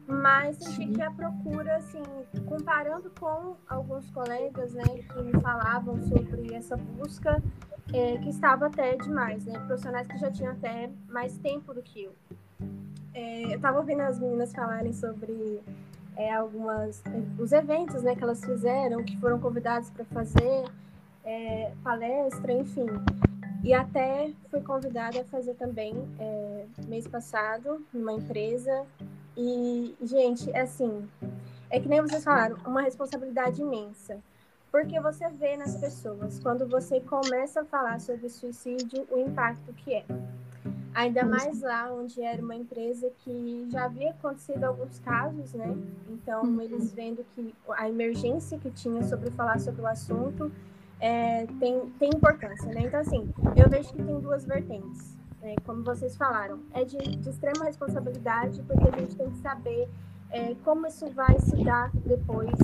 mas 0.06 0.56
senti 0.56 0.86
que 0.86 1.02
a 1.02 1.10
procura, 1.10 1.76
assim, 1.76 2.02
comparando 2.46 3.10
com 3.18 3.56
alguns 3.68 4.10
colegas, 4.10 4.72
né, 4.72 4.84
que 4.84 5.22
me 5.22 5.32
falavam 5.40 6.00
sobre 6.02 6.54
essa 6.54 6.76
busca, 6.76 7.42
é, 7.92 8.18
que 8.18 8.28
estava 8.28 8.66
até 8.66 8.96
demais, 8.96 9.44
né? 9.44 9.58
Profissionais 9.66 10.06
que 10.06 10.18
já 10.18 10.30
tinham 10.30 10.52
até 10.52 10.90
mais 11.08 11.36
tempo 11.38 11.74
do 11.74 11.82
que 11.82 12.04
eu. 12.04 12.12
É, 13.14 13.44
eu 13.44 13.56
estava 13.56 13.78
ouvindo 13.78 14.00
as 14.00 14.18
meninas 14.18 14.52
falarem 14.52 14.92
sobre 14.92 15.62
é, 16.16 16.34
algumas 16.34 17.02
os 17.38 17.52
eventos, 17.52 18.02
né, 18.02 18.14
que 18.14 18.22
elas 18.22 18.44
fizeram, 18.44 19.02
que 19.04 19.18
foram 19.18 19.38
convidadas 19.38 19.90
para 19.90 20.04
fazer 20.06 20.64
é, 21.26 21.72
palestra, 21.82 22.52
enfim. 22.52 22.86
E 23.64 23.74
até 23.74 24.30
fui 24.48 24.60
convidada 24.60 25.20
a 25.20 25.24
fazer 25.24 25.54
também 25.54 25.92
é, 26.20 26.66
mês 26.86 27.06
passado 27.08 27.84
numa 27.92 28.12
empresa. 28.12 28.86
E, 29.36 29.94
gente, 30.00 30.50
é 30.52 30.60
assim, 30.60 31.06
é 31.68 31.80
que 31.80 31.88
nem 31.88 32.00
vocês 32.00 32.22
falaram, 32.24 32.56
uma 32.64 32.80
responsabilidade 32.80 33.60
imensa. 33.60 34.18
Porque 34.70 35.00
você 35.00 35.28
vê 35.30 35.56
nas 35.56 35.76
pessoas, 35.76 36.38
quando 36.38 36.66
você 36.66 37.00
começa 37.00 37.62
a 37.62 37.64
falar 37.64 38.00
sobre 38.00 38.28
suicídio, 38.28 39.06
o 39.10 39.18
impacto 39.18 39.72
que 39.72 39.94
é. 39.94 40.04
Ainda 40.94 41.24
mais 41.24 41.60
lá 41.60 41.92
onde 41.92 42.22
era 42.22 42.40
uma 42.40 42.54
empresa 42.54 43.10
que 43.18 43.66
já 43.70 43.84
havia 43.84 44.10
acontecido 44.10 44.64
alguns 44.64 44.98
casos, 45.00 45.52
né? 45.52 45.76
Então, 46.08 46.42
uhum. 46.42 46.60
eles 46.60 46.92
vendo 46.92 47.24
que 47.34 47.54
a 47.70 47.88
emergência 47.88 48.58
que 48.58 48.70
tinha 48.70 49.02
sobre 49.02 49.30
falar 49.30 49.60
sobre 49.60 49.82
o 49.82 49.86
assunto 49.86 50.50
é, 51.00 51.46
tem, 51.58 51.90
tem 51.98 52.10
importância, 52.14 52.72
né? 52.72 52.82
Então, 52.82 53.00
assim, 53.00 53.28
eu 53.56 53.68
vejo 53.68 53.92
que 53.92 54.02
tem 54.02 54.20
duas 54.20 54.44
vertentes. 54.44 55.16
é, 55.42 55.54
como 55.64 55.84
vocês 55.84 56.16
falaram, 56.16 56.60
é 56.72 56.84
de, 56.84 56.96
de, 56.98 57.30
extrema 57.30 57.64
responsabilidade, 57.64 58.62
porque 58.62 58.88
a 58.88 58.98
gente 58.98 59.14
tem 59.16 59.30
que 59.30 59.38
saber 59.38 59.88
é, 60.30 60.54
como 60.64 60.86
isso 60.86 61.08
vai 61.10 61.38
se 61.40 61.62
dar 61.62 61.90
depois 61.94 62.58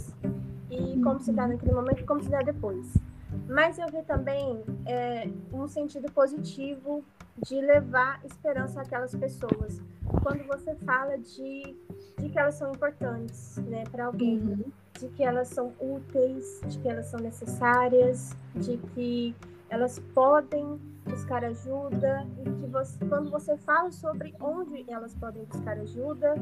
e 0.70 1.00
como 1.00 1.20
se 1.20 1.32
dá 1.32 1.46
naquele 1.46 1.72
momento 1.72 2.00
e 2.00 2.04
como 2.04 2.22
se 2.22 2.30
dá 2.30 2.40
depois. 2.40 2.92
Mas 3.48 3.78
eu 3.78 3.86
vi 3.86 4.02
também 4.02 4.62
é, 4.86 5.28
um 5.52 5.68
sentido 5.68 6.10
positivo 6.10 7.04
de 7.46 7.60
levar 7.60 8.20
esperança 8.24 8.80
àquelas 8.80 9.14
pessoas. 9.14 9.80
Quando 10.22 10.44
você 10.46 10.74
fala 10.76 11.16
de, 11.18 11.76
de 12.18 12.28
que 12.28 12.38
elas 12.38 12.54
são 12.54 12.72
importantes 12.72 13.56
né, 13.58 13.84
para 13.90 14.06
alguém, 14.06 14.38
uhum. 14.38 14.72
De 14.98 15.08
que 15.08 15.22
elas 15.22 15.48
são 15.48 15.72
úteis, 15.80 16.60
de 16.66 16.78
que 16.78 16.88
elas 16.88 17.06
são 17.06 17.20
necessárias, 17.20 18.36
de 18.54 18.76
que 18.94 19.34
elas 19.68 19.98
podem 20.14 20.78
buscar 21.04 21.44
ajuda 21.44 22.26
e 22.40 22.44
que 22.44 22.66
você, 22.70 23.04
quando 23.06 23.30
você 23.30 23.56
fala 23.56 23.90
sobre 23.90 24.34
onde 24.40 24.84
elas 24.88 25.14
podem 25.14 25.44
buscar 25.44 25.78
ajuda, 25.78 26.34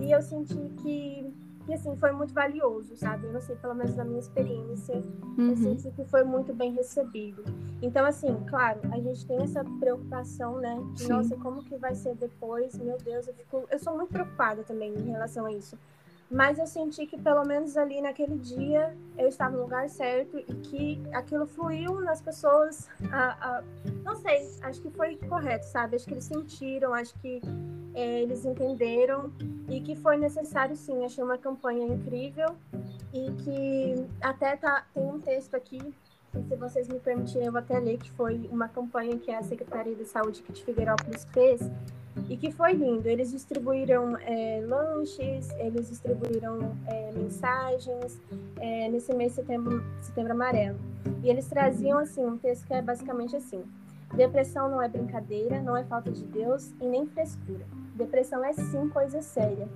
e 0.00 0.12
eu 0.12 0.22
senti 0.22 0.54
que 0.82 1.32
que 1.66 1.74
assim 1.74 1.96
foi 1.96 2.12
muito 2.12 2.32
valioso, 2.32 2.96
sabe? 2.96 3.26
Eu 3.26 3.32
não 3.32 3.40
sei, 3.40 3.56
pelo 3.56 3.74
menos 3.74 3.94
na 3.96 4.04
minha 4.04 4.20
experiência, 4.20 5.02
uhum. 5.36 5.50
eu 5.50 5.56
senti 5.56 5.90
que 5.90 6.04
foi 6.04 6.22
muito 6.22 6.54
bem 6.54 6.72
recebido. 6.72 7.42
Então, 7.82 8.06
assim, 8.06 8.34
claro, 8.48 8.80
a 8.92 9.00
gente 9.00 9.26
tem 9.26 9.42
essa 9.42 9.64
preocupação, 9.80 10.58
né? 10.58 10.80
De, 10.94 11.02
Sim. 11.02 11.08
nossa, 11.08 11.36
como 11.36 11.64
que 11.64 11.76
vai 11.76 11.94
ser 11.94 12.14
depois? 12.14 12.78
Meu 12.78 12.96
Deus, 12.98 13.26
eu 13.26 13.34
fico, 13.34 13.66
eu 13.68 13.78
sou 13.80 13.96
muito 13.96 14.12
preocupada 14.12 14.62
também 14.62 14.94
em 14.94 15.10
relação 15.10 15.44
a 15.44 15.52
isso. 15.52 15.76
Mas 16.30 16.58
eu 16.58 16.66
senti 16.66 17.06
que 17.06 17.16
pelo 17.16 17.44
menos 17.44 17.76
ali 17.76 18.00
naquele 18.00 18.36
dia 18.36 18.96
eu 19.16 19.28
estava 19.28 19.56
no 19.56 19.62
lugar 19.62 19.88
certo 19.88 20.38
e 20.38 20.42
que 20.42 21.02
aquilo 21.12 21.46
fluiu 21.46 22.00
nas 22.00 22.20
pessoas. 22.20 22.88
A, 23.12 23.58
a, 23.58 23.62
não 24.02 24.16
sei, 24.16 24.50
acho 24.62 24.80
que 24.80 24.90
foi 24.90 25.16
correto, 25.16 25.66
sabe? 25.66 25.96
Acho 25.96 26.06
que 26.06 26.14
eles 26.14 26.24
sentiram, 26.24 26.92
acho 26.92 27.14
que 27.20 27.40
é, 27.94 28.22
eles 28.22 28.44
entenderam 28.44 29.32
e 29.68 29.80
que 29.80 29.94
foi 29.94 30.16
necessário 30.16 30.74
sim. 30.74 31.04
Achei 31.04 31.22
uma 31.22 31.38
campanha 31.38 31.86
incrível 31.86 32.56
e 33.12 33.30
que 33.42 34.06
até 34.20 34.56
tá, 34.56 34.84
tem 34.92 35.04
um 35.04 35.20
texto 35.20 35.54
aqui 35.54 35.94
se 36.42 36.56
vocês 36.56 36.88
me 36.88 36.98
permitirem 36.98 37.46
eu 37.46 37.52
vou 37.52 37.60
até 37.60 37.78
ler, 37.78 37.98
que 37.98 38.10
foi 38.12 38.48
uma 38.50 38.68
campanha 38.68 39.18
que 39.18 39.30
a 39.30 39.42
Secretaria 39.42 39.94
de 39.94 40.04
Saúde 40.04 40.42
de 40.42 40.64
Figueirópolis 40.64 41.24
fez 41.32 41.62
e 42.28 42.36
que 42.36 42.50
foi 42.50 42.72
lindo. 42.72 43.08
Eles 43.08 43.30
distribuíram 43.30 44.16
é, 44.18 44.62
lanches, 44.66 45.50
eles 45.58 45.88
distribuíram 45.88 46.76
é, 46.86 47.12
mensagens 47.12 48.20
é, 48.60 48.88
nesse 48.88 49.14
mês 49.14 49.32
de 49.32 49.36
setembro, 49.36 49.84
setembro 50.00 50.32
amarelo. 50.32 50.78
E 51.22 51.28
eles 51.28 51.46
traziam 51.46 51.98
assim 51.98 52.24
um 52.24 52.36
texto 52.36 52.66
que 52.66 52.74
é 52.74 52.82
basicamente 52.82 53.36
assim: 53.36 53.62
depressão 54.14 54.68
não 54.68 54.82
é 54.82 54.88
brincadeira, 54.88 55.60
não 55.62 55.76
é 55.76 55.84
falta 55.84 56.10
de 56.10 56.24
Deus 56.24 56.72
e 56.80 56.86
nem 56.86 57.06
frescura. 57.06 57.64
Depressão 57.94 58.44
é 58.44 58.52
sim 58.52 58.88
coisa 58.88 59.22
séria. 59.22 59.68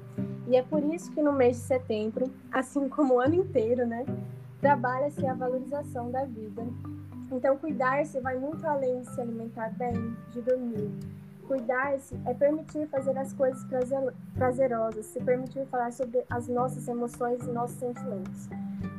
E 0.47 0.57
é 0.57 0.62
por 0.62 0.82
isso 0.82 1.12
que 1.12 1.22
no 1.22 1.32
mês 1.32 1.57
de 1.57 1.62
setembro, 1.62 2.30
assim 2.51 2.88
como 2.88 3.14
o 3.14 3.20
ano 3.20 3.34
inteiro, 3.34 3.86
né, 3.86 4.05
trabalha-se 4.61 5.24
a 5.26 5.32
valorização 5.32 6.11
da 6.11 6.24
vida. 6.24 6.66
Então, 7.32 7.57
cuidar-se 7.57 8.18
vai 8.18 8.36
muito 8.36 8.66
além 8.66 9.01
de 9.03 9.11
se 9.14 9.20
alimentar 9.20 9.70
bem, 9.78 10.14
de 10.32 10.41
dormir, 10.41 10.91
Cuidar-se 11.51 12.17
é 12.27 12.33
permitir 12.33 12.87
fazer 12.87 13.19
as 13.19 13.33
coisas 13.33 13.67
prazerosas, 14.37 15.05
se 15.07 15.19
permitir 15.19 15.67
falar 15.67 15.93
sobre 15.93 16.23
as 16.31 16.47
nossas 16.47 16.87
emoções 16.87 17.43
e 17.43 17.51
nossos 17.51 17.77
sentimentos. 17.77 18.49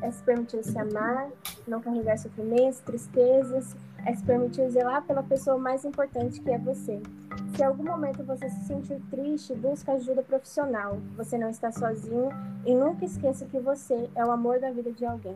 É 0.01 0.11
se 0.11 0.21
permitir 0.21 0.61
se 0.61 0.77
amar, 0.77 1.29
não 1.65 1.79
carregar 1.79 2.17
sofrimentos, 2.17 2.81
tristezas, 2.81 3.73
é 4.05 4.13
se 4.13 4.21
permitir 4.25 4.69
zelar 4.69 5.01
pela 5.03 5.23
pessoa 5.23 5.57
mais 5.57 5.85
importante 5.85 6.41
que 6.41 6.51
é 6.51 6.57
você. 6.57 7.01
Se 7.55 7.61
em 7.61 7.65
algum 7.65 7.85
momento 7.85 8.21
você 8.25 8.49
se 8.49 8.65
sentir 8.65 8.99
triste, 9.09 9.55
busca 9.55 9.93
ajuda 9.93 10.21
profissional. 10.21 10.97
Você 11.15 11.37
não 11.37 11.49
está 11.49 11.71
sozinho 11.71 12.31
e 12.65 12.75
nunca 12.75 13.05
esqueça 13.05 13.45
que 13.45 13.61
você 13.61 14.09
é 14.13 14.25
o 14.25 14.29
amor 14.29 14.59
da 14.59 14.71
vida 14.71 14.91
de 14.91 15.05
alguém. 15.05 15.35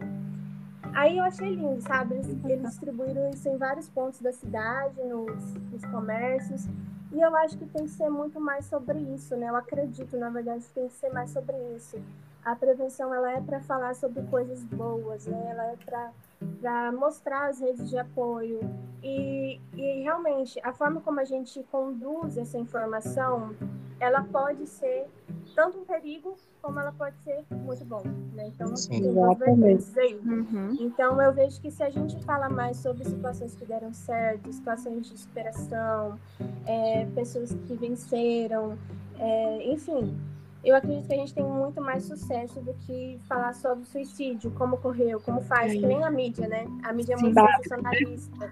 Aí 0.93 1.18
eu 1.18 1.24
achei 1.24 1.55
lindo, 1.55 1.82
sabe? 1.82 2.16
Eles, 2.16 2.28
eles 2.43 2.72
distribuíram 2.72 3.30
isso 3.30 3.47
em 3.47 3.55
vários 3.55 3.88
pontos 3.88 4.20
da 4.20 4.34
cidade, 4.34 5.01
nos, 5.01 5.53
nos 5.72 5.86
comércios. 5.86 6.68
E 7.16 7.22
eu 7.22 7.34
acho 7.38 7.57
que 7.57 7.66
tem 7.66 7.86
que 7.86 7.91
ser 7.91 8.09
muito 8.09 8.41
mais 8.41 8.66
sobre 8.66 8.99
isso, 8.99 9.38
né? 9.38 9.47
Eu 9.47 9.55
acredito, 9.55 10.18
na 10.18 10.30
verdade, 10.30 10.66
que 10.66 10.74
tem 10.74 10.89
que 10.89 10.95
ser 10.95 11.09
mais 11.13 11.32
sobre 11.32 11.55
isso. 11.74 11.97
A 12.43 12.53
prevenção 12.57 13.13
ela 13.13 13.32
é 13.32 13.39
para 13.39 13.61
falar 13.61 13.95
sobre 13.95 14.22
coisas 14.24 14.61
boas, 14.66 15.26
né? 15.26 15.47
Ela 15.49 15.66
é 15.68 15.78
para 15.78 16.91
mostrar 16.91 17.47
as 17.47 17.61
redes 17.61 17.89
de 17.89 17.97
apoio. 17.97 18.59
E, 19.01 19.61
e 19.78 20.03
realmente, 20.03 20.59
a 20.61 20.74
forma 20.74 20.99
como 20.99 21.22
a 21.22 21.24
gente 21.24 21.63
conduz 21.72 22.38
essa 22.38 22.57
informação, 22.57 23.55
ela 23.97 24.22
pode 24.22 24.68
ser 24.68 25.07
tanto 25.55 25.79
um 25.79 25.85
perigo 25.85 26.35
como 26.61 26.79
ela 26.79 26.91
pode 26.91 27.15
ser 27.23 27.45
muito 27.51 27.85
bom, 27.85 28.03
né? 28.33 28.47
Então, 28.47 28.75
Sim, 28.75 29.01
tem 29.01 29.13
duas 29.13 29.37
vertentes 29.37 29.97
aí. 29.97 30.15
Uhum. 30.15 30.77
Então, 30.79 31.21
eu 31.21 31.33
vejo 31.33 31.61
que 31.61 31.71
se 31.71 31.81
a 31.81 31.89
gente 31.89 32.21
fala 32.23 32.49
mais 32.49 32.77
sobre 32.77 33.05
situações 33.05 33.55
que 33.55 33.65
deram 33.65 33.93
certo, 33.93 34.51
situações 34.51 35.07
de 35.09 35.17
superação, 35.17 36.19
é, 36.65 37.05
pessoas 37.15 37.55
que 37.67 37.73
venceram, 37.75 38.77
é, 39.17 39.71
enfim, 39.71 40.17
eu 40.63 40.75
acredito 40.75 41.07
que 41.07 41.13
a 41.13 41.17
gente 41.17 41.33
tem 41.33 41.43
muito 41.43 41.79
mais 41.81 42.03
sucesso 42.03 42.59
do 42.59 42.73
que 42.73 43.19
falar 43.27 43.53
sobre 43.53 43.85
suicídio, 43.85 44.51
como 44.51 44.75
ocorreu, 44.75 45.21
como 45.21 45.39
faz, 45.41 45.71
Sim. 45.71 45.81
que 45.81 45.85
nem 45.85 46.03
a 46.03 46.09
mídia, 46.09 46.47
né? 46.47 46.65
A 46.83 46.91
mídia 46.91 47.13
é 47.13 47.17
muito 47.17 47.39
sensacionalista. 47.39 48.51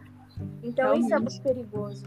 Então, 0.62 0.86
Realmente. 0.86 1.06
isso 1.06 1.14
é 1.14 1.20
muito 1.20 1.42
perigoso. 1.42 2.06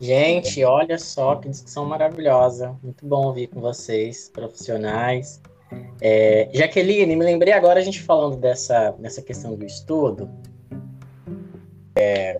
Gente, 0.00 0.62
olha 0.62 0.98
só 0.98 1.36
que 1.36 1.48
discussão 1.48 1.86
maravilhosa. 1.86 2.76
Muito 2.82 3.06
bom 3.06 3.26
ouvir 3.26 3.46
com 3.46 3.60
vocês, 3.60 4.28
profissionais. 4.28 5.40
É, 6.00 6.48
Jaqueline, 6.52 7.16
me 7.16 7.24
lembrei 7.24 7.52
agora 7.52 7.80
a 7.80 7.82
gente 7.82 8.02
falando 8.02 8.36
dessa, 8.36 8.90
dessa 8.92 9.22
questão 9.22 9.54
do 9.54 9.64
estudo. 9.64 10.30
É, 11.96 12.38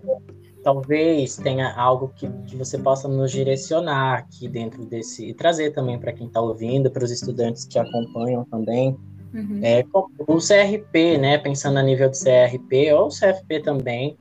talvez 0.63 1.37
tenha 1.37 1.73
algo 1.73 2.11
que, 2.15 2.29
que 2.45 2.55
você 2.55 2.77
possa 2.77 3.07
nos 3.07 3.31
direcionar 3.31 4.19
aqui 4.19 4.47
dentro 4.47 4.85
desse 4.85 5.29
e 5.29 5.33
trazer 5.33 5.71
também 5.71 5.97
para 5.97 6.13
quem 6.13 6.27
está 6.27 6.39
ouvindo, 6.39 6.91
para 6.91 7.03
os 7.03 7.11
estudantes 7.11 7.65
que 7.65 7.79
acompanham 7.79 8.45
também. 8.45 8.95
Uhum. 9.33 9.59
É, 9.63 9.83
o 9.93 10.37
CRP, 10.37 11.17
né? 11.17 11.37
Pensando 11.37 11.79
a 11.79 11.83
nível 11.83 12.09
de 12.09 12.17
CRP 12.17 12.93
ou 12.93 13.09
CFP 13.09 13.61
também, 13.61 14.17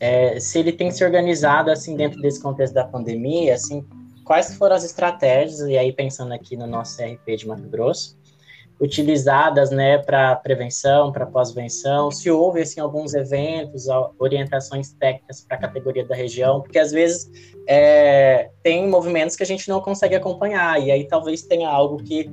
é, 0.00 0.38
se 0.38 0.58
ele 0.58 0.72
tem 0.72 0.90
se 0.90 1.04
organizado 1.04 1.70
assim 1.70 1.96
dentro 1.96 2.20
desse 2.20 2.40
contexto 2.40 2.74
da 2.74 2.84
pandemia, 2.84 3.54
assim, 3.54 3.84
quais 4.24 4.54
foram 4.54 4.76
as 4.76 4.84
estratégias 4.84 5.60
e 5.60 5.76
aí 5.76 5.92
pensando 5.92 6.32
aqui 6.32 6.56
no 6.56 6.66
nosso 6.66 6.96
CRP 6.96 7.36
de 7.36 7.48
Mato 7.48 7.68
Grosso, 7.68 8.16
utilizadas, 8.80 9.70
né, 9.70 9.98
para 9.98 10.36
prevenção, 10.36 11.10
para 11.10 11.26
pós-venção, 11.26 12.12
se 12.12 12.30
houve 12.30 12.60
assim 12.62 12.78
alguns 12.78 13.12
eventos, 13.12 13.86
orientações 14.18 14.92
técnicas 14.92 15.40
para 15.40 15.56
a 15.56 15.60
categoria 15.60 16.04
da 16.04 16.14
região, 16.14 16.60
porque 16.60 16.78
às 16.78 16.92
vezes 16.92 17.28
é, 17.66 18.50
tem 18.62 18.86
movimentos 18.88 19.34
que 19.34 19.42
a 19.42 19.46
gente 19.46 19.68
não 19.68 19.80
consegue 19.80 20.14
acompanhar 20.14 20.80
e 20.80 20.92
aí 20.92 21.08
talvez 21.08 21.42
tenha 21.42 21.68
algo 21.68 21.96
que 22.04 22.30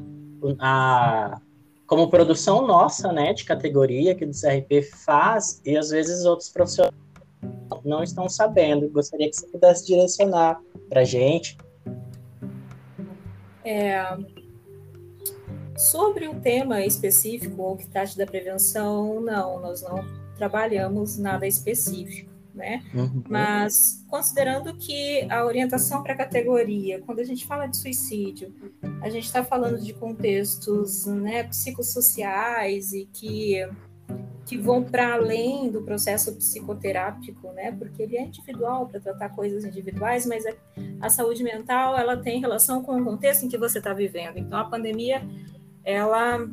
a 0.60 1.40
como 1.88 2.10
produção 2.10 2.66
nossa, 2.66 3.12
né, 3.12 3.32
de 3.32 3.44
categoria 3.44 4.16
que 4.16 4.26
do 4.26 4.32
CRP 4.32 4.82
faz 4.82 5.62
e 5.64 5.78
às 5.78 5.90
vezes 5.90 6.26
outros 6.26 6.50
profissionais 6.50 6.96
não 7.84 8.04
estão 8.04 8.30
sabendo. 8.30 8.90
Gostaria 8.90 9.30
que 9.30 9.36
você 9.36 9.48
pudesse 9.48 9.86
direcionar 9.86 10.60
para 10.90 11.02
a 11.02 11.06
gente. 11.06 11.58
É, 13.64 14.18
sobre 15.78 16.28
o 16.28 16.40
tema 16.40 16.86
específico, 16.86 17.62
ou 17.62 17.76
que 17.76 17.88
trate 17.88 18.18
da 18.18 18.26
prevenção, 18.26 19.20
não, 19.22 19.60
nós 19.60 19.82
não 19.82 20.06
trabalhamos 20.38 21.18
nada 21.18 21.46
específico. 21.48 22.34
Né? 22.54 22.82
Uhum. 22.94 23.22
Mas 23.28 24.06
considerando 24.08 24.78
que 24.78 25.28
a 25.30 25.44
orientação 25.44 26.02
para 26.02 26.14
a 26.14 26.18
categoria, 26.18 27.02
quando 27.02 27.20
a 27.20 27.24
gente 27.26 27.46
fala 27.46 27.68
de 27.68 27.76
suicídio, 27.76 28.54
a 29.02 29.10
gente 29.10 29.26
está 29.26 29.44
falando 29.44 29.78
de 29.78 29.92
contextos 29.92 31.06
né, 31.06 31.44
psicossociais 31.44 32.94
e 32.94 33.10
que 33.12 33.68
que 34.46 34.58
vão 34.58 34.84
para 34.84 35.14
além 35.14 35.70
do 35.72 35.82
processo 35.82 36.36
psicoterápico, 36.36 37.52
né? 37.54 37.72
Porque 37.72 38.04
ele 38.04 38.16
é 38.16 38.22
individual 38.22 38.88
para 38.88 39.00
tratar 39.00 39.30
coisas 39.30 39.66
individuais, 39.66 40.26
mas 40.26 40.44
a, 41.02 41.10
saúde 41.10 41.44
mental 41.44 41.98
ela 41.98 42.16
tem 42.16 42.40
relação 42.40 42.84
com 42.84 43.00
o 43.00 43.04
contexto 43.04 43.44
em 43.44 43.50
que 43.50 43.58
você 43.58 43.80
está 43.80 43.92
vivendo. 43.92 44.38
Então 44.38 44.60
a 44.60 44.66
pandemia 44.66 45.28
ela 45.84 46.48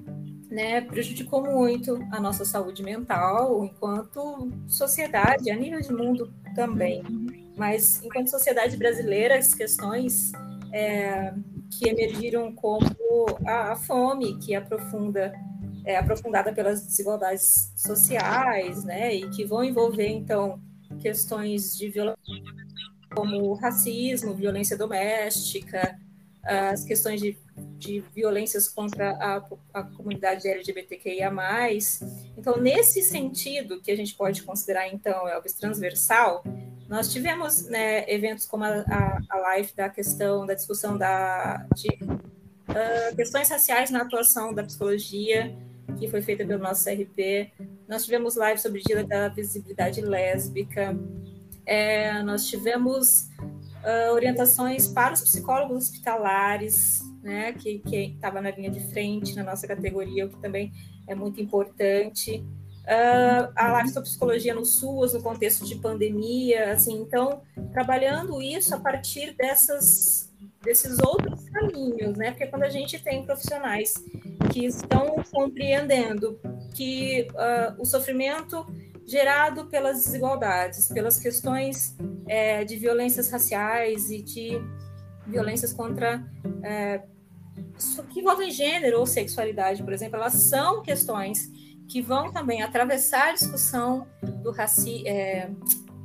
né, 0.51 0.81
prejudicou 0.83 1.43
muito 1.43 1.99
a 2.11 2.21
nossa 2.21 2.45
saúde 2.45 2.83
mental 2.83 3.65
enquanto 3.65 4.51
sociedade, 4.67 5.51
a 5.51 5.57
nível 5.57 5.81
de 5.81 5.93
mundo 5.93 6.33
também. 6.55 7.03
Mas 7.57 8.03
enquanto 8.03 8.29
sociedade 8.29 8.77
brasileira, 8.79 9.37
as 9.37 9.53
questões 9.53 10.33
é, 10.73 11.35
que 11.71 11.91
emergiram 11.91 12.55
como 12.55 12.87
a, 13.47 13.73
a 13.73 13.77
fome 13.77 14.39
que 14.39 14.55
aprofunda 14.55 15.33
é, 15.85 15.97
aprofundada 15.97 16.53
pelas 16.53 16.87
desigualdades 16.87 17.73
sociais, 17.77 18.85
né, 18.85 19.15
e 19.15 19.29
que 19.31 19.45
vão 19.45 19.65
envolver, 19.65 20.09
então, 20.09 20.61
questões 21.01 21.77
de 21.77 21.89
violência 21.89 22.23
como 23.15 23.53
racismo, 23.55 24.35
violência 24.35 24.77
doméstica, 24.77 25.99
as 26.43 26.85
questões 26.85 27.21
de, 27.21 27.39
de 27.79 28.01
violências 28.15 28.69
contra 28.69 29.11
a, 29.13 29.45
a 29.73 29.83
comunidade 29.83 30.49
LGBTQIA+. 30.49 31.31
Então, 32.37 32.57
nesse 32.57 33.03
sentido, 33.03 33.81
que 33.81 33.91
a 33.91 33.97
gente 33.97 34.15
pode 34.15 34.43
considerar, 34.43 34.89
então, 34.89 35.29
Elvis, 35.29 35.53
transversal, 35.53 36.43
nós 36.89 37.13
tivemos 37.13 37.69
né, 37.69 38.05
eventos 38.13 38.45
como 38.45 38.65
a, 38.65 38.81
a, 38.81 39.21
a 39.31 39.37
live 39.39 39.73
da 39.75 39.89
questão, 39.89 40.45
da 40.45 40.55
discussão 40.55 40.99
da, 40.99 41.67
de 41.75 41.89
uh, 42.03 43.17
questões 43.17 43.49
raciais 43.49 43.91
na 43.91 44.03
atuação 44.03 44.53
da 44.53 44.65
psicologia, 44.65 45.57
que 45.99 46.09
foi 46.09 46.23
feita 46.23 46.45
pelo 46.45 46.63
nosso 46.63 46.85
CRP. 46.85 47.53
Nós 47.89 48.05
tivemos 48.05 48.37
live 48.37 48.61
sobre 48.61 48.81
o 48.81 48.83
Dia 48.83 49.05
da 49.05 49.29
Visibilidade 49.29 50.01
Lésbica. 50.01 50.97
É, 51.67 52.23
nós 52.23 52.47
tivemos 52.47 53.29
uh, 53.83 54.13
orientações 54.13 54.89
para 54.89 55.15
os 55.15 55.21
psicólogos 55.21 55.85
hospitalares, 55.85 57.01
né, 57.23 57.53
que 57.53 57.83
estava 58.15 58.41
na 58.41 58.51
linha 58.51 58.71
de 58.71 58.81
frente 58.91 59.35
na 59.37 59.45
nossa 59.45 59.67
categoria, 59.67 60.27
o 60.27 60.29
que 60.29 60.41
também 60.41 60.73
é 61.07 61.15
muito 61.15 61.41
importante. 61.41 62.45
Uh, 62.83 63.53
a 63.55 63.73
live 63.73 63.91
sobre 63.91 64.09
psicologia 64.09 64.55
no 64.55 64.65
SUS, 64.65 65.13
no 65.15 65.23
contexto 65.23 65.65
de 65.65 65.77
pandemia, 65.77 66.73
assim, 66.73 67.01
então, 67.01 67.43
trabalhando 67.73 68.43
isso 68.43 68.75
a 68.75 68.81
partir 68.81 69.37
dessas 69.37 70.32
desses 70.63 70.99
outros 71.01 71.49
caminhos, 71.51 72.17
né? 72.17 72.31
Porque 72.31 72.47
quando 72.47 72.63
a 72.63 72.69
gente 72.69 73.03
tem 73.03 73.25
profissionais 73.25 73.95
que 74.53 74.67
estão 74.67 75.17
compreendendo 75.31 76.39
que 76.75 77.27
uh, 77.33 77.81
o 77.81 77.85
sofrimento 77.85 78.67
gerado 79.07 79.67
pelas 79.67 80.05
desigualdades, 80.05 80.89
pelas 80.89 81.19
questões 81.19 81.97
é, 82.27 82.65
de 82.65 82.77
violências 82.77 83.29
raciais 83.31 84.11
e 84.11 84.23
de 84.23 84.61
violências 85.27 85.73
contra 85.73 86.25
é, 86.63 87.03
que 88.11 88.21
envolvem 88.21 88.51
gênero 88.51 89.01
ou 89.01 89.07
sexualidade, 89.07 89.83
por 89.83 89.93
exemplo, 89.93 90.17
elas 90.17 90.35
são 90.35 90.83
questões 90.83 91.51
que 91.89 92.01
vão 92.01 92.33
também 92.33 92.63
atravessar 92.63 93.31
a 93.31 93.33
discussão 93.33 94.07
do, 94.43 94.51
raci 94.51 95.07
é, 95.07 95.51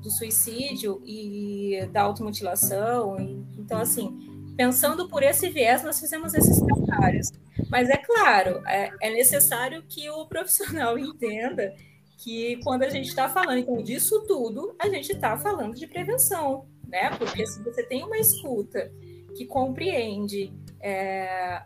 do 0.01 0.09
suicídio 0.09 1.01
e 1.05 1.87
da 1.91 2.01
automutilação. 2.01 3.15
Então, 3.57 3.79
assim, 3.79 4.36
pensando 4.57 5.07
por 5.07 5.21
esse 5.21 5.49
viés, 5.49 5.83
nós 5.83 5.99
fizemos 5.99 6.33
esses 6.33 6.59
trabalhos. 6.59 7.31
Mas 7.69 7.89
é 7.89 7.97
claro, 7.97 8.61
é, 8.67 8.91
é 9.01 9.09
necessário 9.11 9.83
que 9.87 10.09
o 10.09 10.25
profissional 10.25 10.97
entenda 10.99 11.73
que 12.17 12.59
quando 12.63 12.83
a 12.83 12.89
gente 12.89 13.07
está 13.07 13.29
falando 13.29 13.59
então, 13.59 13.81
disso 13.83 14.23
tudo, 14.27 14.75
a 14.79 14.89
gente 14.89 15.11
está 15.13 15.37
falando 15.37 15.75
de 15.75 15.85
prevenção, 15.85 16.65
né? 16.87 17.11
Porque 17.11 17.45
se 17.45 17.63
você 17.63 17.83
tem 17.83 18.03
uma 18.03 18.17
escuta 18.17 18.91
que 19.35 19.45
compreende 19.45 20.51
é, 20.81 21.61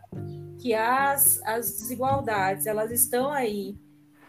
que 0.58 0.74
as, 0.74 1.40
as 1.44 1.72
desigualdades 1.72 2.66
elas 2.66 2.90
estão 2.90 3.32
aí 3.32 3.74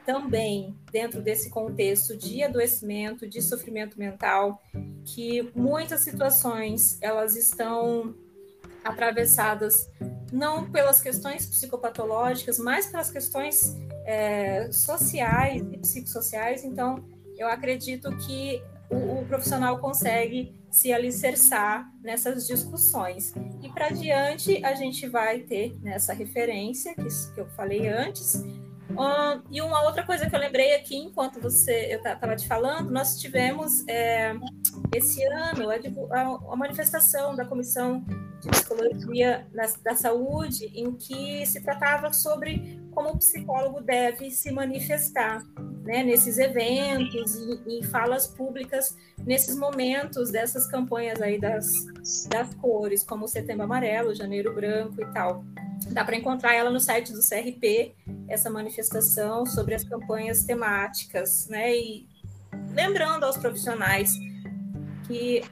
também 0.06 0.76
dentro 0.92 1.22
desse 1.22 1.50
contexto 1.50 2.16
de 2.16 2.44
adoecimento, 2.44 3.28
de 3.28 3.42
sofrimento 3.42 4.00
mental, 4.00 4.62
que 5.06 5.52
muitas 5.56 6.02
situações 6.02 6.98
elas 7.02 7.36
estão 7.36 8.16
atravessadas 8.84 9.90
não 10.32 10.70
pelas 10.70 11.00
questões 11.00 11.46
psicopatológicas, 11.46 12.58
mas 12.58 12.88
pelas 12.88 13.12
questões 13.12 13.78
é, 14.06 14.72
sociais 14.72 15.62
e 15.72 15.78
psicossociais. 15.78 16.64
Então, 16.64 17.04
eu 17.38 17.48
acredito 17.48 18.16
que 18.18 18.62
o, 18.90 19.20
o 19.20 19.26
profissional 19.26 19.78
consegue 19.80 20.56
se 20.72 20.92
alicerçar 20.92 21.88
nessas 22.02 22.48
discussões. 22.48 23.32
E 23.62 23.70
para 23.70 23.90
diante, 23.90 24.64
a 24.66 24.74
gente 24.74 25.08
vai 25.08 25.40
ter 25.42 25.78
nessa 25.82 26.14
referência 26.14 26.96
que, 26.96 27.08
que 27.34 27.40
eu 27.40 27.48
falei 27.50 27.88
antes. 27.88 28.44
Um, 28.90 29.42
e 29.52 29.62
uma 29.62 29.84
outra 29.84 30.04
coisa 30.04 30.28
que 30.28 30.36
eu 30.36 30.40
lembrei 30.40 30.76
aqui, 30.76 30.96
enquanto 30.96 31.40
você 31.40 31.94
eu 31.94 31.98
estava 31.98 32.36
te 32.36 32.48
falando, 32.48 32.92
nós 32.92 33.20
tivemos 33.20 33.88
é, 33.88 34.34
esse 34.96 35.24
ano 35.26 35.70
a, 35.70 36.20
a, 36.20 36.54
a 36.54 36.56
manifestação 36.56 37.36
da 37.36 37.46
Comissão 37.46 38.04
de 38.44 38.50
psicologia 38.50 39.48
da 39.84 39.96
saúde, 39.96 40.72
em 40.76 40.92
que 40.94 41.46
se 41.46 41.62
tratava 41.62 42.12
sobre 42.12 42.82
como 42.92 43.10
o 43.10 43.18
psicólogo 43.18 43.82
deve 43.82 44.30
se 44.30 44.52
manifestar 44.52 45.44
né, 45.84 46.04
nesses 46.04 46.38
eventos 46.38 47.36
e 47.36 47.80
em 47.80 47.84
falas 47.84 48.28
públicas, 48.28 48.96
nesses 49.18 49.56
momentos 49.56 50.32
dessas 50.32 50.68
campanhas 50.68 51.22
aí 51.22 51.40
das, 51.40 51.86
das 52.30 52.54
cores, 52.56 53.04
como 53.04 53.26
o 53.26 53.28
Setembro 53.28 53.64
Amarelo, 53.64 54.16
Janeiro 54.16 54.54
Branco 54.54 55.02
e 55.02 55.06
tal. 55.14 55.44
Dá 55.92 56.04
para 56.06 56.16
encontrar 56.16 56.54
ela 56.54 56.70
no 56.70 56.80
site 56.80 57.12
do 57.12 57.20
CRP, 57.20 57.94
essa 58.28 58.50
manifestação 58.50 59.46
sobre 59.46 59.76
as 59.76 59.84
campanhas 59.84 60.44
temáticas, 60.44 61.48
né? 61.50 61.76
E 61.76 62.08
lembrando 62.74 63.26
aos 63.26 63.38
profissionais 63.38 64.14
que 65.08 65.44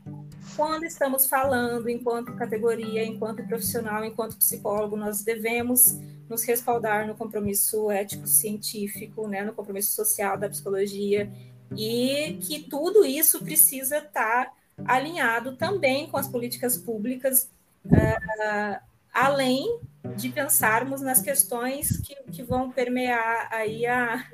quando 0.56 0.84
estamos 0.84 1.28
falando 1.28 1.90
enquanto 1.90 2.36
categoria, 2.36 3.04
enquanto 3.06 3.46
profissional, 3.48 4.04
enquanto 4.04 4.38
psicólogo, 4.38 4.96
nós 4.96 5.24
devemos 5.24 5.98
nos 6.30 6.44
respaldar 6.44 7.08
no 7.08 7.16
compromisso 7.16 7.92
ético-científico, 7.92 9.28
né, 9.28 9.44
no 9.44 9.54
compromisso 9.54 9.92
social 9.92 10.38
da 10.38 10.50
psicologia, 10.50 11.32
e 11.78 12.38
que 12.42 12.64
tudo 12.64 13.06
isso 13.06 13.44
precisa 13.44 13.98
estar 13.98 14.54
alinhado 14.86 15.56
também 15.56 16.08
com 16.10 16.18
as 16.18 16.28
políticas 16.28 16.78
públicas, 16.78 17.50
uh, 17.86 18.82
além 19.14 19.80
de 20.16 20.30
pensarmos 20.30 21.02
nas 21.02 21.22
questões 21.22 21.98
que, 21.98 22.16
que 22.32 22.44
vão 22.44 22.72
permear 22.72 23.48
aí 23.52 23.86
a, 23.86 24.26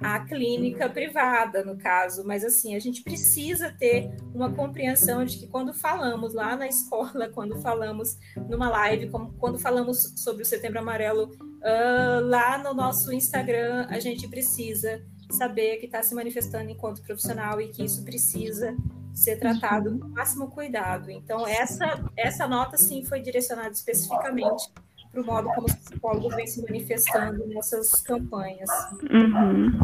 a 0.00 0.20
clínica 0.20 0.88
privada, 0.88 1.64
no 1.64 1.76
caso, 1.76 2.24
mas 2.24 2.44
assim, 2.44 2.76
a 2.76 2.78
gente 2.78 3.02
precisa 3.02 3.72
ter 3.72 4.14
uma 4.34 4.52
compreensão 4.52 5.24
de 5.24 5.38
que 5.38 5.46
quando 5.48 5.74
falamos 5.74 6.34
lá 6.34 6.56
na 6.56 6.68
escola, 6.68 7.28
quando 7.34 7.60
falamos 7.60 8.16
numa 8.48 8.68
live, 8.68 9.10
como, 9.10 9.32
quando 9.34 9.58
falamos 9.58 10.14
sobre 10.16 10.42
o 10.42 10.46
Setembro 10.46 10.78
Amarelo 10.78 11.24
uh, 11.24 12.24
lá 12.24 12.58
no 12.58 12.72
nosso 12.74 13.12
Instagram, 13.12 13.86
a 13.88 13.98
gente 13.98 14.28
precisa 14.28 15.04
saber 15.30 15.76
que 15.76 15.86
está 15.86 16.02
se 16.02 16.14
manifestando 16.14 16.70
enquanto 16.70 17.02
profissional 17.02 17.60
e 17.60 17.68
que 17.68 17.84
isso 17.84 18.04
precisa 18.04 18.76
ser 19.12 19.36
tratado 19.36 19.98
com 19.98 20.06
o 20.06 20.10
máximo 20.10 20.48
cuidado. 20.48 21.10
Então, 21.10 21.46
essa, 21.46 22.04
essa 22.16 22.46
nota, 22.46 22.76
sim, 22.76 23.04
foi 23.04 23.20
direcionada 23.20 23.70
especificamente 23.70 24.70
para 25.18 25.22
o 25.22 25.26
modo 25.26 25.48
como 25.54 25.66
os 25.66 25.74
psicólogos 25.74 26.34
vêm 26.34 26.46
se 26.46 26.62
manifestando 26.62 27.46
nessas 27.46 28.00
campanhas. 28.02 28.68
Uhum. 29.10 29.78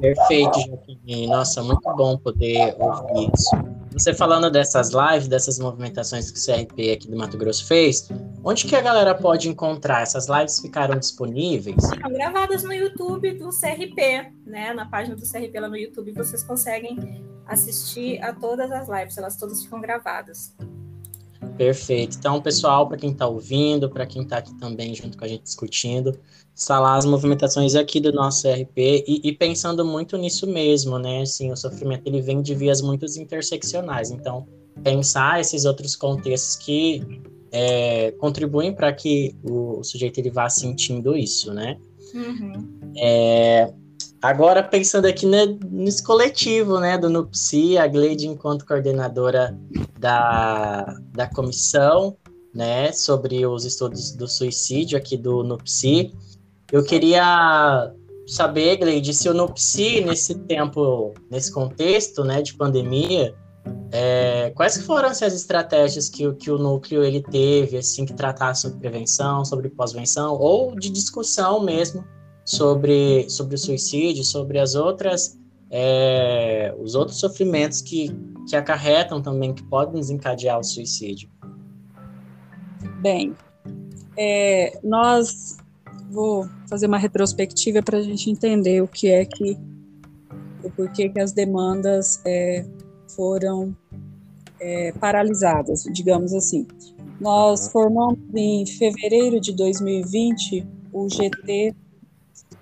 Perfeito, 0.00 0.60
Joaquim. 0.60 1.26
Nossa, 1.28 1.62
muito 1.62 1.94
bom 1.94 2.18
poder 2.18 2.76
ouvir 2.78 3.30
isso. 3.34 3.50
Você 3.92 4.14
falando 4.14 4.50
dessas 4.50 4.90
lives, 4.90 5.26
dessas 5.26 5.58
movimentações 5.58 6.30
que 6.30 6.38
o 6.38 6.42
CRP 6.42 6.92
aqui 6.92 7.10
do 7.10 7.16
Mato 7.16 7.36
Grosso 7.36 7.66
fez, 7.66 8.08
onde 8.44 8.66
que 8.66 8.76
a 8.76 8.80
galera 8.80 9.14
pode 9.14 9.48
encontrar? 9.48 10.02
Essas 10.02 10.28
lives 10.28 10.60
ficaram 10.60 10.96
disponíveis? 10.96 11.82
Estão 11.82 12.12
gravadas 12.12 12.62
no 12.62 12.72
YouTube 12.72 13.32
do 13.32 13.48
CRP, 13.48 14.32
né? 14.46 14.72
Na 14.72 14.86
página 14.86 15.16
do 15.16 15.22
CRP 15.22 15.58
lá 15.58 15.68
no 15.68 15.76
YouTube, 15.76 16.12
vocês 16.12 16.44
conseguem 16.44 17.24
assistir 17.46 18.22
a 18.22 18.32
todas 18.32 18.70
as 18.70 18.88
lives, 18.88 19.18
elas 19.18 19.36
todas 19.36 19.64
ficam 19.64 19.80
gravadas. 19.80 20.54
Perfeito. 21.60 22.16
Então, 22.18 22.40
pessoal, 22.40 22.88
para 22.88 22.96
quem 22.96 23.10
está 23.10 23.28
ouvindo, 23.28 23.90
para 23.90 24.06
quem 24.06 24.22
está 24.22 24.38
aqui 24.38 24.54
também 24.54 24.94
junto 24.94 25.18
com 25.18 25.26
a 25.26 25.28
gente 25.28 25.42
discutindo, 25.42 26.18
está 26.54 26.80
lá 26.80 26.96
as 26.96 27.04
movimentações 27.04 27.74
aqui 27.74 28.00
do 28.00 28.10
nosso 28.14 28.48
RP 28.48 28.78
e, 28.78 29.20
e, 29.22 29.30
pensando 29.30 29.84
muito 29.84 30.16
nisso 30.16 30.46
mesmo, 30.46 30.98
né? 30.98 31.20
Assim, 31.20 31.52
o 31.52 31.56
sofrimento 31.58 32.06
ele 32.06 32.22
vem 32.22 32.40
de 32.40 32.54
vias 32.54 32.80
muito 32.80 33.04
interseccionais. 33.04 34.10
Então, 34.10 34.48
pensar 34.82 35.38
esses 35.38 35.66
outros 35.66 35.94
contextos 35.94 36.56
que 36.56 37.02
é, 37.52 38.12
contribuem 38.12 38.74
para 38.74 38.90
que 38.94 39.36
o, 39.44 39.80
o, 39.80 39.84
sujeito 39.84 40.16
ele 40.16 40.30
vá 40.30 40.48
sentindo 40.48 41.14
isso, 41.14 41.52
né? 41.52 41.76
Uhum. 42.14 42.92
É, 42.96 43.70
Agora, 44.22 44.62
pensando 44.62 45.06
aqui 45.06 45.24
nesse 45.26 46.02
coletivo, 46.02 46.78
né, 46.78 46.98
do 46.98 47.08
NUPSI, 47.08 47.78
a 47.78 47.86
Gleide, 47.86 48.26
enquanto 48.26 48.66
coordenadora 48.66 49.58
da, 49.98 50.94
da 51.12 51.26
comissão, 51.26 52.16
né, 52.54 52.92
sobre 52.92 53.46
os 53.46 53.64
estudos 53.64 54.12
do 54.12 54.28
suicídio 54.28 54.98
aqui 54.98 55.16
do 55.16 55.42
NUPSI, 55.42 56.12
eu 56.70 56.84
queria 56.84 57.92
saber, 58.26 58.76
Gleide, 58.76 59.14
se 59.14 59.26
o 59.26 59.32
NUPSI, 59.32 60.02
nesse 60.02 60.34
tempo, 60.40 61.14
nesse 61.30 61.50
contexto, 61.50 62.22
né, 62.22 62.42
de 62.42 62.52
pandemia, 62.54 63.34
é, 63.90 64.50
quais 64.54 64.76
foram 64.82 65.08
assim, 65.08 65.24
as 65.24 65.34
estratégias 65.34 66.10
que, 66.10 66.30
que 66.34 66.50
o 66.50 66.58
núcleo 66.58 67.02
ele 67.02 67.22
teve, 67.22 67.78
assim, 67.78 68.04
que 68.04 68.12
tratasse 68.12 68.62
sobre 68.62 68.78
prevenção, 68.78 69.46
sobre 69.46 69.70
pós-venção, 69.70 70.34
ou 70.34 70.78
de 70.78 70.90
discussão 70.90 71.62
mesmo, 71.62 72.04
sobre, 72.50 73.30
sobre 73.30 73.54
o 73.54 73.58
suicídio, 73.58 74.24
sobre 74.24 74.58
as 74.58 74.74
outras 74.74 75.38
é, 75.70 76.74
os 76.80 76.96
outros 76.96 77.20
sofrimentos 77.20 77.80
que, 77.80 78.10
que 78.48 78.56
acarretam 78.56 79.22
também, 79.22 79.54
que 79.54 79.62
podem 79.62 80.00
desencadear 80.00 80.58
o 80.58 80.64
suicídio. 80.64 81.30
Bem, 83.00 83.36
é, 84.18 84.76
nós 84.82 85.58
vou 86.10 86.48
fazer 86.68 86.88
uma 86.88 86.98
retrospectiva 86.98 87.80
para 87.82 87.98
a 87.98 88.02
gente 88.02 88.28
entender 88.28 88.82
o 88.82 88.88
que 88.88 89.08
é 89.08 89.24
que 89.24 89.56
o 90.64 90.70
porquê 90.72 91.08
que 91.08 91.20
as 91.20 91.30
demandas 91.30 92.20
é, 92.26 92.66
foram 93.14 93.74
é, 94.58 94.90
paralisadas, 94.98 95.84
digamos 95.92 96.34
assim. 96.34 96.66
Nós 97.20 97.70
formamos 97.70 98.18
em 98.34 98.66
fevereiro 98.66 99.40
de 99.40 99.52
2020 99.54 100.66
o 100.92 101.08
GT 101.08 101.76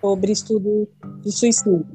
sobre 0.01 0.33
estudo 0.33 0.89
de 1.23 1.33
suicídio. 1.33 1.87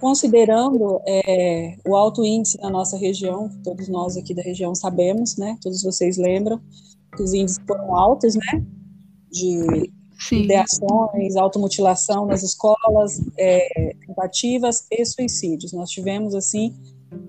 Considerando 0.00 1.00
é, 1.06 1.76
o 1.86 1.94
alto 1.94 2.24
índice 2.24 2.58
na 2.60 2.70
nossa 2.70 2.96
região, 2.96 3.50
todos 3.62 3.88
nós 3.88 4.16
aqui 4.16 4.32
da 4.32 4.42
região 4.42 4.74
sabemos, 4.74 5.36
né? 5.36 5.58
Todos 5.62 5.82
vocês 5.82 6.16
lembram 6.16 6.58
que 7.14 7.22
os 7.22 7.34
índices 7.34 7.58
foram 7.66 7.94
altos, 7.94 8.34
né? 8.34 8.64
De 9.30 9.92
Sim. 10.18 10.44
ideações, 10.44 11.36
automutilação 11.36 12.24
nas 12.24 12.42
escolas, 12.42 13.20
é, 13.38 13.94
tentativas 14.06 14.86
e 14.90 15.04
suicídios. 15.04 15.72
Nós 15.74 15.90
tivemos, 15.90 16.34
assim, 16.34 16.74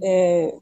é, 0.01 0.55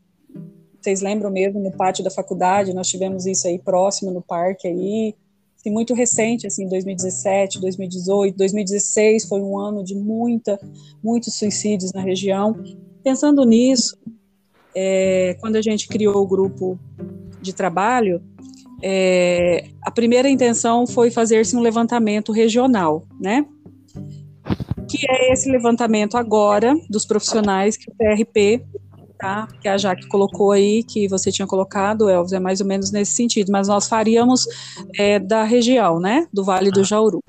vocês 0.81 1.01
lembram 1.01 1.29
mesmo, 1.29 1.59
no 1.59 1.71
pátio 1.71 2.03
da 2.03 2.09
faculdade, 2.09 2.73
nós 2.73 2.87
tivemos 2.87 3.25
isso 3.25 3.47
aí 3.47 3.59
próximo, 3.59 4.11
no 4.11 4.21
parque 4.21 4.67
aí, 4.67 5.15
assim, 5.59 5.69
muito 5.69 5.93
recente, 5.93 6.47
assim, 6.47 6.67
2017, 6.67 7.59
2018, 7.59 8.37
2016 8.37 9.25
foi 9.25 9.41
um 9.41 9.59
ano 9.59 9.83
de 9.83 9.93
muita, 9.93 10.59
muitos 11.03 11.35
suicídios 11.35 11.91
na 11.91 12.01
região. 12.01 12.55
Pensando 13.03 13.45
nisso, 13.45 13.97
é, 14.73 15.35
quando 15.39 15.57
a 15.57 15.61
gente 15.61 15.87
criou 15.87 16.23
o 16.23 16.27
grupo 16.27 16.79
de 17.41 17.53
trabalho, 17.53 18.21
é, 18.81 19.65
a 19.81 19.91
primeira 19.91 20.29
intenção 20.29 20.87
foi 20.87 21.11
fazer-se 21.11 21.55
um 21.55 21.59
levantamento 21.59 22.31
regional, 22.31 23.05
né? 23.19 23.45
Que 24.89 25.05
é 25.09 25.33
esse 25.33 25.51
levantamento 25.51 26.15
agora 26.15 26.73
dos 26.89 27.05
profissionais 27.05 27.75
que 27.75 27.91
o 27.91 27.95
PRP, 27.95 28.63
tá? 29.19 29.47
Que 29.61 29.67
a 29.67 29.77
Jaque 29.77 30.07
colocou 30.07 30.51
aí, 30.51 30.81
que 30.81 31.07
você 31.07 31.31
tinha 31.31 31.45
colocado, 31.45 32.09
Elvis, 32.09 32.31
é 32.31 32.39
mais 32.39 32.61
ou 32.61 32.65
menos 32.65 32.89
nesse 32.89 33.11
sentido, 33.11 33.51
mas 33.51 33.67
nós 33.67 33.87
faríamos 33.87 34.47
é, 34.97 35.19
da 35.19 35.43
região, 35.43 35.99
né? 35.99 36.27
Do 36.33 36.43
Vale 36.43 36.71
do 36.71 36.83
Jauru. 36.83 37.21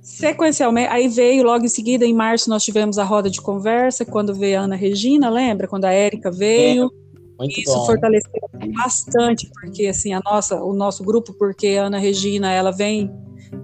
Sequencialmente, 0.00 0.88
aí 0.88 1.08
veio 1.08 1.44
logo 1.44 1.64
em 1.64 1.68
seguida, 1.68 2.06
em 2.06 2.14
março, 2.14 2.48
nós 2.48 2.64
tivemos 2.64 2.98
a 2.98 3.04
roda 3.04 3.28
de 3.28 3.40
conversa, 3.40 4.04
quando 4.04 4.34
veio 4.34 4.60
a 4.60 4.62
Ana 4.62 4.74
Regina, 4.74 5.28
lembra? 5.28 5.68
Quando 5.68 5.84
a 5.84 5.92
Érica 5.92 6.30
veio. 6.30 6.86
É 6.86 7.36
muito 7.38 7.60
Isso 7.60 7.74
bom. 7.74 7.86
fortaleceu 7.86 8.30
bastante, 8.74 9.50
porque 9.52 9.86
assim, 9.86 10.12
a 10.14 10.20
nossa, 10.24 10.62
o 10.62 10.72
nosso 10.72 11.04
grupo, 11.04 11.34
porque 11.34 11.76
a 11.78 11.84
Ana 11.84 11.98
Regina, 11.98 12.50
ela 12.50 12.70
vem 12.70 13.12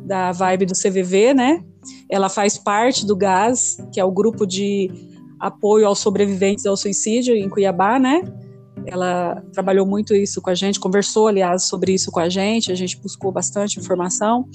da 0.05 0.31
vibe 0.33 0.67
do 0.67 0.75
CVV, 0.75 1.33
né? 1.33 1.65
Ela 2.11 2.29
faz 2.29 2.59
parte 2.59 3.07
do 3.07 3.17
GAS, 3.17 3.79
que 3.93 3.99
é 3.99 4.05
o 4.05 4.11
grupo 4.11 4.47
de 4.47 4.91
apoio 5.39 5.87
aos 5.87 5.99
sobreviventes 5.99 6.67
ao 6.67 6.77
suicídio 6.77 7.35
em 7.35 7.49
Cuiabá, 7.49 7.99
né? 7.99 8.23
Ela 8.87 9.43
trabalhou 9.53 9.87
muito 9.87 10.15
isso 10.15 10.41
com 10.41 10.51
a 10.51 10.55
gente, 10.55 10.81
conversou, 10.81 11.29
aliás, 11.29 11.65
sobre 11.65 11.93
isso 11.93 12.11
com 12.11 12.21
a 12.21 12.29
gente, 12.29 12.73
a 12.73 12.75
gente 12.75 12.97
buscou 12.99 13.31
bastante 13.31 13.79
informação. 13.79 14.49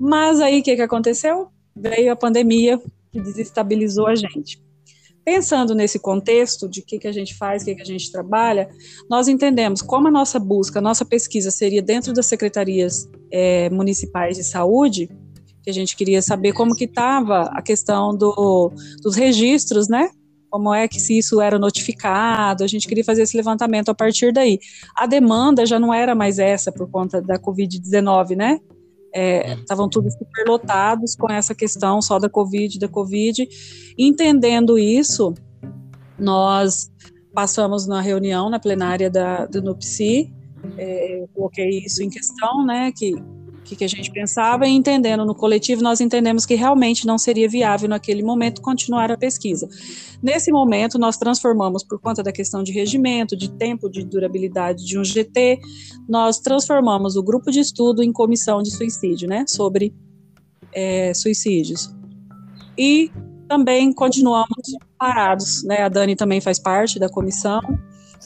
Mas 0.00 0.40
aí 0.40 0.60
o 0.60 0.62
que, 0.62 0.76
que 0.76 0.82
aconteceu? 0.82 1.48
Veio 1.76 2.12
a 2.12 2.16
pandemia 2.16 2.80
que 3.10 3.20
desestabilizou 3.20 4.06
a 4.06 4.14
gente. 4.14 4.62
Pensando 5.24 5.74
nesse 5.74 6.00
contexto 6.00 6.68
de 6.68 6.80
o 6.80 6.84
que, 6.84 6.98
que 6.98 7.06
a 7.06 7.12
gente 7.12 7.36
faz, 7.36 7.62
o 7.62 7.66
que, 7.66 7.76
que 7.76 7.82
a 7.82 7.86
gente 7.86 8.10
trabalha, 8.10 8.68
nós 9.08 9.28
entendemos 9.28 9.80
como 9.80 10.08
a 10.08 10.10
nossa 10.10 10.38
busca, 10.38 10.80
a 10.80 10.82
nossa 10.82 11.04
pesquisa 11.04 11.50
seria 11.50 11.80
dentro 11.80 12.12
das 12.12 12.26
secretarias 12.26 13.08
é, 13.30 13.70
municipais 13.70 14.36
de 14.36 14.42
saúde, 14.42 15.08
que 15.62 15.70
a 15.70 15.72
gente 15.72 15.96
queria 15.96 16.20
saber 16.20 16.52
como 16.52 16.74
que 16.74 16.84
estava 16.84 17.44
a 17.52 17.62
questão 17.62 18.16
do, 18.16 18.72
dos 19.02 19.14
registros, 19.14 19.88
né? 19.88 20.10
Como 20.50 20.74
é 20.74 20.86
que 20.86 21.00
se 21.00 21.16
isso 21.16 21.40
era 21.40 21.58
notificado, 21.58 22.62
a 22.62 22.66
gente 22.66 22.86
queria 22.86 23.04
fazer 23.04 23.22
esse 23.22 23.36
levantamento 23.36 23.88
a 23.88 23.94
partir 23.94 24.32
daí. 24.32 24.58
A 24.94 25.06
demanda 25.06 25.64
já 25.64 25.78
não 25.78 25.94
era 25.94 26.14
mais 26.14 26.38
essa 26.38 26.70
por 26.70 26.90
conta 26.90 27.22
da 27.22 27.38
Covid-19, 27.38 28.36
né? 28.36 28.58
É, 29.14 29.54
estavam 29.54 29.88
todos 29.88 30.14
superlotados 30.14 31.14
com 31.14 31.30
essa 31.30 31.54
questão 31.54 32.00
só 32.02 32.18
da 32.18 32.28
Covid, 32.28 32.78
da 32.78 32.88
Covid. 32.88 33.48
Entendendo 33.96 34.78
isso, 34.78 35.34
nós 36.18 36.90
passamos 37.32 37.86
na 37.86 38.00
reunião, 38.00 38.50
na 38.50 38.58
plenária 38.58 39.10
da, 39.10 39.46
do 39.46 39.62
NUPSI, 39.62 40.32
é, 40.76 41.24
coloquei 41.34 41.78
isso 41.78 42.02
em 42.02 42.08
questão, 42.08 42.64
né, 42.64 42.92
que 42.92 43.14
que, 43.72 43.76
que 43.76 43.84
a 43.84 43.88
gente 43.88 44.10
pensava, 44.10 44.66
e 44.66 44.70
entendendo 44.70 45.24
no 45.24 45.34
coletivo, 45.34 45.82
nós 45.82 46.00
entendemos 46.00 46.44
que 46.44 46.54
realmente 46.54 47.06
não 47.06 47.16
seria 47.16 47.48
viável 47.48 47.88
naquele 47.88 48.22
momento 48.22 48.60
continuar 48.60 49.10
a 49.10 49.16
pesquisa. 49.16 49.68
Nesse 50.22 50.52
momento, 50.52 50.98
nós 50.98 51.16
transformamos, 51.16 51.82
por 51.82 51.98
conta 51.98 52.22
da 52.22 52.30
questão 52.30 52.62
de 52.62 52.72
regimento, 52.72 53.36
de 53.36 53.50
tempo 53.50 53.88
de 53.88 54.04
durabilidade 54.04 54.84
de 54.84 54.98
um 54.98 55.04
GT, 55.04 55.60
nós 56.08 56.38
transformamos 56.38 57.16
o 57.16 57.22
grupo 57.22 57.50
de 57.50 57.60
estudo 57.60 58.02
em 58.02 58.12
comissão 58.12 58.62
de 58.62 58.70
suicídio, 58.70 59.28
né, 59.28 59.44
sobre 59.48 59.94
é, 60.72 61.14
suicídios. 61.14 61.94
E 62.76 63.10
também 63.48 63.92
continuamos 63.92 64.76
parados, 64.98 65.64
né, 65.64 65.82
a 65.82 65.88
Dani 65.88 66.14
também 66.14 66.40
faz 66.40 66.58
parte 66.58 66.98
da 66.98 67.08
comissão, 67.08 67.60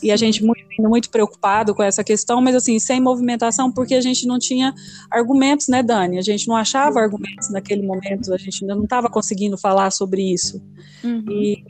e 0.03 0.11
a 0.11 0.16
gente 0.16 0.44
muito, 0.44 0.66
muito 0.78 1.11
preocupado 1.11 1.74
com 1.74 1.82
essa 1.82 2.05
questão, 2.05 2.40
mas 2.40 2.55
assim, 2.55 2.78
sem 2.78 3.01
movimentação, 3.01 3.72
porque 3.72 3.94
a 3.94 4.01
gente 4.01 4.26
não 4.26 4.38
tinha 4.38 4.74
argumentos, 5.11 5.68
né, 5.68 5.82
Dani? 5.82 6.18
A 6.18 6.22
gente 6.22 6.47
não 6.49 6.57
achava 6.57 7.01
argumentos 7.01 7.51
naquele 7.51 7.82
momento, 7.82 8.32
a 8.32 8.36
gente 8.36 8.62
ainda 8.62 8.74
não 8.74 8.84
estava 8.84 9.09
conseguindo 9.09 9.57
falar 9.57 9.90
sobre 9.90 10.22
isso. 10.22 10.62
Uhum. 11.03 11.24
E, 11.28 11.64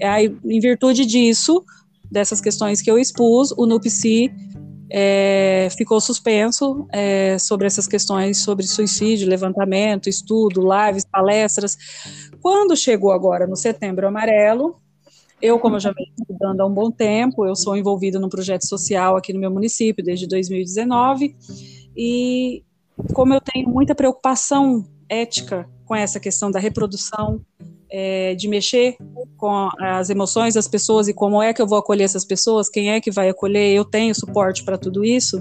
e 0.00 0.04
aí, 0.04 0.36
em 0.44 0.60
virtude 0.60 1.06
disso, 1.06 1.64
dessas 2.10 2.40
questões 2.40 2.82
que 2.82 2.90
eu 2.90 2.98
expus, 2.98 3.52
o 3.52 3.66
NUPSI 3.66 4.30
é, 4.90 5.68
ficou 5.76 6.00
suspenso 6.00 6.86
é, 6.92 7.38
sobre 7.38 7.66
essas 7.66 7.86
questões 7.86 8.42
sobre 8.42 8.66
suicídio, 8.66 9.28
levantamento, 9.28 10.08
estudo, 10.08 10.60
lives, 10.60 11.04
palestras. 11.04 11.76
Quando 12.40 12.76
chegou 12.76 13.12
agora 13.12 13.46
no 13.46 13.56
Setembro 13.56 14.08
Amarelo, 14.08 14.76
eu, 15.40 15.58
como 15.58 15.76
eu 15.76 15.80
já 15.80 15.92
venho 15.92 16.12
estudando 16.18 16.60
há 16.60 16.66
um 16.66 16.72
bom 16.72 16.90
tempo, 16.90 17.46
eu 17.46 17.56
sou 17.56 17.76
envolvida 17.76 18.18
num 18.18 18.28
projeto 18.28 18.66
social 18.66 19.16
aqui 19.16 19.32
no 19.32 19.40
meu 19.40 19.50
município 19.50 20.04
desde 20.04 20.26
2019, 20.26 21.36
e 21.96 22.62
como 23.12 23.34
eu 23.34 23.40
tenho 23.40 23.68
muita 23.68 23.94
preocupação 23.94 24.84
ética 25.08 25.68
com 25.84 25.94
essa 25.94 26.20
questão 26.20 26.50
da 26.50 26.58
reprodução, 26.58 27.40
é, 27.90 28.34
de 28.36 28.46
mexer 28.46 28.96
com 29.36 29.68
as 29.80 30.10
emoções 30.10 30.54
das 30.54 30.68
pessoas 30.68 31.08
e 31.08 31.14
como 31.14 31.42
é 31.42 31.52
que 31.52 31.60
eu 31.60 31.66
vou 31.66 31.78
acolher 31.78 32.04
essas 32.04 32.24
pessoas, 32.24 32.68
quem 32.68 32.92
é 32.92 33.00
que 33.00 33.10
vai 33.10 33.28
acolher, 33.28 33.74
eu 33.74 33.84
tenho 33.84 34.14
suporte 34.14 34.62
para 34.62 34.78
tudo 34.78 35.04
isso. 35.04 35.38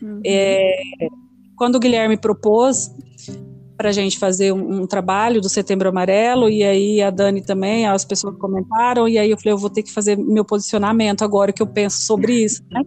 Uhum. 0.00 0.20
É, 0.24 0.80
quando 1.56 1.76
o 1.76 1.78
Guilherme 1.78 2.16
propôs 2.16 2.90
para 3.82 3.88
a 3.88 3.92
gente 3.92 4.16
fazer 4.16 4.52
um, 4.52 4.82
um, 4.82 4.86
trabalho 4.86 5.40
do 5.40 5.48
Setembro 5.48 5.88
Amarelo, 5.88 6.48
e 6.48 6.62
aí 6.62 7.02
a 7.02 7.10
Dani 7.10 7.42
também, 7.42 7.84
as 7.84 8.04
pessoas 8.04 8.38
comentaram, 8.38 9.08
e 9.08 9.18
aí 9.18 9.28
eu 9.28 9.36
falei, 9.36 9.54
eu 9.54 9.58
vou 9.58 9.68
ter 9.68 9.82
que 9.82 9.90
fazer 9.90 10.16
meu 10.16 10.44
posicionamento 10.44 11.24
agora 11.24 11.52
que 11.52 11.60
eu 11.60 11.66
penso 11.66 12.00
sobre 12.02 12.44
isso, 12.44 12.62
né? 12.70 12.80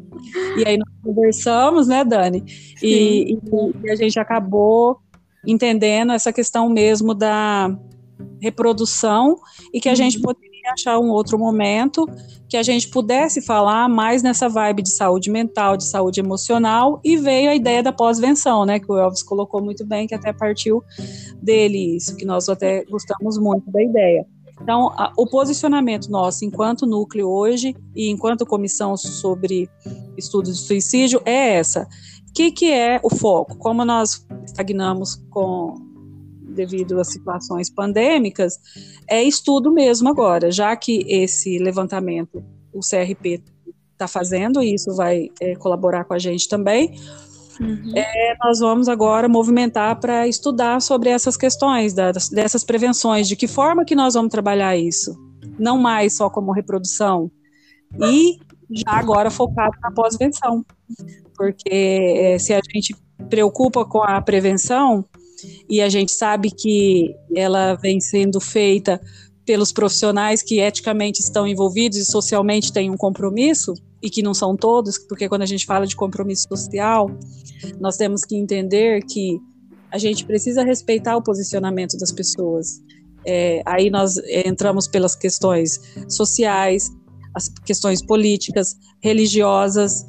E 0.56 0.66
aí 0.66 0.78
nós 0.78 0.88
conversamos, 1.04 1.86
né, 1.86 2.06
Dani? 2.06 2.46
E, 2.82 3.34
e, 3.34 3.39
e 3.84 3.91
a 3.91 3.96
gente 3.98 4.18
acabou 4.18 5.02
entendendo 5.46 6.14
essa 6.14 6.32
questão 6.32 6.70
mesmo 6.70 7.14
da 7.14 7.78
reprodução 8.41 9.36
e 9.74 9.82
que 9.82 9.89
a 9.89 9.96
gente 9.96 10.16
uhum. 10.16 10.24
poderia 10.24 10.55
achar 10.68 10.99
um 10.99 11.09
outro 11.09 11.38
momento 11.38 12.07
que 12.47 12.57
a 12.57 12.63
gente 12.63 12.88
pudesse 12.89 13.41
falar 13.41 13.89
mais 13.89 14.22
nessa 14.22 14.47
vibe 14.47 14.84
de 14.84 14.91
saúde 14.91 15.30
mental, 15.30 15.76
de 15.78 15.86
saúde 15.86 16.20
emocional, 16.20 16.99
e 17.03 17.18
veio 17.18 17.49
a 17.49 17.55
ideia 17.55 17.82
da 17.82 17.91
pós-venção, 17.91 18.66
né, 18.66 18.80
que 18.80 18.91
o 18.91 18.97
Elvis 18.97 19.24
colocou 19.24 19.61
muito 19.61 19.86
bem, 19.86 20.07
que 20.07 20.16
até 20.16 20.32
partiu 20.32 20.84
dele 21.41 21.95
isso, 21.95 22.16
que 22.16 22.26
nós 22.26 22.47
até 22.47 22.84
gostamos 22.86 23.38
muito 23.38 23.70
da 23.72 23.84
ideia. 23.84 24.26
Então, 24.61 24.88
a, 24.97 25.11
o 25.18 25.28
posicionamento 25.28 26.09
nosso 26.09 26.45
enquanto 26.45 26.86
núcleo 26.86 27.28
hoje 27.30 27.76
e 27.95 28.09
enquanto 28.09 28.45
comissão 28.45 28.95
sobre 28.95 29.70
estudos 30.18 30.57
de 30.57 30.63
suicídio 30.63 31.22
é 31.26 31.55
essa. 31.55 31.88
O 32.30 32.34
que, 32.34 32.51
que 32.51 32.72
é 32.72 32.99
o 33.03 33.09
foco? 33.09 33.57
Como 33.57 33.84
nós 33.84 34.26
estagnamos 34.45 35.16
com 35.30 35.84
devido 36.56 36.99
às 36.99 37.12
situações 37.12 37.70
pandêmicas, 37.70 38.58
é 39.08 39.22
estudo 39.22 39.72
mesmo 39.72 40.10
agora, 40.10 40.49
já 40.49 40.76
que 40.76 41.06
esse 41.08 41.60
levantamento 41.60 42.43
o 42.74 42.80
CRP 42.80 43.43
está 43.93 44.08
fazendo, 44.08 44.62
e 44.62 44.74
isso 44.74 44.93
vai 44.95 45.30
é, 45.39 45.56
colaborar 45.56 46.03
com 46.06 46.14
a 46.14 46.20
gente 46.20 46.49
também. 46.49 46.97
uhum. 47.60 47.91
é, 47.95 48.36
nós 48.43 48.60
vamos 48.60 48.89
agora 48.89 49.30
movimentar 49.30 49.99
para 49.99 50.28
estudar 50.28 50.82
sobre 50.82 51.10
essas 51.10 51.38
questões, 51.38 51.93
das, 51.93 52.30
dessas 52.30 52.64
prevenções, 52.64 53.28
de 53.28 53.36
que 53.36 53.47
forma 53.47 53.86
que 53.86 53.95
nós 53.95 54.14
vamos 54.14 54.32
trabalhar 54.32 54.76
isso, 54.76 55.16
não 55.58 55.78
mais 55.78 56.18
só 56.18 56.30
como 56.30 56.51
reprodução, 56.51 57.32
e 57.97 58.39
já 58.72 58.91
agora 58.91 59.30
focado 59.30 59.76
na 59.82 59.91
pós-venção, 59.91 60.66
porque 61.36 61.70
é, 61.70 62.39
se 62.39 62.53
a 62.53 62.60
gente 62.74 62.95
preocupa 63.30 63.86
com 63.86 64.03
a 64.03 64.22
prevenção, 64.22 65.06
e 65.69 65.81
a 65.81 65.89
gente 65.89 66.11
sabe 66.11 66.51
que 66.51 67.15
ela 67.36 67.75
vem 67.75 67.99
sendo 67.99 68.39
feita 68.39 68.99
pelos 69.45 69.71
profissionais 69.71 70.41
que 70.41 70.59
eticamente 70.59 71.21
estão 71.21 71.47
envolvidos 71.47 71.97
e 71.97 72.05
socialmente 72.05 72.73
têm 72.73 72.89
um 72.89 72.97
compromisso, 72.97 73.73
e 74.05 74.09
que 74.09 74.21
não 74.21 74.36
são 74.36 74.55
todos, 74.55 74.99
porque 74.99 75.27
quando 75.27 75.41
a 75.41 75.47
gente 75.47 75.65
fala 75.65 75.88
de 75.88 75.95
compromisso 75.95 76.47
social, 76.47 77.09
nós 77.79 77.97
temos 77.97 78.21
que 78.21 78.36
entender 78.36 79.03
que 79.03 79.39
a 79.91 79.97
gente 79.97 80.23
precisa 80.25 80.63
respeitar 80.63 81.17
o 81.17 81.23
posicionamento 81.23 81.97
das 81.97 82.11
pessoas. 82.11 82.83
É, 83.25 83.63
aí 83.65 83.89
nós 83.89 84.17
entramos 84.45 84.88
pelas 84.88 85.15
questões 85.15 85.79
sociais, 86.07 86.91
as 87.33 87.49
questões 87.49 88.05
políticas, 88.05 88.77
religiosas, 89.01 90.05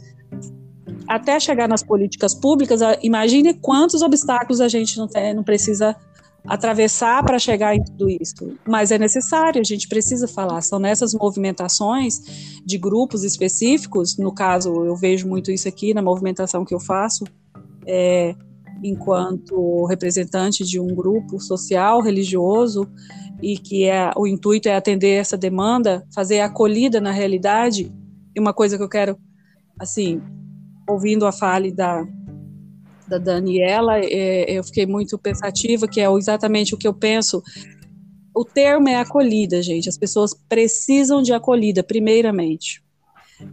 até 1.09 1.39
chegar 1.39 1.69
nas 1.69 1.83
políticas 1.83 2.35
públicas, 2.35 2.81
imagine 3.03 3.55
quantos 3.55 4.03
obstáculos 4.03 4.61
a 4.61 4.69
gente 4.69 4.97
não, 4.99 5.07
tem, 5.07 5.35
não 5.35 5.45
precisa 5.45 5.97
atravessar 6.47 7.25
para 7.25 7.39
chegar 7.39 7.75
em 7.75 7.83
tudo 7.83 8.09
isso. 8.09 8.57
Mas 8.67 8.91
é 8.91 8.99
necessário, 8.99 9.61
a 9.61 9.65
gente 9.65 9.89
precisa 9.89 10.29
falar. 10.29 10.61
São 10.63 10.79
nessas 10.79 11.13
movimentações 11.15 12.21
de 12.65 12.79
grupos 12.79 13.25
específicos, 13.25 14.17
no 14.17 14.33
caso, 14.33 14.85
eu 14.85 14.97
vejo 14.97 15.29
muito 15.29 15.51
isso 15.51 15.69
aqui 15.69 15.93
na 15.93 16.03
movimentação 16.03 16.65
que 16.65 16.75
eu 16.75 16.81
faço, 16.81 17.25
é, 17.87 18.35
enquanto 18.83 19.87
representante 19.87 20.65
de 20.65 20.79
um 20.79 20.89
grupo 20.89 21.41
social, 21.41 22.01
religioso, 22.01 22.89
e 23.43 23.59
que 23.59 23.85
é, 23.85 24.11
o 24.17 24.27
intuito 24.27 24.69
é 24.69 24.77
atender 24.77 25.21
essa 25.21 25.37
demanda, 25.37 26.07
fazer 26.15 26.41
acolhida 26.41 27.01
na 27.01 27.11
realidade. 27.11 27.93
E 28.35 28.41
uma 28.41 28.53
coisa 28.53 28.77
que 28.77 28.83
eu 28.83 28.89
quero, 28.89 29.19
assim, 29.79 30.23
ouvindo 30.89 31.27
a 31.27 31.33
fale 31.33 31.73
da, 31.73 32.07
da 33.07 33.19
Daniela, 33.19 33.99
é, 33.99 34.51
eu 34.51 34.65
fiquei 34.65 34.87
muito 34.87 35.19
pensativa, 35.19 35.89
que 35.89 36.01
é 36.01 36.11
exatamente 36.13 36.75
o 36.75 36.79
que 36.79 36.87
eu 36.87 36.95
penso. 36.95 37.43
O 38.35 38.45
termo 38.45 38.89
é 38.89 38.97
acolhida, 38.97 39.63
gente. 39.63 39.89
As 39.89 39.97
pessoas 39.97 40.35
precisam 40.49 41.23
de 41.23 41.33
acolhida, 41.33 41.83
primeiramente. 41.83 42.85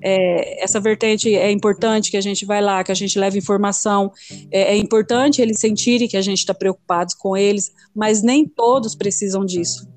É, 0.01 0.63
essa 0.63 0.79
vertente 0.79 1.33
é 1.35 1.51
importante 1.51 2.09
que 2.09 2.17
a 2.17 2.21
gente 2.21 2.45
vai 2.45 2.61
lá, 2.61 2.83
que 2.83 2.91
a 2.91 2.95
gente 2.95 3.17
leva 3.19 3.37
informação. 3.37 4.11
É, 4.51 4.73
é 4.73 4.77
importante 4.77 5.41
eles 5.41 5.59
sentirem 5.59 6.07
que 6.07 6.17
a 6.17 6.21
gente 6.21 6.39
está 6.39 6.53
preocupado 6.53 7.13
com 7.17 7.35
eles, 7.35 7.71
mas 7.93 8.21
nem 8.21 8.45
todos 8.45 8.95
precisam 8.95 9.45
disso. 9.45 9.87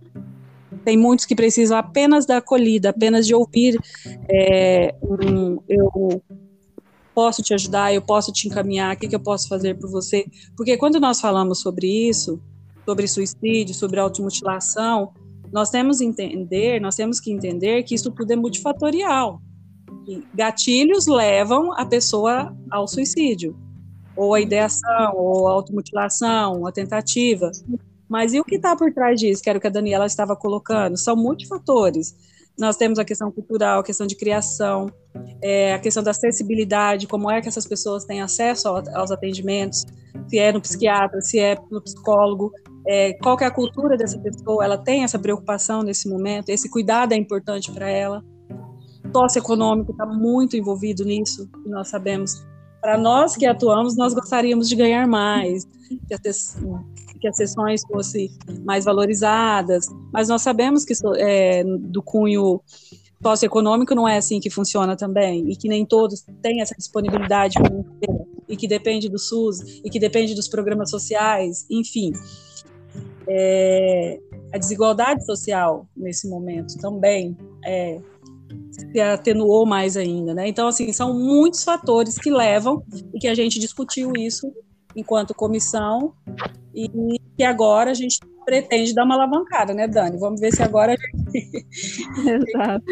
Tem 0.84 0.96
muitos 0.96 1.26
que 1.26 1.34
precisam 1.34 1.76
apenas 1.76 2.26
da 2.26 2.36
acolhida, 2.36 2.90
apenas 2.90 3.26
de 3.26 3.34
ouvir. 3.34 3.78
É, 4.28 4.94
um, 5.02 5.58
eu 5.68 6.22
posso 7.16 7.42
te 7.42 7.54
ajudar, 7.54 7.94
eu 7.94 8.02
posso 8.02 8.30
te 8.30 8.46
encaminhar, 8.46 8.94
o 8.94 8.98
que, 8.98 9.08
que 9.08 9.16
eu 9.16 9.20
posso 9.20 9.48
fazer 9.48 9.78
por 9.78 9.90
você? 9.90 10.26
Porque 10.54 10.76
quando 10.76 11.00
nós 11.00 11.18
falamos 11.18 11.60
sobre 11.62 11.86
isso, 11.86 12.38
sobre 12.84 13.08
suicídio, 13.08 13.74
sobre 13.74 13.98
automutilação, 13.98 15.14
nós 15.50 15.70
temos 15.70 16.02
entender, 16.02 16.78
nós 16.78 16.94
temos 16.94 17.18
que 17.18 17.32
entender 17.32 17.84
que 17.84 17.94
isso 17.94 18.10
tudo 18.10 18.32
é 18.32 18.36
multifatorial. 18.36 19.40
Gatilhos 20.34 21.06
levam 21.06 21.72
a 21.72 21.86
pessoa 21.86 22.54
ao 22.70 22.86
suicídio, 22.86 23.56
ou 24.14 24.34
a 24.34 24.40
ideação, 24.42 25.14
ou 25.16 25.48
a 25.48 25.52
automutilação, 25.52 26.66
a 26.66 26.70
tentativa. 26.70 27.50
Mas 28.06 28.34
e 28.34 28.40
o 28.40 28.44
que 28.44 28.56
está 28.56 28.76
por 28.76 28.92
trás 28.92 29.18
disso, 29.18 29.42
que 29.42 29.48
era 29.48 29.58
o 29.58 29.60
que 29.60 29.66
a 29.66 29.70
Daniela 29.70 30.04
estava 30.04 30.36
colocando? 30.36 30.98
São 30.98 31.16
multifatores. 31.16 32.14
Nós 32.58 32.76
temos 32.76 32.98
a 32.98 33.04
questão 33.04 33.30
cultural, 33.30 33.80
a 33.80 33.84
questão 33.84 34.06
de 34.06 34.16
criação, 34.16 34.90
é, 35.42 35.74
a 35.74 35.78
questão 35.78 36.02
da 36.02 36.10
acessibilidade, 36.10 37.06
como 37.06 37.30
é 37.30 37.40
que 37.42 37.48
essas 37.48 37.66
pessoas 37.66 38.04
têm 38.04 38.22
acesso 38.22 38.68
aos 38.68 39.10
atendimentos, 39.10 39.84
se 40.28 40.38
é 40.38 40.52
no 40.52 40.60
psiquiatra, 40.60 41.20
se 41.20 41.38
é 41.38 41.56
no 41.70 41.82
psicólogo, 41.82 42.50
é, 42.86 43.12
qual 43.14 43.36
é 43.40 43.44
a 43.44 43.50
cultura 43.50 43.96
dessa 43.96 44.18
pessoa, 44.18 44.64
ela 44.64 44.78
tem 44.78 45.04
essa 45.04 45.18
preocupação 45.18 45.82
nesse 45.82 46.08
momento, 46.08 46.48
esse 46.48 46.70
cuidado 46.70 47.12
é 47.12 47.16
importante 47.16 47.70
para 47.70 47.88
ela. 47.88 48.24
O 49.04 49.18
socioeconômico 49.18 49.92
está 49.92 50.06
muito 50.06 50.56
envolvido 50.56 51.04
nisso, 51.04 51.48
nós 51.66 51.88
sabemos. 51.88 52.46
Para 52.80 52.96
nós 52.96 53.36
que 53.36 53.44
atuamos, 53.44 53.96
nós 53.96 54.14
gostaríamos 54.14 54.68
de 54.68 54.76
ganhar 54.76 55.06
mais, 55.06 55.64
que 56.08 56.14
que 57.18 57.28
as 57.28 57.36
sessões 57.36 57.82
fossem 57.82 58.30
mais 58.64 58.84
valorizadas, 58.84 59.86
mas 60.12 60.28
nós 60.28 60.42
sabemos 60.42 60.84
que 60.84 60.94
é, 61.18 61.64
do 61.64 62.02
cunho 62.02 62.60
socioeconômico 63.22 63.94
não 63.94 64.06
é 64.06 64.18
assim 64.18 64.40
que 64.40 64.50
funciona 64.50 64.96
também, 64.96 65.50
e 65.50 65.56
que 65.56 65.68
nem 65.68 65.84
todos 65.84 66.24
têm 66.42 66.60
essa 66.60 66.74
disponibilidade 66.76 67.56
e 68.48 68.56
que 68.56 68.68
depende 68.68 69.08
do 69.08 69.18
SUS, 69.18 69.80
e 69.84 69.90
que 69.90 69.98
depende 69.98 70.34
dos 70.34 70.48
programas 70.48 70.90
sociais, 70.90 71.66
enfim. 71.70 72.12
É, 73.28 74.20
a 74.52 74.58
desigualdade 74.58 75.24
social 75.24 75.88
nesse 75.96 76.28
momento 76.28 76.78
também 76.78 77.36
é, 77.64 78.00
se 78.70 79.00
atenuou 79.00 79.66
mais 79.66 79.96
ainda, 79.96 80.32
né? 80.32 80.46
Então, 80.46 80.68
assim, 80.68 80.92
são 80.92 81.12
muitos 81.12 81.64
fatores 81.64 82.16
que 82.18 82.30
levam, 82.30 82.84
e 83.12 83.18
que 83.18 83.26
a 83.26 83.34
gente 83.34 83.58
discutiu 83.58 84.12
isso 84.16 84.52
enquanto 84.96 85.34
comissão, 85.34 86.14
e 86.74 86.88
que 87.36 87.44
agora 87.44 87.90
a 87.90 87.94
gente 87.94 88.18
pretende 88.44 88.94
dar 88.94 89.04
uma 89.04 89.14
alavancada, 89.14 89.74
né, 89.74 89.86
Dani? 89.86 90.18
Vamos 90.18 90.40
ver 90.40 90.52
se 90.52 90.62
agora 90.62 90.94
a 90.94 90.96
gente... 90.96 91.66
Exato. 92.48 92.84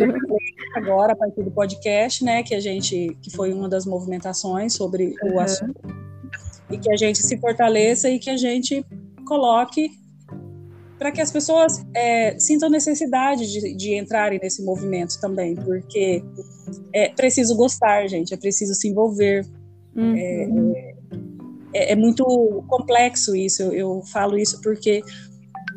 agora, 0.76 1.12
a 1.12 1.16
partir 1.16 1.42
do 1.42 1.50
podcast, 1.50 2.24
né, 2.24 2.42
que 2.42 2.54
a 2.54 2.60
gente, 2.60 3.16
que 3.22 3.30
foi 3.30 3.52
uma 3.52 3.68
das 3.68 3.86
movimentações 3.86 4.74
sobre 4.74 5.14
uhum. 5.22 5.34
o 5.34 5.40
assunto, 5.40 5.80
e 6.70 6.76
que 6.76 6.92
a 6.92 6.96
gente 6.96 7.18
se 7.22 7.38
fortaleça 7.38 8.10
e 8.10 8.18
que 8.18 8.30
a 8.30 8.36
gente 8.36 8.84
coloque 9.26 9.90
para 10.98 11.12
que 11.12 11.20
as 11.20 11.30
pessoas 11.30 11.84
é, 11.94 12.38
sintam 12.38 12.70
necessidade 12.70 13.50
de, 13.50 13.74
de, 13.74 13.94
entrarem 13.94 14.38
nesse 14.42 14.64
movimento 14.64 15.20
também, 15.20 15.54
porque 15.54 16.22
é 16.92 17.10
preciso 17.10 17.56
gostar, 17.56 18.06
gente, 18.08 18.32
é 18.32 18.36
preciso 18.36 18.74
se 18.74 18.88
envolver. 18.88 19.46
Uhum. 19.94 20.16
É, 20.16 20.93
é, 21.74 21.92
é 21.92 21.96
muito 21.96 22.24
complexo 22.68 23.34
isso. 23.34 23.62
Eu, 23.62 23.72
eu 23.72 24.02
falo 24.12 24.38
isso 24.38 24.60
porque, 24.60 25.02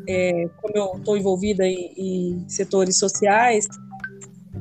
é, 0.06 0.48
como 0.62 0.76
eu 0.76 0.98
estou 0.98 1.16
envolvida 1.16 1.66
em, 1.66 1.92
em, 1.96 2.48
setores 2.48 2.98
sociais, 2.98 3.66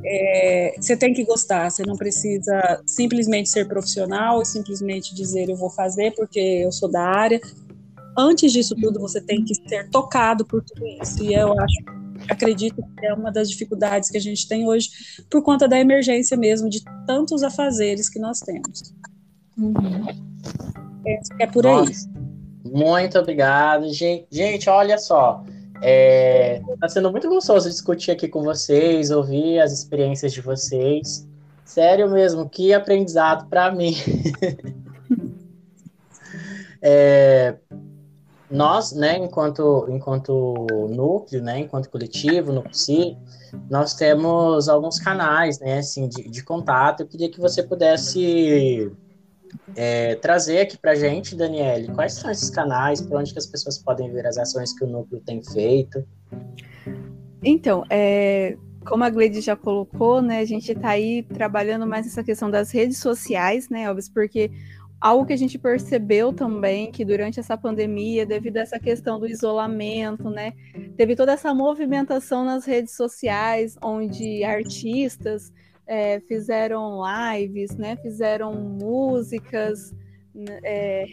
é, 0.04 0.76
você 0.80 0.98
tem 0.98 1.14
que 1.14 1.24
gostar. 1.24 1.70
Você 1.70 1.84
não 1.84 1.96
precisa 1.96 2.82
simplesmente 2.86 3.50
ser 3.50 3.68
profissional 3.68 4.42
e 4.42 4.46
simplesmente 4.46 5.16
dizer 5.16 5.50
eu 5.50 5.56
vou 5.56 5.70
fazer 5.70 6.14
porque 6.16 6.40
eu 6.40 6.72
sou 6.72 6.90
da 6.90 7.04
área. 7.04 7.40
Antes 8.18 8.52
disso 8.52 8.76
tudo, 8.76 9.00
você 9.00 9.22
tem 9.22 9.46
que 9.46 9.54
ser 9.54 9.90
tocado 9.90 10.44
por 10.44 10.64
tudo 10.64 10.86
isso. 11.02 11.24
E 11.24 11.34
eu 11.34 11.54
acho 11.60 11.98
acredito 12.30 12.84
que 12.98 13.06
é 13.06 13.14
uma 13.14 13.32
das 13.32 13.50
dificuldades 13.50 14.10
que 14.10 14.18
a 14.18 14.22
gente 14.22 14.48
tem 14.48 14.68
hoje 14.68 14.90
por 15.30 15.44
conta 15.44 15.68
da 15.68 15.80
emergência 15.80 16.36
mesmo 16.36 16.68
de 16.70 16.84
tantos 17.06 17.44
afazeres 17.44 18.10
que 18.10 18.20
nós 18.20 18.40
temos. 18.40 18.94
Uhum. 19.58 20.28
É 21.40 21.48
por 21.48 21.64
Nossa, 21.64 21.92
aí. 21.92 22.72
Muito 22.72 23.18
obrigado. 23.18 23.92
Gente, 23.94 24.28
gente 24.32 24.70
olha 24.70 24.98
só. 24.98 25.44
É, 25.82 26.62
tá 26.80 26.90
sendo 26.90 27.12
muito 27.12 27.30
gostoso 27.30 27.70
discutir 27.70 28.12
aqui 28.12 28.28
com 28.28 28.44
vocês, 28.44 29.12
ouvir 29.12 29.60
as 29.60 29.72
experiências 29.72 30.34
de 30.34 30.42
vocês. 30.42 31.28
Sério 31.64 32.10
mesmo, 32.10 32.50
que 32.50 32.74
aprendizado 32.74 33.48
para 33.48 33.72
mim. 33.72 33.96
é, 36.82 37.58
nós, 38.50 38.94
né, 38.94 39.18
enquanto, 39.18 39.86
enquanto 39.90 40.66
núcleo, 40.90 41.44
né, 41.44 41.60
enquanto 41.60 41.90
coletivo, 41.90 42.54
no 42.54 42.64
PSI, 42.64 43.18
nós 43.70 43.94
temos 43.94 44.70
alguns 44.70 45.00
canais, 45.00 45.60
né, 45.60 45.80
assim, 45.80 46.08
de, 46.08 46.30
de 46.30 46.44
contato. 46.44 47.02
Eu 47.02 47.08
queria 47.08 47.30
que 47.30 47.40
você 47.40 47.62
pudesse 47.62 48.92
é, 49.76 50.16
trazer 50.16 50.60
aqui 50.60 50.78
para 50.78 50.96
gente, 50.96 51.36
Daniele, 51.36 51.94
quais 51.94 52.14
são 52.14 52.30
esses 52.32 52.50
canais, 52.50 53.02
para 53.02 53.20
onde 53.20 53.34
que 53.34 53.40
as 53.40 53.46
pessoas 53.46 53.78
podem 53.78 54.12
ver 54.12 54.26
as 54.26 54.38
ações 54.38 54.78
que 54.78 54.84
o 54.84 54.88
núcleo 54.88 55.22
tem 55.26 55.44
feito? 55.44 56.04
Então, 57.44 57.84
é, 57.90 58.58
como 58.86 59.04
a 59.04 59.10
Gleide 59.10 59.42
já 59.42 59.56
colocou, 59.56 60.22
né, 60.22 60.40
a 60.40 60.46
gente 60.46 60.72
está 60.72 60.90
aí 60.90 61.24
trabalhando 61.24 61.86
mais 61.86 62.08
essa 62.08 62.24
questão 62.24 62.50
das 62.50 62.72
redes 62.72 62.98
sociais, 62.98 63.70
né, 63.70 63.90
óbvio, 63.90 64.06
porque 64.14 64.52
algo 65.00 65.26
que 65.26 65.34
a 65.34 65.38
gente 65.38 65.60
percebeu 65.60 66.34
também 66.34 66.92
que 66.92 67.06
durante 67.06 67.40
essa 67.40 67.58
pandemia, 67.58 68.26
devido 68.26 68.58
a 68.58 68.62
essa 68.62 68.80
questão 68.80 69.20
do 69.20 69.28
isolamento, 69.28 70.30
né, 70.30 70.54
teve 70.96 71.16
toda 71.16 71.34
essa 71.34 71.54
movimentação 71.54 72.44
nas 72.44 72.66
redes 72.66 72.96
sociais, 72.96 73.78
onde 73.82 74.44
artistas 74.44 75.52
é, 75.88 76.20
fizeram 76.22 77.02
lives, 77.34 77.76
né, 77.76 77.96
fizeram 77.98 78.54
músicas, 78.54 79.94
é, 80.64 81.06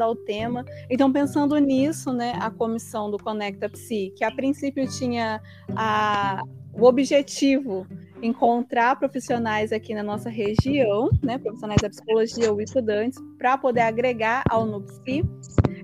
ao 0.00 0.14
tema. 0.14 0.64
Então, 0.88 1.12
pensando 1.12 1.56
nisso, 1.58 2.12
né, 2.12 2.34
a 2.40 2.50
comissão 2.50 3.10
do 3.10 3.18
Conecta 3.18 3.68
Psi, 3.68 4.12
que 4.16 4.24
a 4.24 4.30
princípio 4.30 4.86
tinha 4.88 5.40
a, 5.74 6.42
o 6.72 6.84
objetivo 6.84 7.86
encontrar 8.22 8.96
profissionais 8.96 9.72
aqui 9.72 9.94
na 9.94 10.02
nossa 10.02 10.30
região, 10.30 11.10
né, 11.22 11.38
profissionais 11.38 11.82
da 11.82 11.90
psicologia 11.90 12.52
ou 12.52 12.60
estudantes, 12.60 13.18
para 13.36 13.58
poder 13.58 13.80
agregar 13.80 14.44
ao 14.48 14.64
NUPSI. 14.64 15.24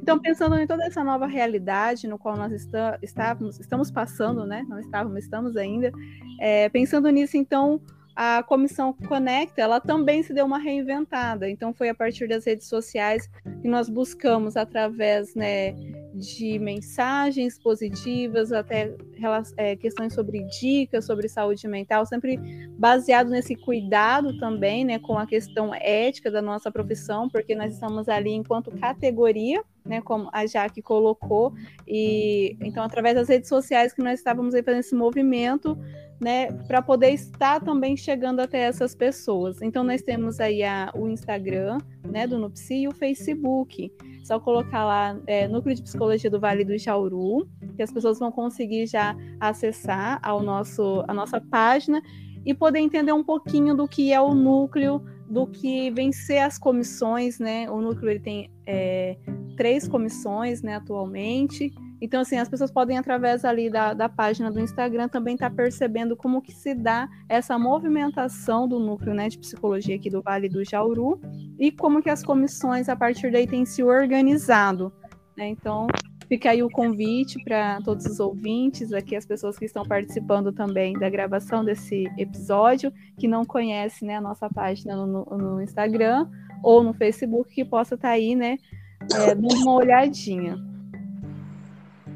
Então, 0.00 0.20
pensando 0.20 0.56
em 0.56 0.66
toda 0.66 0.84
essa 0.84 1.02
nova 1.02 1.26
realidade 1.26 2.06
no 2.06 2.16
qual 2.16 2.36
nós 2.36 2.52
está, 2.52 2.96
estávamos, 3.02 3.58
estamos 3.58 3.90
passando, 3.90 4.46
né, 4.46 4.64
não 4.68 4.78
estávamos, 4.78 5.24
estamos 5.24 5.56
ainda, 5.56 5.90
é, 6.40 6.68
pensando 6.68 7.10
nisso, 7.10 7.36
então, 7.36 7.80
a 8.20 8.42
comissão 8.42 8.92
Conecta, 8.92 9.62
ela 9.62 9.80
também 9.80 10.24
se 10.24 10.34
deu 10.34 10.44
uma 10.44 10.58
reinventada. 10.58 11.48
Então 11.48 11.72
foi 11.72 11.88
a 11.88 11.94
partir 11.94 12.26
das 12.26 12.44
redes 12.44 12.66
sociais 12.66 13.30
que 13.62 13.68
nós 13.68 13.88
buscamos 13.88 14.56
através, 14.56 15.36
né, 15.36 15.70
de 16.12 16.58
mensagens 16.58 17.56
positivas, 17.60 18.50
até 18.50 18.92
é, 19.56 19.76
questões 19.76 20.14
sobre 20.14 20.42
dicas 20.60 21.04
sobre 21.04 21.28
saúde 21.28 21.68
mental, 21.68 22.04
sempre 22.06 22.40
baseado 22.76 23.30
nesse 23.30 23.54
cuidado 23.54 24.36
também, 24.38 24.84
né, 24.84 24.98
com 24.98 25.16
a 25.16 25.24
questão 25.24 25.72
ética 25.72 26.28
da 26.28 26.42
nossa 26.42 26.72
profissão, 26.72 27.28
porque 27.28 27.54
nós 27.54 27.72
estamos 27.72 28.08
ali 28.08 28.32
enquanto 28.32 28.72
categoria, 28.72 29.62
né, 29.88 30.00
como 30.00 30.28
a 30.32 30.46
Jaque 30.46 30.82
colocou, 30.82 31.52
e 31.86 32.56
então 32.60 32.84
através 32.84 33.14
das 33.14 33.28
redes 33.28 33.48
sociais 33.48 33.92
que 33.92 34.02
nós 34.02 34.20
estávamos 34.20 34.54
aí 34.54 34.62
fazendo 34.62 34.80
esse 34.80 34.94
movimento 34.94 35.76
né, 36.20 36.50
para 36.66 36.82
poder 36.82 37.10
estar 37.10 37.60
também 37.60 37.96
chegando 37.96 38.40
até 38.40 38.60
essas 38.60 38.94
pessoas. 38.94 39.62
Então 39.62 39.84
nós 39.84 40.02
temos 40.02 40.40
aí 40.40 40.62
a, 40.62 40.90
o 40.94 41.08
Instagram, 41.08 41.78
né, 42.04 42.26
do 42.26 42.38
Nupsi 42.38 42.82
e 42.82 42.88
o 42.88 42.92
Facebook. 42.92 43.92
Só 44.24 44.38
colocar 44.38 44.84
lá 44.84 45.18
é, 45.26 45.46
Núcleo 45.46 45.74
de 45.74 45.82
Psicologia 45.82 46.30
do 46.30 46.40
Vale 46.40 46.64
do 46.64 46.76
Jauru, 46.76 47.48
que 47.76 47.82
as 47.82 47.92
pessoas 47.92 48.18
vão 48.18 48.32
conseguir 48.32 48.86
já 48.86 49.16
acessar 49.40 50.18
ao 50.22 50.42
nosso, 50.42 51.04
a 51.06 51.14
nossa 51.14 51.40
página 51.40 52.02
e 52.44 52.52
poder 52.52 52.80
entender 52.80 53.12
um 53.12 53.24
pouquinho 53.24 53.74
do 53.74 53.86
que 53.86 54.12
é 54.12 54.20
o 54.20 54.34
núcleo, 54.34 55.02
do 55.28 55.46
que 55.46 55.90
vencer 55.90 56.38
as 56.38 56.58
comissões, 56.58 57.38
né? 57.38 57.70
O 57.70 57.80
núcleo 57.80 58.10
ele 58.10 58.20
tem 58.20 58.50
é, 58.66 59.16
três 59.56 59.86
comissões, 59.86 60.62
né, 60.62 60.76
atualmente. 60.76 61.72
Então, 62.00 62.20
assim, 62.20 62.36
as 62.36 62.48
pessoas 62.48 62.70
podem, 62.70 62.96
através 62.96 63.44
ali 63.44 63.68
da, 63.68 63.92
da 63.92 64.08
página 64.08 64.50
do 64.50 64.60
Instagram, 64.60 65.08
também 65.08 65.34
estar 65.34 65.50
tá 65.50 65.56
percebendo 65.56 66.16
como 66.16 66.40
que 66.40 66.52
se 66.52 66.74
dá 66.74 67.08
essa 67.28 67.58
movimentação 67.58 68.68
do 68.68 68.78
núcleo 68.78 69.14
né, 69.14 69.28
de 69.28 69.38
psicologia 69.38 69.96
aqui 69.96 70.08
do 70.08 70.22
Vale 70.22 70.48
do 70.48 70.64
Jauru 70.64 71.20
e 71.58 71.72
como 71.72 72.00
que 72.00 72.08
as 72.08 72.22
comissões, 72.22 72.88
a 72.88 72.94
partir 72.94 73.32
daí, 73.32 73.46
têm 73.46 73.66
se 73.66 73.82
organizado. 73.82 74.92
Né? 75.36 75.48
Então, 75.48 75.88
fica 76.28 76.50
aí 76.50 76.62
o 76.62 76.70
convite 76.70 77.42
para 77.42 77.80
todos 77.82 78.04
os 78.04 78.20
ouvintes, 78.20 78.92
aqui 78.92 79.16
as 79.16 79.24
pessoas 79.24 79.58
que 79.58 79.64
estão 79.64 79.84
participando 79.84 80.52
também 80.52 80.92
da 80.92 81.08
gravação 81.08 81.64
desse 81.64 82.04
episódio, 82.18 82.92
que 83.16 83.26
não 83.26 83.44
conhecem 83.44 84.08
né, 84.08 84.16
a 84.16 84.20
nossa 84.20 84.48
página 84.48 84.94
no, 84.94 85.24
no 85.24 85.62
Instagram 85.62 86.28
ou 86.62 86.82
no 86.82 86.92
Facebook, 86.92 87.54
que 87.54 87.64
possa 87.64 87.94
estar 87.94 88.08
tá 88.08 88.14
aí, 88.14 88.34
né, 88.36 88.58
é, 89.14 89.34
dando 89.34 89.54
uma 89.54 89.74
olhadinha. 89.74 90.56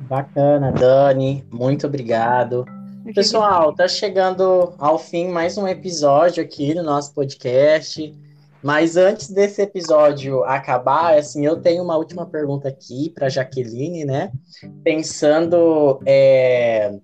Bacana, 0.08 0.70
Dani, 0.70 1.44
muito 1.50 1.86
obrigado. 1.86 2.66
Pessoal, 3.14 3.72
tá 3.72 3.88
chegando 3.88 4.74
ao 4.78 4.98
fim 4.98 5.28
mais 5.28 5.56
um 5.56 5.66
episódio 5.66 6.42
aqui 6.42 6.74
do 6.74 6.82
nosso 6.82 7.14
podcast. 7.14 8.14
Mas 8.62 8.96
antes 8.96 9.28
desse 9.28 9.60
episódio 9.60 10.44
acabar, 10.44 11.18
assim, 11.18 11.44
eu 11.44 11.60
tenho 11.60 11.82
uma 11.82 11.96
última 11.96 12.24
pergunta 12.26 12.68
aqui 12.68 13.10
para 13.10 13.28
Jaqueline, 13.28 14.04
né? 14.04 14.30
Pensando 14.84 16.00
é, 16.06 16.98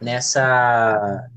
nessa 0.00 1.28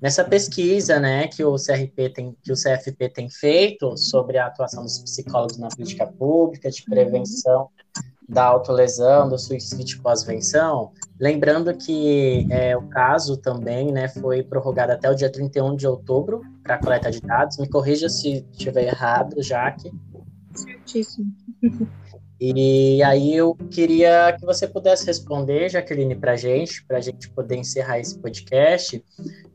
nessa 0.00 0.24
pesquisa, 0.24 0.98
né, 0.98 1.28
que 1.28 1.44
o 1.44 1.56
CRP 1.56 2.08
tem, 2.08 2.34
que 2.42 2.50
o 2.50 2.54
CFP 2.54 3.10
tem 3.10 3.28
feito 3.28 3.98
sobre 3.98 4.38
a 4.38 4.46
atuação 4.46 4.82
dos 4.82 4.98
psicólogos 4.98 5.58
na 5.58 5.68
política 5.68 6.06
pública 6.06 6.70
de 6.70 6.82
prevenção 6.84 7.68
da 8.26 8.44
autolesão, 8.44 9.28
do 9.28 9.38
suicídio 9.38 10.00
pós-venção, 10.00 10.92
lembrando 11.20 11.76
que 11.76 12.46
é, 12.50 12.74
o 12.76 12.82
caso 12.88 13.36
também 13.36 13.92
né, 13.92 14.08
foi 14.08 14.42
prorrogado 14.42 14.92
até 14.92 15.10
o 15.10 15.14
dia 15.14 15.30
31 15.30 15.76
de 15.76 15.86
outubro 15.86 16.40
para 16.62 16.76
a 16.76 16.78
coleta 16.78 17.10
de 17.10 17.20
dados. 17.20 17.58
Me 17.58 17.68
corrija 17.68 18.08
se 18.08 18.46
estiver 18.50 18.84
errado, 18.88 19.40
Jaque. 19.42 19.92
Certíssimo. 20.54 21.30
E 22.42 23.02
aí 23.02 23.36
eu 23.36 23.54
queria 23.70 24.32
que 24.32 24.46
você 24.46 24.66
pudesse 24.66 25.04
responder, 25.04 25.68
Jaqueline, 25.68 26.14
para 26.14 26.32
a 26.32 26.36
gente, 26.36 26.82
para 26.86 26.96
a 26.96 27.00
gente 27.00 27.28
poder 27.28 27.56
encerrar 27.56 27.98
esse 27.98 28.18
podcast, 28.18 29.04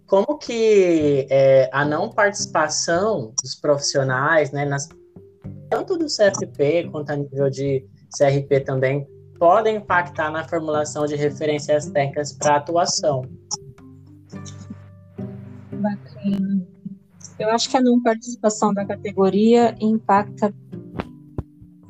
como 0.06 0.38
que 0.38 1.26
é, 1.32 1.68
a 1.74 1.84
não 1.84 2.12
participação 2.12 3.34
dos 3.42 3.56
profissionais, 3.56 4.52
né, 4.52 4.66
nas, 4.66 4.88
tanto 5.68 5.98
do 5.98 6.06
CFP 6.06 6.90
quanto 6.92 7.10
a 7.10 7.16
nível 7.16 7.50
de 7.50 7.84
CRP 8.16 8.60
também, 8.60 9.08
podem 9.38 9.78
impactar 9.78 10.32
na 10.32 10.48
formulação 10.48 11.06
de 11.06 11.16
referências 11.16 11.90
técnicas 11.90 12.34
para 12.34 12.58
atuação. 12.58 13.24
Bacana. 15.72 16.68
Eu 17.38 17.50
acho 17.50 17.70
que 17.70 17.78
a 17.78 17.82
não 17.82 18.02
participação 18.02 18.74
da 18.74 18.86
categoria 18.86 19.76
impacta 19.80 20.54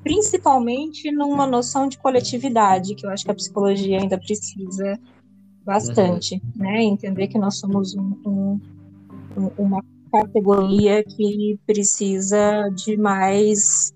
principalmente 0.04 1.12
numa 1.12 1.48
noção 1.48 1.88
de 1.88 1.98
coletividade, 1.98 2.94
que 2.94 3.08
eu 3.08 3.10
acho 3.10 3.26
que 3.26 3.32
a 3.32 3.36
psicologia 3.36 4.00
ainda 4.00 4.20
precisa 4.20 5.00
bastante, 5.64 6.36
uhum. 6.36 6.64
né? 6.64 6.84
Entender 6.84 7.28
que 7.28 7.40
nós 7.40 7.58
somos 7.58 7.96
um, 7.96 8.14
um, 8.24 8.60
uma 9.58 9.84
categoria 10.12 11.04
que 11.04 11.60
precisa 11.66 12.70
de 12.70 12.96
mais 12.96 13.95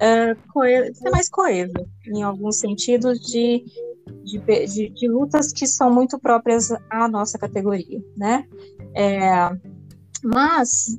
uh, 0.00 0.94
ser 0.94 1.10
mais 1.10 1.28
coesa, 1.28 1.86
em 2.06 2.22
alguns 2.22 2.58
sentidos 2.58 3.20
de, 3.20 3.64
de, 4.24 4.38
de, 4.38 4.90
de, 4.90 5.08
lutas 5.08 5.52
que 5.52 5.66
são 5.66 5.92
muito 5.92 6.18
próprias 6.18 6.70
à 6.90 7.08
nossa 7.08 7.38
categoria, 7.38 8.00
né? 8.16 8.46
É, 8.94 9.50
mas, 10.22 10.98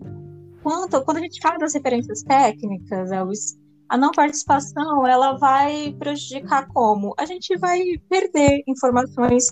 quando, 0.63 1.03
quando 1.03 1.17
a 1.17 1.21
gente 1.21 1.41
fala 1.41 1.57
das 1.57 1.73
referências 1.73 2.23
técnicas, 2.23 3.09
a 3.89 3.97
não 3.97 4.11
participação 4.11 5.05
ela 5.05 5.37
vai 5.37 5.95
prejudicar 5.99 6.67
como? 6.67 7.13
A 7.17 7.25
gente 7.25 7.57
vai 7.57 7.81
perder 8.09 8.63
informações 8.67 9.47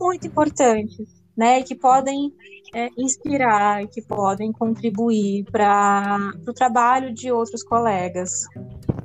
muito 0.00 0.26
importantes, 0.26 1.21
né? 1.36 1.62
Que 1.62 1.74
podem 1.74 2.32
é, 2.74 2.88
inspirar, 2.96 3.86
que 3.88 4.02
podem 4.02 4.52
contribuir 4.52 5.44
para 5.50 6.32
o 6.46 6.52
trabalho 6.52 7.12
de 7.12 7.30
outros 7.30 7.62
colegas. 7.62 8.46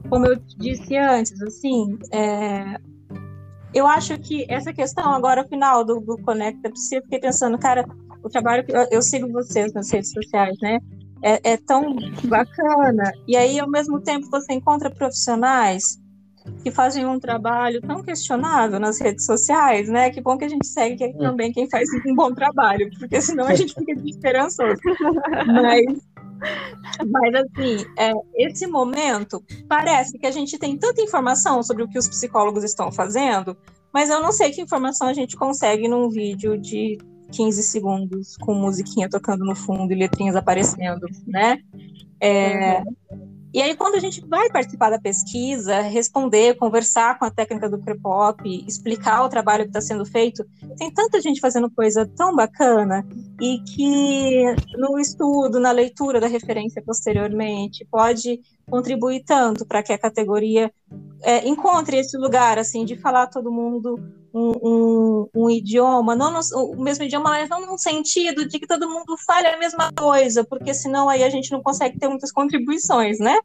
Como 0.09 0.25
eu 0.25 0.37
disse 0.57 0.95
antes, 0.95 1.41
assim, 1.41 1.97
é, 2.11 2.79
eu 3.73 3.85
acho 3.85 4.17
que 4.19 4.45
essa 4.49 4.73
questão 4.73 5.13
agora, 5.13 5.47
final 5.47 5.83
do, 5.83 5.99
do 5.99 6.17
Conecta, 6.17 6.69
eu 6.69 7.01
fiquei 7.01 7.19
pensando, 7.19 7.57
cara, 7.57 7.85
o 8.23 8.29
trabalho 8.29 8.65
que 8.65 8.75
eu, 8.75 8.87
eu 8.91 9.01
sigo 9.01 9.31
vocês 9.31 9.73
nas 9.73 9.91
redes 9.91 10.11
sociais, 10.11 10.57
né? 10.61 10.79
É, 11.21 11.53
é, 11.53 11.57
tão 11.57 11.95
bacana. 12.25 13.11
E 13.27 13.35
aí, 13.35 13.59
ao 13.59 13.69
mesmo 13.69 13.99
tempo, 13.99 14.29
você 14.29 14.53
encontra 14.53 14.89
profissionais 14.89 15.99
que 16.63 16.71
fazem 16.71 17.05
um 17.05 17.19
trabalho 17.19 17.81
tão 17.81 18.03
questionável 18.03 18.79
nas 18.79 18.99
redes 18.99 19.25
sociais, 19.25 19.89
né? 19.89 20.09
Que 20.09 20.21
bom 20.21 20.37
que 20.37 20.45
a 20.45 20.49
gente 20.49 20.67
segue 20.67 21.05
hum. 21.05 21.17
também 21.17 21.51
quem 21.51 21.69
faz 21.69 21.87
um 22.05 22.15
bom 22.15 22.33
trabalho, 22.33 22.89
porque 22.99 23.21
senão 23.21 23.45
a 23.45 23.55
gente 23.55 23.73
fica 23.73 23.95
desesperançoso. 23.95 24.79
Mas, 25.45 25.85
mas 27.07 27.35
assim, 27.35 27.85
é, 27.97 28.13
esse 28.35 28.67
momento 28.67 29.43
parece 29.67 30.17
que 30.17 30.27
a 30.27 30.31
gente 30.31 30.57
tem 30.57 30.77
tanta 30.77 31.01
informação 31.01 31.63
sobre 31.63 31.83
o 31.83 31.87
que 31.87 31.97
os 31.97 32.07
psicólogos 32.07 32.63
estão 32.63 32.91
fazendo, 32.91 33.55
mas 33.93 34.09
eu 34.09 34.21
não 34.21 34.31
sei 34.31 34.51
que 34.51 34.61
informação 34.61 35.07
a 35.07 35.13
gente 35.13 35.35
consegue 35.35 35.87
num 35.87 36.09
vídeo 36.09 36.57
de 36.57 36.97
15 37.31 37.63
segundos 37.63 38.37
com 38.37 38.53
musiquinha 38.53 39.09
tocando 39.09 39.43
no 39.43 39.55
fundo 39.55 39.91
e 39.91 39.95
letrinhas 39.95 40.35
aparecendo, 40.35 41.07
né? 41.25 41.59
É, 42.19 42.79
uhum. 42.79 43.36
E 43.53 43.61
aí, 43.61 43.75
quando 43.75 43.95
a 43.95 43.99
gente 43.99 44.25
vai 44.27 44.49
participar 44.49 44.89
da 44.89 44.99
pesquisa, 44.99 45.81
responder, 45.81 46.55
conversar 46.55 47.17
com 47.17 47.25
a 47.25 47.31
técnica 47.31 47.69
do 47.69 47.79
Crepop, 47.79 48.43
explicar 48.67 49.23
o 49.23 49.29
trabalho 49.29 49.63
que 49.63 49.69
está 49.69 49.81
sendo 49.81 50.05
feito, 50.05 50.45
tem 50.77 50.91
tanta 50.91 51.21
gente 51.21 51.39
fazendo 51.39 51.69
coisa 51.69 52.05
tão 52.15 52.35
bacana 52.35 53.05
e 53.39 53.59
que 53.59 54.55
no 54.77 54.99
estudo, 54.99 55.59
na 55.59 55.71
leitura 55.71 56.19
da 56.19 56.27
referência 56.27 56.81
posteriormente, 56.85 57.85
pode 57.89 58.39
contribuir 58.69 59.23
tanto 59.23 59.65
para 59.65 59.83
que 59.83 59.93
a 59.93 59.97
categoria 59.97 60.71
é, 61.21 61.47
encontre 61.47 61.97
esse 61.97 62.17
lugar 62.17 62.57
assim 62.57 62.83
de 62.83 62.97
falar 62.97 63.27
todo 63.27 63.51
mundo 63.51 63.99
um, 64.33 64.51
um, 64.61 65.29
um 65.35 65.49
idioma, 65.49 66.15
não 66.15 66.31
no, 66.31 66.39
o 66.73 66.81
mesmo 66.81 67.05
idioma, 67.05 67.29
mas 67.29 67.49
não 67.49 67.65
no 67.65 67.77
sentido 67.77 68.47
de 68.47 68.59
que 68.59 68.67
todo 68.67 68.89
mundo 68.89 69.15
fale 69.25 69.47
a 69.47 69.57
mesma 69.57 69.91
coisa, 69.93 70.43
porque 70.43 70.73
senão 70.73 71.09
aí 71.09 71.23
a 71.23 71.29
gente 71.29 71.51
não 71.51 71.61
consegue 71.61 71.97
ter 71.97 72.07
muitas 72.07 72.31
contribuições, 72.31 73.19
né? 73.19 73.37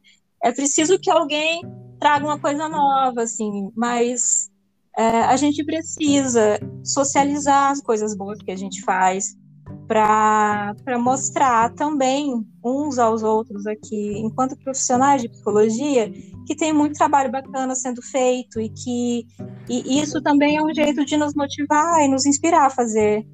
é 0.43 0.51
preciso 0.51 0.99
que 0.99 1.09
alguém 1.09 1.61
traga 1.99 2.25
uma 2.25 2.37
coisa 2.37 2.67
nova, 2.67 3.23
assim, 3.23 3.71
mas 3.75 4.51
é, 4.95 5.21
a 5.21 5.37
gente 5.37 5.63
precisa 5.63 6.59
socializar 6.83 7.71
as 7.71 7.81
coisas 7.81 8.13
boas 8.13 8.39
que 8.39 8.51
a 8.51 8.55
gente 8.55 8.81
faz 8.81 9.37
para 9.87 10.97
mostrar 10.99 11.73
também 11.73 12.45
uns 12.63 12.97
aos 12.97 13.23
outros 13.23 13.67
aqui, 13.67 14.17
enquanto 14.17 14.57
profissionais 14.57 15.21
de 15.21 15.29
psicologia, 15.29 16.11
que 16.45 16.55
tem 16.55 16.73
muito 16.73 16.97
trabalho 16.97 17.31
bacana 17.31 17.75
sendo 17.75 18.01
feito 18.01 18.59
e 18.59 18.69
que 18.69 19.27
e 19.69 20.01
isso 20.01 20.21
também 20.21 20.57
é 20.57 20.63
um 20.63 20.73
jeito 20.73 21.05
de 21.05 21.15
nos 21.15 21.33
motivar 21.33 22.01
e 22.01 22.07
nos 22.07 22.25
inspirar 22.25 22.65
a 22.65 22.69
fazer 22.69 23.25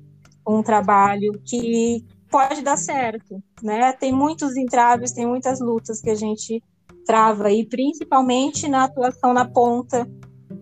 um 0.48 0.62
trabalho 0.62 1.32
que 1.44 2.06
pode 2.30 2.62
dar 2.62 2.78
certo, 2.78 3.42
né? 3.62 3.92
Tem 3.94 4.12
muitos 4.12 4.56
entraves, 4.56 5.12
tem 5.12 5.26
muitas 5.26 5.60
lutas 5.60 6.00
que 6.02 6.10
a 6.10 6.16
gente 6.16 6.62
trava 7.06 7.48
aí, 7.48 7.66
principalmente 7.66 8.68
na 8.68 8.84
atuação 8.84 9.34
na 9.34 9.46
ponta, 9.46 10.08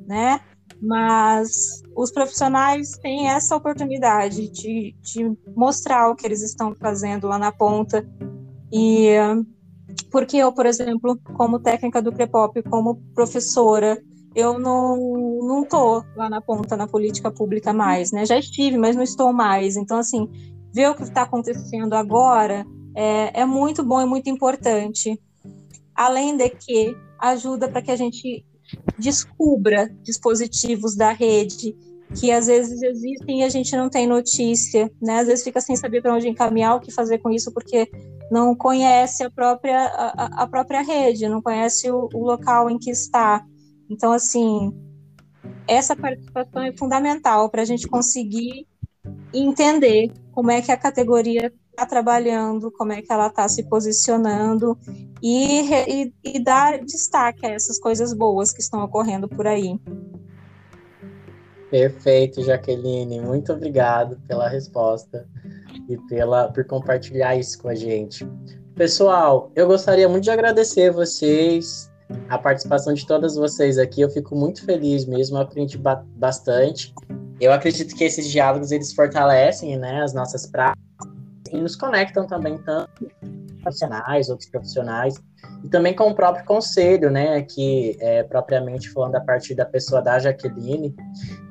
né? 0.08 0.40
Mas 0.82 1.82
os 1.96 2.12
profissionais 2.12 2.92
têm 3.02 3.30
essa 3.30 3.56
oportunidade 3.56 4.48
de, 4.50 4.96
de 5.02 5.38
mostrar 5.56 6.10
o 6.10 6.16
que 6.16 6.26
eles 6.26 6.42
estão 6.42 6.76
fazendo 6.76 7.28
lá 7.28 7.40
na 7.40 7.52
ponta. 7.52 8.08
E 8.72 9.16
porque 10.12 10.38
eu, 10.38 10.52
por 10.52 10.66
exemplo, 10.66 11.20
como 11.36 11.60
técnica 11.60 12.02
do 12.02 12.12
Crepop, 12.12 12.62
como 12.64 13.02
professora, 13.16 14.02
eu 14.36 14.60
não, 14.60 14.98
não 15.42 15.64
tô 15.64 16.04
lá 16.16 16.30
na 16.30 16.42
ponta 16.42 16.78
na 16.78 16.88
política 16.88 17.32
pública 17.32 17.74
mais, 17.74 18.12
né? 18.12 18.26
Já 18.26 18.38
estive, 18.38 18.78
mas 18.78 18.96
não 18.96 19.04
estou 19.04 19.34
mais. 19.34 19.76
Então, 19.76 19.98
assim, 19.98 20.30
ver 20.72 20.90
o 20.90 20.96
que 20.96 21.04
está 21.04 21.24
acontecendo 21.24 21.94
agora 21.94 22.66
é, 22.96 23.42
é 23.42 23.46
muito 23.46 23.84
bom 23.84 24.02
e 24.02 24.06
muito 24.06 24.30
importante. 24.30 25.20
Além 25.96 26.38
de 26.38 26.50
que 26.50 26.96
ajuda 27.20 27.68
para 27.68 27.82
que 27.82 27.92
a 27.92 27.96
gente 27.96 28.46
descubra 28.98 29.90
dispositivos 30.04 30.96
da 30.96 31.12
rede 31.12 31.76
que 32.16 32.32
às 32.32 32.48
vezes 32.48 32.82
existem 32.82 33.42
e 33.42 33.44
a 33.44 33.50
gente 33.50 33.76
não 33.76 33.90
tem 33.90 34.08
notícia, 34.08 34.90
né? 35.02 35.20
Às 35.20 35.28
vezes 35.28 35.44
fica 35.44 35.60
sem 35.60 35.76
saber 35.76 36.02
para 36.02 36.14
onde 36.14 36.28
encaminhar, 36.28 36.76
o 36.76 36.80
que 36.80 36.92
fazer 36.92 37.18
com 37.18 37.30
isso, 37.30 37.52
porque 37.54 37.90
não 38.32 38.56
conhece 38.56 39.24
a 39.24 39.30
própria, 39.30 39.78
a, 39.78 40.44
a 40.44 40.48
própria 40.48 40.82
rede, 40.82 41.28
não 41.28 41.42
conhece 41.42 41.92
o, 41.92 42.10
o, 42.14 42.24
local 42.24 42.70
em 42.70 42.78
que 42.78 42.90
está. 42.90 43.46
Então, 43.90 44.12
assim, 44.12 44.72
essa 45.68 45.96
participação 45.96 46.64
é 46.64 46.76
fundamental 46.78 47.50
para 47.50 47.62
a 47.62 47.66
gente 47.66 47.88
conseguir 47.88 48.66
entender 49.34 50.12
como 50.32 50.52
é 50.52 50.62
que 50.62 50.72
a 50.72 50.78
categoria 50.78 51.54
está 51.78 51.86
trabalhando, 51.86 52.72
como 52.72 52.92
é 52.92 53.04
que 53.04 53.14
ela 53.14 53.28
está 53.28 53.48
se 53.48 53.62
posicionando 53.62 54.76
e, 55.22 55.62
e, 55.62 56.14
e 56.24 56.44
dar 56.44 56.84
destaque 56.84 57.46
a 57.46 57.52
essas 57.52 57.80
coisas 57.80 58.14
boas 58.14 58.52
que 58.52 58.60
estão 58.60 58.84
ocorrendo 58.84 59.30
por 59.30 59.46
aí. 59.46 59.80
Perfeito, 61.70 62.42
Jaqueline. 62.42 63.22
Muito 63.22 63.54
obrigado 63.54 64.18
pela 64.28 64.50
resposta 64.50 65.28
e 65.88 65.98
pela, 66.10 66.52
por 66.52 66.66
compartilhar 66.66 67.36
isso 67.36 67.62
com 67.62 67.70
a 67.70 67.76
gente. 67.76 68.28
Pessoal, 68.74 69.52
eu 69.56 69.68
gostaria 69.68 70.10
muito 70.10 70.24
de 70.24 70.32
agradecer 70.32 70.92
vocês, 70.92 71.92
a 72.28 72.40
participação 72.40 72.94
de 72.94 73.06
todas 73.06 73.36
vocês 73.36 73.78
aqui. 73.78 74.02
Eu 74.02 74.10
fico 74.10 74.36
muito 74.36 74.66
feliz 74.66 75.06
mesmo, 75.06 75.38
aprendi 75.38 75.78
ba 75.78 76.04
bastante. 76.16 76.92
Eu 77.40 77.52
acredito 77.52 77.96
que 77.96 78.04
esses 78.04 78.28
diálogos 78.32 78.72
eles 78.72 78.94
fortalecem 78.94 79.78
né, 79.78 80.02
as 80.02 80.14
nossas 80.14 80.48
práticas 80.48 80.87
e 81.52 81.58
nos 81.58 81.76
conectam 81.76 82.26
também 82.26 82.58
tanto 82.60 83.08
profissionais, 83.62 84.30
outros 84.30 84.50
profissionais, 84.50 85.16
e 85.64 85.70
também 85.70 85.94
com 85.94 86.10
o 86.10 86.16
próprio 86.16 86.46
conselho, 86.46 87.12
né, 87.12 87.42
que 87.42 87.98
é 88.00 88.24
propriamente 88.24 88.90
falando 88.90 89.16
a 89.16 89.22
partir 89.22 89.56
da 89.56 89.66
pessoa 89.66 90.02
da 90.02 90.20
Jaqueline. 90.20 90.96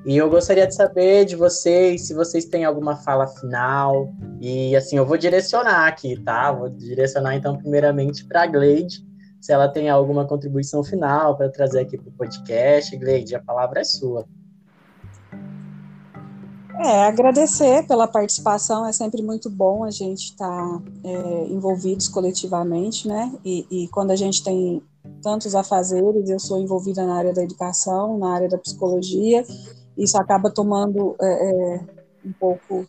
E 0.05 0.17
eu 0.17 0.31
gostaria 0.31 0.67
de 0.67 0.75
saber 0.75 1.25
de 1.25 1.37
vocês 1.37 2.07
se 2.07 2.15
vocês 2.15 2.45
têm 2.47 2.65
alguma 2.65 2.97
fala 2.97 3.27
final. 3.27 4.09
E 4.41 4.75
assim, 4.77 4.97
eu 4.97 5.05
vou 5.05 5.17
direcionar 5.17 5.89
aqui, 5.89 6.19
tá? 6.21 6.53
Vou 6.53 6.69
direcionar 6.69 7.35
então 7.35 7.57
primeiramente 7.57 8.25
para 8.25 8.43
a 8.43 8.47
Gleide, 8.47 9.05
se 9.41 9.53
ela 9.53 9.69
tem 9.69 9.91
alguma 9.91 10.27
contribuição 10.27 10.83
final 10.83 11.37
para 11.37 11.51
trazer 11.51 11.81
aqui 11.81 11.99
para 11.99 12.09
o 12.09 12.13
podcast. 12.13 12.97
Gleide, 12.97 13.35
a 13.35 13.43
palavra 13.43 13.81
é 13.81 13.85
sua. 13.85 14.25
É, 16.79 17.05
agradecer 17.05 17.87
pela 17.87 18.07
participação, 18.07 18.87
é 18.87 18.93
sempre 18.93 19.23
muito 19.23 19.49
bom 19.49 19.83
a 19.83 19.91
gente 19.91 20.33
estar 20.33 20.47
tá, 20.47 20.83
é, 21.05 21.47
envolvidos 21.49 22.07
coletivamente, 22.07 23.09
né? 23.09 23.33
E, 23.45 23.67
e, 23.71 23.89
quando 23.89 24.11
a 24.11 24.17
gente 24.17 24.45
tem 24.45 24.83
tantos 25.23 25.55
afazeres, 25.55 26.29
eu 26.29 26.39
sou 26.39 26.61
envolvida 26.61 27.07
na 27.07 27.17
área 27.17 27.33
da 27.33 27.43
educação, 27.43 28.19
na 28.19 28.35
área 28.35 28.49
da 28.49 28.59
psicologia, 28.59 29.45
isso 29.97 30.19
acaba 30.19 30.51
tomando 30.51 31.17
é, 31.21 31.51
é, 31.51 31.81
um 32.25 32.33
pouco 32.33 32.87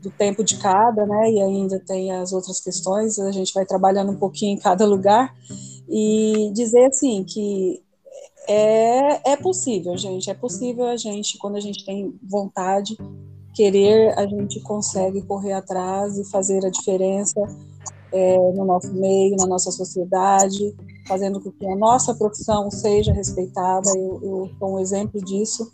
do 0.00 0.10
tempo 0.10 0.44
de 0.44 0.58
cada, 0.58 1.04
né? 1.04 1.30
E 1.30 1.42
ainda 1.42 1.80
tem 1.80 2.12
as 2.12 2.32
outras 2.32 2.60
questões, 2.60 3.18
a 3.18 3.32
gente 3.32 3.52
vai 3.52 3.66
trabalhando 3.66 4.12
um 4.12 4.16
pouquinho 4.16 4.56
em 4.56 4.60
cada 4.60 4.86
lugar 4.86 5.34
e 5.88 6.50
dizer 6.54 6.86
assim 6.86 7.24
que 7.24 7.83
é, 8.46 9.32
é 9.32 9.36
possível, 9.36 9.96
gente. 9.96 10.30
É 10.30 10.34
possível 10.34 10.86
a 10.86 10.96
gente, 10.96 11.38
quando 11.38 11.56
a 11.56 11.60
gente 11.60 11.84
tem 11.84 12.14
vontade, 12.22 12.96
querer, 13.54 14.18
a 14.18 14.26
gente 14.26 14.60
consegue 14.60 15.22
correr 15.22 15.52
atrás 15.52 16.18
e 16.18 16.24
fazer 16.24 16.64
a 16.64 16.70
diferença 16.70 17.40
é, 18.12 18.36
no 18.52 18.64
nosso 18.64 18.92
meio, 18.92 19.36
na 19.36 19.46
nossa 19.46 19.70
sociedade, 19.70 20.74
fazendo 21.06 21.40
com 21.40 21.50
que 21.50 21.66
a 21.66 21.76
nossa 21.76 22.14
profissão 22.14 22.70
seja 22.70 23.12
respeitada. 23.12 23.90
Eu, 23.96 24.20
eu 24.22 24.50
sou 24.58 24.74
um 24.74 24.78
exemplo 24.78 25.20
disso, 25.24 25.70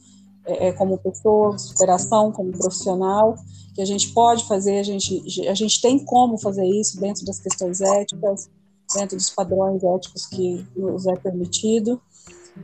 é, 0.46 0.68
é, 0.68 0.72
como 0.72 0.98
pessoa, 0.98 1.56
superação, 1.58 2.32
como 2.32 2.50
profissional, 2.52 3.34
que 3.74 3.82
a 3.82 3.84
gente 3.84 4.12
pode 4.12 4.46
fazer, 4.46 4.78
a 4.78 4.82
gente, 4.82 5.22
a 5.48 5.54
gente 5.54 5.80
tem 5.80 5.98
como 6.04 6.38
fazer 6.38 6.66
isso 6.66 7.00
dentro 7.00 7.24
das 7.24 7.38
questões 7.38 7.80
éticas, 7.80 8.48
dentro 8.94 9.16
dos 9.16 9.30
padrões 9.30 9.82
éticos 9.82 10.26
que 10.26 10.66
nos 10.76 11.06
é 11.06 11.14
permitido. 11.16 12.00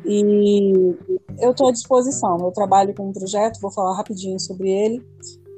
E 0.04 0.96
eu 1.40 1.50
estou 1.50 1.68
à 1.68 1.72
disposição. 1.72 2.38
Eu 2.38 2.52
trabalho 2.52 2.94
com 2.94 3.08
um 3.08 3.12
projeto, 3.12 3.60
vou 3.60 3.70
falar 3.70 3.96
rapidinho 3.96 4.38
sobre 4.38 4.70
ele. 4.70 5.06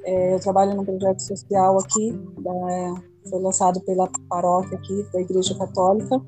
É, 0.05 0.33
eu 0.33 0.39
trabalho 0.39 0.75
num 0.75 0.85
projeto 0.85 1.19
social 1.19 1.77
aqui, 1.79 2.11
da, 2.39 3.01
foi 3.29 3.39
lançado 3.41 3.79
pela 3.81 4.09
paróquia 4.29 4.77
aqui 4.77 5.05
da 5.13 5.21
Igreja 5.21 5.55
Católica. 5.55 6.21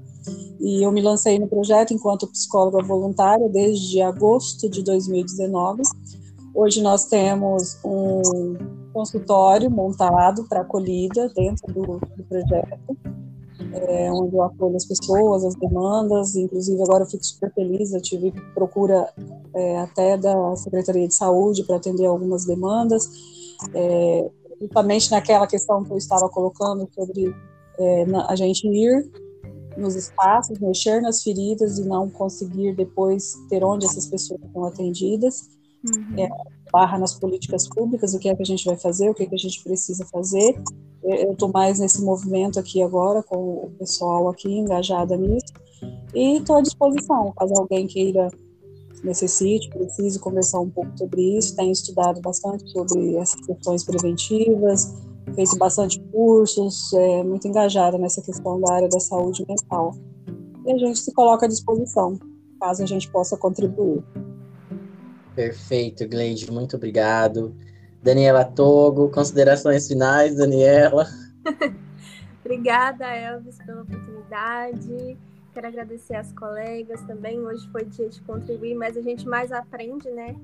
E 0.60 0.86
eu 0.86 0.91
me 0.91 1.02
lancei 1.02 1.39
no 1.39 1.47
projeto 1.47 1.93
enquanto 1.93 2.28
psicóloga 2.28 2.84
voluntária 2.84 3.49
desde 3.49 4.02
agosto 4.02 4.70
de 4.70 4.84
2019. 4.84 5.82
Hoje 6.54 6.82
nós 6.82 7.06
temos 7.06 7.80
um 7.84 8.54
consultório 8.93 9.72
montado 9.72 10.43
para 10.47 10.62
acolhida 10.62 11.30
dentro 11.30 11.74
do, 11.74 11.99
do 11.99 12.24
projeto 12.28 12.97
é, 13.74 14.12
onde 14.12 14.36
eu 14.36 14.43
acolho 14.43 14.76
as 14.76 14.86
pessoas, 14.86 15.45
as 15.45 15.55
demandas, 15.55 16.36
inclusive 16.36 16.82
agora 16.82 17.03
eu 17.03 17.09
fico 17.09 17.26
super 17.26 17.53
feliz, 17.53 17.93
eu 17.93 18.01
tive 18.01 18.32
procura 18.53 19.07
é, 19.53 19.80
até 19.80 20.18
da 20.18 20.55
Secretaria 20.55 21.07
de 21.07 21.16
Saúde 21.16 21.64
para 21.64 21.78
atender 21.78 22.05
algumas 22.05 22.45
demandas, 22.45 23.09
é, 23.74 24.30
justamente 24.59 25.12
naquela 25.12 25.47
questão 25.47 25.84
que 25.84 25.91
eu 25.91 25.97
estava 25.97 26.30
colocando 26.30 26.88
sobre 26.93 27.34
é, 27.80 28.05
a 28.28 28.36
gente 28.36 28.68
ir 28.68 29.09
nos 29.78 29.95
espaços, 29.95 30.59
mexer 30.59 31.01
nas 31.01 31.24
feridas 31.24 31.78
e 31.78 31.86
não 31.86 32.09
conseguir 32.09 32.76
depois 32.76 33.34
ter 33.49 33.64
onde 33.64 33.86
essas 33.86 34.05
pessoas 34.07 34.41
são 34.53 34.66
atendidas, 34.66 35.49
uhum. 35.86 36.20
É, 36.20 36.30
barra 36.72 36.97
nas 36.97 37.18
políticas 37.18 37.68
públicas, 37.68 38.14
o 38.14 38.20
que 38.20 38.30
é 38.30 38.36
que 38.36 38.41
a 38.41 38.45
gente 38.45 38.66
vai 38.66 38.78
fazer, 38.78 39.09
o 39.09 39.14
que 39.14 39.24
é 39.24 39.26
que 39.26 39.36
a 39.36 39.38
gente 39.38 39.64
precisa 39.64 40.05
fazer, 40.05 40.55
eu 41.03 41.34
estou 41.34 41.49
mais 41.52 41.80
nesse 41.80 42.03
movimento 42.03 42.60
aqui 42.60 42.82
agora, 42.82 43.23
com 43.23 43.36
o 43.36 43.72
pessoal 43.80 44.30
aqui 44.30 44.52
engajado 44.52 45.15
nisso, 45.15 45.53
e 46.14 46.38
estou 46.38 46.57
à 46.57 46.61
disposição, 46.61 47.34
caso 47.36 47.53
alguém 47.56 47.88
queira, 47.88 48.30
necessite, 49.03 49.69
precise 49.69 50.19
conversar 50.19 50.60
um 50.60 50.69
pouco 50.69 50.95
sobre 50.98 51.38
isso, 51.38 51.56
tenho 51.56 51.72
estudado 51.72 52.22
bastante 52.22 52.69
sobre 52.72 53.15
essas 53.15 53.41
questões 53.45 53.84
preventivas, 53.84 54.94
feito 55.34 55.57
bastante 55.57 55.99
cursos, 56.11 56.94
é, 56.94 57.23
muito 57.23 57.48
engajada 57.48 57.98
nessa 57.98 58.22
questão 58.22 58.60
da 58.60 58.73
área 58.73 58.90
da 58.90 58.99
saúde 58.99 59.45
mental. 59.48 59.95
E 60.65 60.72
a 60.72 60.78
gente 60.78 60.99
se 60.99 61.11
coloca 61.14 61.45
à 61.45 61.49
disposição, 61.49 62.19
caso 62.60 62.84
a 62.84 62.86
gente 62.86 63.10
possa 63.11 63.36
contribuir. 63.36 64.03
Perfeito, 65.36 66.07
Gleide, 66.07 66.52
muito 66.52 66.76
obrigado. 66.76 67.56
Daniela 68.02 68.44
Togo, 68.44 69.10
considerações 69.10 69.88
finais, 69.88 70.36
Daniela. 70.36 71.06
Obrigada, 72.44 73.06
Elvis, 73.06 73.57
pela 73.64 73.84
oportunidade. 73.84 75.18
Quero 75.53 75.68
agradecer 75.68 76.15
às 76.15 76.32
colegas 76.34 77.02
também. 77.03 77.40
Hoje 77.40 77.68
foi 77.72 77.86
dia 77.86 78.10
de 78.10 78.22
contribuir, 78.22 78.76
mas 78.76 78.98
a 78.98 79.02
gente 79.02 79.28
mais 79.28 79.52
aprende, 79.52 80.10
né? 80.10 80.36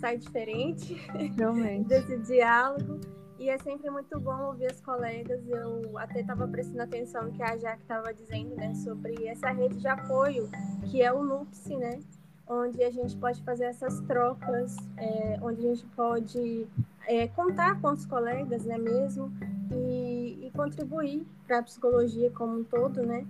Sai 0.00 0.18
diferente 0.18 0.94
Realmente. 1.36 1.86
desse 1.88 2.18
diálogo. 2.18 3.00
E 3.38 3.50
é 3.50 3.58
sempre 3.58 3.90
muito 3.90 4.18
bom 4.18 4.46
ouvir 4.46 4.70
as 4.70 4.80
colegas. 4.80 5.40
Eu 5.48 5.96
até 5.98 6.20
estava 6.20 6.48
prestando 6.48 6.82
atenção 6.82 7.24
no 7.24 7.32
que 7.32 7.42
a 7.42 7.56
Jaque 7.56 7.82
estava 7.82 8.12
dizendo, 8.12 8.54
né, 8.56 8.74
sobre 8.74 9.26
essa 9.26 9.50
rede 9.50 9.76
de 9.76 9.88
apoio 9.88 10.48
que 10.90 11.02
é 11.02 11.12
o 11.12 11.22
NUPSI, 11.22 11.76
né, 11.76 12.00
onde 12.48 12.82
a 12.82 12.90
gente 12.90 13.16
pode 13.16 13.42
fazer 13.42 13.64
essas 13.64 14.00
trocas, 14.02 14.76
é, 14.96 15.38
onde 15.42 15.66
a 15.66 15.74
gente 15.74 15.86
pode 15.96 16.66
é, 17.06 17.28
contar 17.28 17.80
com 17.80 17.88
os 17.88 18.04
colegas, 18.06 18.64
né, 18.64 18.78
mesmo, 18.78 19.32
e, 19.70 20.46
e 20.46 20.50
contribuir 20.54 21.26
para 21.46 21.58
a 21.58 21.62
psicologia 21.62 22.30
como 22.30 22.60
um 22.60 22.64
todo, 22.64 23.02
né. 23.02 23.26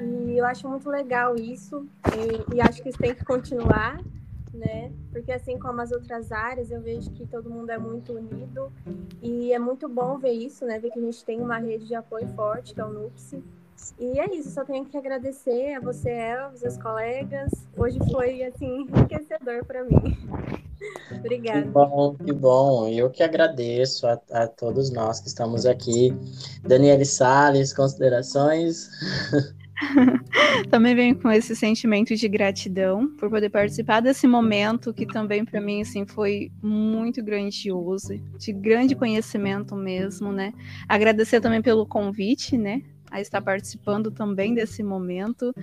E 0.00 0.38
eu 0.38 0.44
acho 0.44 0.68
muito 0.68 0.88
legal 0.88 1.36
isso, 1.36 1.86
e, 2.14 2.56
e 2.56 2.60
acho 2.60 2.82
que 2.82 2.88
isso 2.88 2.98
tem 2.98 3.14
que 3.14 3.24
continuar 3.24 4.00
né? 4.58 4.92
Porque 5.12 5.32
assim 5.32 5.58
como 5.58 5.80
as 5.80 5.92
outras 5.92 6.32
áreas, 6.32 6.70
eu 6.70 6.80
vejo 6.80 7.10
que 7.12 7.26
todo 7.26 7.48
mundo 7.48 7.70
é 7.70 7.78
muito 7.78 8.12
unido 8.12 8.70
e 9.22 9.52
é 9.52 9.58
muito 9.58 9.88
bom 9.88 10.18
ver 10.18 10.32
isso, 10.32 10.66
né? 10.66 10.78
Ver 10.78 10.90
que 10.90 10.98
a 10.98 11.02
gente 11.02 11.24
tem 11.24 11.40
uma 11.40 11.58
rede 11.58 11.86
de 11.86 11.94
apoio 11.94 12.28
forte, 12.34 12.74
que 12.74 12.80
é 12.80 12.84
o 12.84 12.92
NUPSI. 12.92 13.42
E 13.98 14.18
é 14.18 14.34
isso, 14.34 14.50
só 14.50 14.64
tenho 14.64 14.84
que 14.84 14.96
agradecer 14.96 15.74
a 15.74 15.80
você, 15.80 16.10
Ela, 16.10 16.50
os 16.52 16.60
seus 16.60 16.76
colegas. 16.76 17.50
Hoje 17.76 17.98
foi, 18.10 18.44
assim, 18.44 18.82
enriquecedor 18.82 19.64
para 19.64 19.84
mim. 19.84 20.16
Obrigada. 21.18 21.62
Que 21.62 21.68
bom, 21.68 22.14
que 22.14 22.32
bom. 22.32 22.88
Eu 22.88 23.10
que 23.10 23.22
agradeço 23.22 24.06
a, 24.06 24.20
a 24.30 24.46
todos 24.46 24.90
nós 24.90 25.20
que 25.20 25.28
estamos 25.28 25.66
aqui. 25.66 26.14
Daniele 26.62 27.04
Salles, 27.04 27.72
considerações? 27.72 28.88
também 30.70 30.94
venho 30.94 31.16
com 31.16 31.30
esse 31.30 31.54
sentimento 31.54 32.14
de 32.14 32.28
gratidão 32.28 33.08
por 33.16 33.30
poder 33.30 33.48
participar 33.48 34.00
desse 34.00 34.26
momento 34.26 34.92
que 34.92 35.06
também 35.06 35.44
para 35.44 35.60
mim 35.60 35.82
assim 35.82 36.04
foi 36.04 36.50
muito 36.62 37.22
grandioso, 37.22 38.18
de 38.38 38.52
grande 38.52 38.96
conhecimento 38.96 39.76
mesmo, 39.76 40.32
né? 40.32 40.52
Agradecer 40.88 41.40
também 41.40 41.62
pelo 41.62 41.86
convite, 41.86 42.58
né, 42.58 42.82
a 43.10 43.20
estar 43.20 43.40
participando 43.40 44.10
também 44.10 44.54
desse 44.54 44.82
momento 44.82 45.54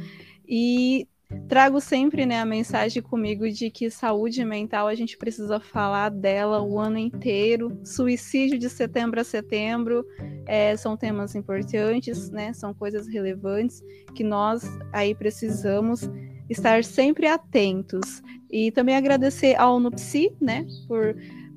e 0.47 1.07
trago 1.47 1.81
sempre 1.81 2.25
né, 2.25 2.39
a 2.39 2.45
mensagem 2.45 3.01
comigo 3.01 3.49
de 3.49 3.69
que 3.69 3.89
saúde 3.89 4.43
mental 4.45 4.87
a 4.87 4.95
gente 4.95 5.17
precisa 5.17 5.59
falar 5.59 6.09
dela 6.09 6.61
o 6.61 6.79
ano 6.79 6.97
inteiro. 6.97 7.79
Suicídio 7.83 8.57
de 8.57 8.69
setembro 8.69 9.19
a 9.19 9.23
setembro 9.23 10.05
é, 10.45 10.75
são 10.77 10.95
temas 10.95 11.35
importantes, 11.35 12.29
né? 12.29 12.53
São 12.53 12.73
coisas 12.73 13.07
relevantes 13.07 13.83
que 14.13 14.23
nós 14.23 14.63
aí 14.93 15.15
precisamos 15.15 16.09
estar 16.49 16.83
sempre 16.83 17.27
atentos. 17.27 18.21
E 18.49 18.71
também 18.71 18.95
agradecer 18.95 19.55
ao 19.59 19.79
Nupsi, 19.79 20.31
né, 20.39 20.65
por 20.87 21.15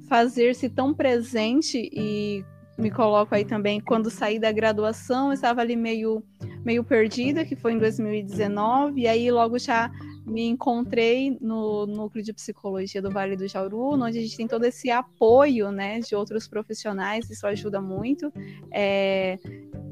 fazer-se 0.08 0.68
tão 0.70 0.94
presente 0.94 1.88
e 1.92 2.44
me 2.78 2.90
coloco 2.90 3.34
aí 3.34 3.44
também 3.44 3.80
quando 3.80 4.10
saí 4.10 4.38
da 4.38 4.52
graduação, 4.52 5.28
eu 5.28 5.32
estava 5.32 5.60
ali 5.60 5.76
meio 5.76 6.22
meio 6.64 6.84
perdida, 6.84 7.44
que 7.44 7.56
foi 7.56 7.72
em 7.72 7.78
2019, 7.78 9.00
e 9.00 9.06
aí 9.06 9.30
logo 9.30 9.58
já 9.58 9.90
me 10.26 10.42
encontrei 10.42 11.38
no 11.40 11.86
núcleo 11.86 12.22
de 12.22 12.32
psicologia 12.32 13.00
do 13.00 13.10
Vale 13.10 13.36
do 13.36 13.48
Jauru, 13.48 13.94
onde 13.94 14.18
a 14.18 14.20
gente 14.20 14.36
tem 14.36 14.46
todo 14.46 14.64
esse 14.64 14.90
apoio, 14.90 15.72
né, 15.72 16.00
de 16.00 16.14
outros 16.14 16.46
profissionais, 16.46 17.30
isso 17.30 17.46
ajuda 17.46 17.80
muito. 17.80 18.30
É, 18.70 19.38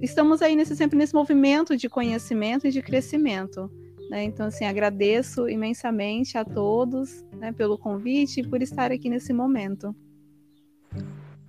estamos 0.02 0.42
aí 0.42 0.54
nesse, 0.54 0.76
sempre 0.76 0.98
nesse 0.98 1.14
movimento 1.14 1.76
de 1.76 1.88
conhecimento 1.88 2.66
e 2.66 2.70
de 2.70 2.82
crescimento. 2.82 3.70
Né? 4.10 4.24
Então, 4.24 4.46
assim, 4.46 4.66
agradeço 4.66 5.48
imensamente 5.48 6.36
a 6.36 6.44
todos 6.44 7.24
né, 7.32 7.52
pelo 7.52 7.78
convite 7.78 8.40
e 8.40 8.46
por 8.46 8.62
estar 8.62 8.92
aqui 8.92 9.08
nesse 9.08 9.32
momento. 9.32 9.96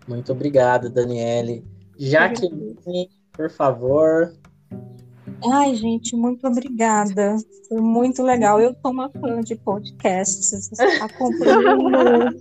Muito 0.08 0.32
obrigado, 0.32 0.90
Daniele. 0.90 1.66
Jaqueline, 1.98 3.10
por 3.34 3.50
favor. 3.50 4.34
Ai, 5.52 5.76
gente, 5.76 6.16
muito 6.16 6.48
obrigada. 6.48 7.36
Foi 7.68 7.82
muito 7.82 8.24
legal. 8.24 8.60
Eu 8.62 8.76
sou 8.82 8.92
uma 8.92 9.10
fã 9.10 9.42
de 9.42 9.56
podcasts. 9.56 10.70
Acompanho 11.02 12.30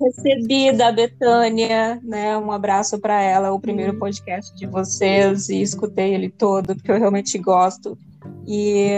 Recebi 0.00 0.72
da 0.72 0.90
Betânia, 0.90 2.00
né? 2.02 2.36
Um 2.36 2.50
abraço 2.50 2.98
para 2.98 3.22
ela, 3.22 3.52
o 3.52 3.60
primeiro 3.60 3.92
uhum. 3.92 3.98
podcast 4.00 4.54
de 4.56 4.66
vocês, 4.66 5.48
e 5.48 5.62
escutei 5.62 6.14
ele 6.14 6.30
todo, 6.30 6.74
porque 6.74 6.90
eu 6.90 6.98
realmente 6.98 7.38
gosto. 7.38 7.96
E 8.46 8.90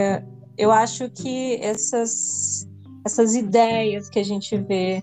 eu 0.57 0.73
acho 0.73 1.11
que 1.11 1.57
essas, 1.57 2.67
essas 3.05 3.35
ideias 3.35 4.09
que 4.09 4.19
a 4.19 4.25
gente 4.25 4.57
vê 4.57 5.03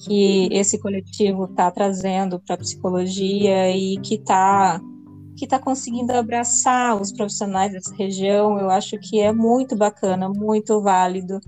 que 0.00 0.48
esse 0.50 0.78
coletivo 0.78 1.44
está 1.44 1.70
trazendo 1.70 2.40
para 2.40 2.54
a 2.54 2.58
psicologia 2.58 3.70
e 3.70 3.98
que 3.98 4.14
está 4.14 4.80
que 5.36 5.46
está 5.46 5.58
conseguindo 5.58 6.12
abraçar 6.12 7.00
os 7.00 7.10
profissionais 7.12 7.72
dessa 7.72 7.94
região, 7.94 8.58
eu 8.58 8.68
acho 8.68 8.98
que 8.98 9.20
é 9.20 9.32
muito 9.32 9.74
bacana, 9.74 10.28
muito 10.28 10.82
válido. 10.82 11.40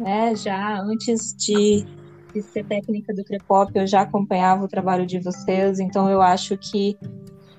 Né? 0.00 0.34
Já 0.34 0.80
antes 0.80 1.34
de, 1.36 1.84
de 2.32 2.40
ser 2.40 2.64
técnica 2.64 3.12
do 3.12 3.22
Crepop, 3.22 3.70
eu 3.74 3.86
já 3.86 4.00
acompanhava 4.00 4.64
o 4.64 4.68
trabalho 4.68 5.04
de 5.04 5.20
vocês, 5.20 5.78
então 5.78 6.08
eu 6.08 6.22
acho 6.22 6.56
que 6.56 6.96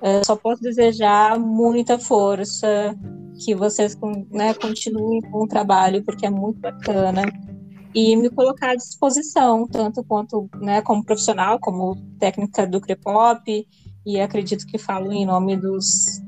uh, 0.02 0.26
só 0.26 0.36
posso 0.36 0.64
desejar 0.64 1.40
muita 1.40 2.00
força, 2.00 2.98
que 3.46 3.54
vocês 3.54 3.96
né, 4.32 4.56
continuem 4.56 5.22
com 5.30 5.44
o 5.44 5.48
trabalho, 5.48 6.04
porque 6.04 6.26
é 6.26 6.32
muito 6.32 6.60
bacana 6.62 7.22
e 7.96 8.14
me 8.18 8.30
colocar 8.30 8.72
à 8.72 8.76
disposição, 8.76 9.66
tanto 9.66 10.04
quanto 10.04 10.50
né, 10.60 10.82
como 10.82 11.06
profissional, 11.06 11.58
como 11.58 11.96
técnica 12.20 12.68
do 12.68 12.82
Crepop, 12.82 13.66
e 14.06 14.20
acredito 14.20 14.68
que 14.68 14.78
falo 14.78 15.14
em 15.14 15.26
nome 15.26 15.56
dos, 15.56 16.22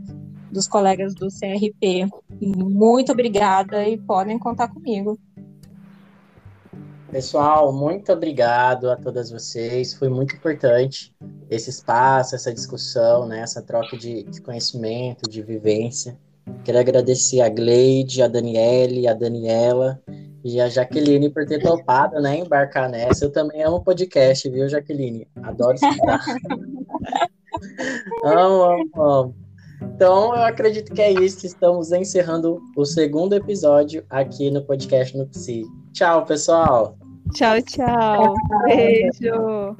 dos 0.50 0.66
colegas 0.66 1.14
do 1.14 1.28
CRP. 1.28 2.08
Muito 2.42 3.12
obrigada 3.12 3.86
e 3.86 3.98
podem 3.98 4.40
contar 4.40 4.70
comigo. 4.70 5.20
Pessoal, 7.12 7.74
muito 7.74 8.14
obrigado 8.14 8.90
a 8.90 8.96
todas 8.96 9.30
vocês. 9.30 9.94
Foi 9.94 10.08
muito 10.08 10.36
importante 10.36 11.14
esse 11.50 11.70
espaço, 11.70 12.34
essa 12.34 12.54
discussão, 12.54 13.26
né, 13.26 13.42
essa 13.42 13.62
troca 13.62 13.98
de, 13.98 14.24
de 14.24 14.42
conhecimento, 14.42 15.30
de 15.30 15.42
vivência. 15.42 16.18
Quero 16.64 16.80
agradecer 16.80 17.42
a 17.42 17.50
Gleide, 17.50 18.22
a 18.22 18.28
Daniele, 18.30 19.06
a 19.06 19.14
Daniela 19.14 20.02
e 20.48 20.62
a 20.62 20.70
Jaqueline 20.70 21.30
por 21.30 21.46
ter 21.46 21.62
topado, 21.62 22.22
né, 22.22 22.38
embarcar 22.38 22.90
nessa. 22.90 23.26
Eu 23.26 23.32
também 23.32 23.62
amo 23.64 23.84
podcast, 23.84 24.50
viu, 24.50 24.70
Jaqueline? 24.70 25.28
Adoro 25.44 25.76
escutar. 25.76 26.22
amo, 28.24 28.64
amo, 28.64 28.90
amo. 28.96 29.36
Então, 29.82 30.34
eu 30.34 30.44
acredito 30.44 30.94
que 30.94 31.02
é 31.02 31.12
isso. 31.12 31.46
Estamos 31.46 31.92
encerrando 31.92 32.62
o 32.78 32.86
segundo 32.86 33.34
episódio 33.34 34.06
aqui 34.10 34.50
no 34.50 34.64
podcast 34.64 35.18
no 35.18 35.28
Psi. 35.28 35.66
Tchau, 35.92 36.26
pessoal. 36.26 36.98
Tchau, 37.34 37.62
tchau. 37.64 38.34
Beijo. 38.66 39.76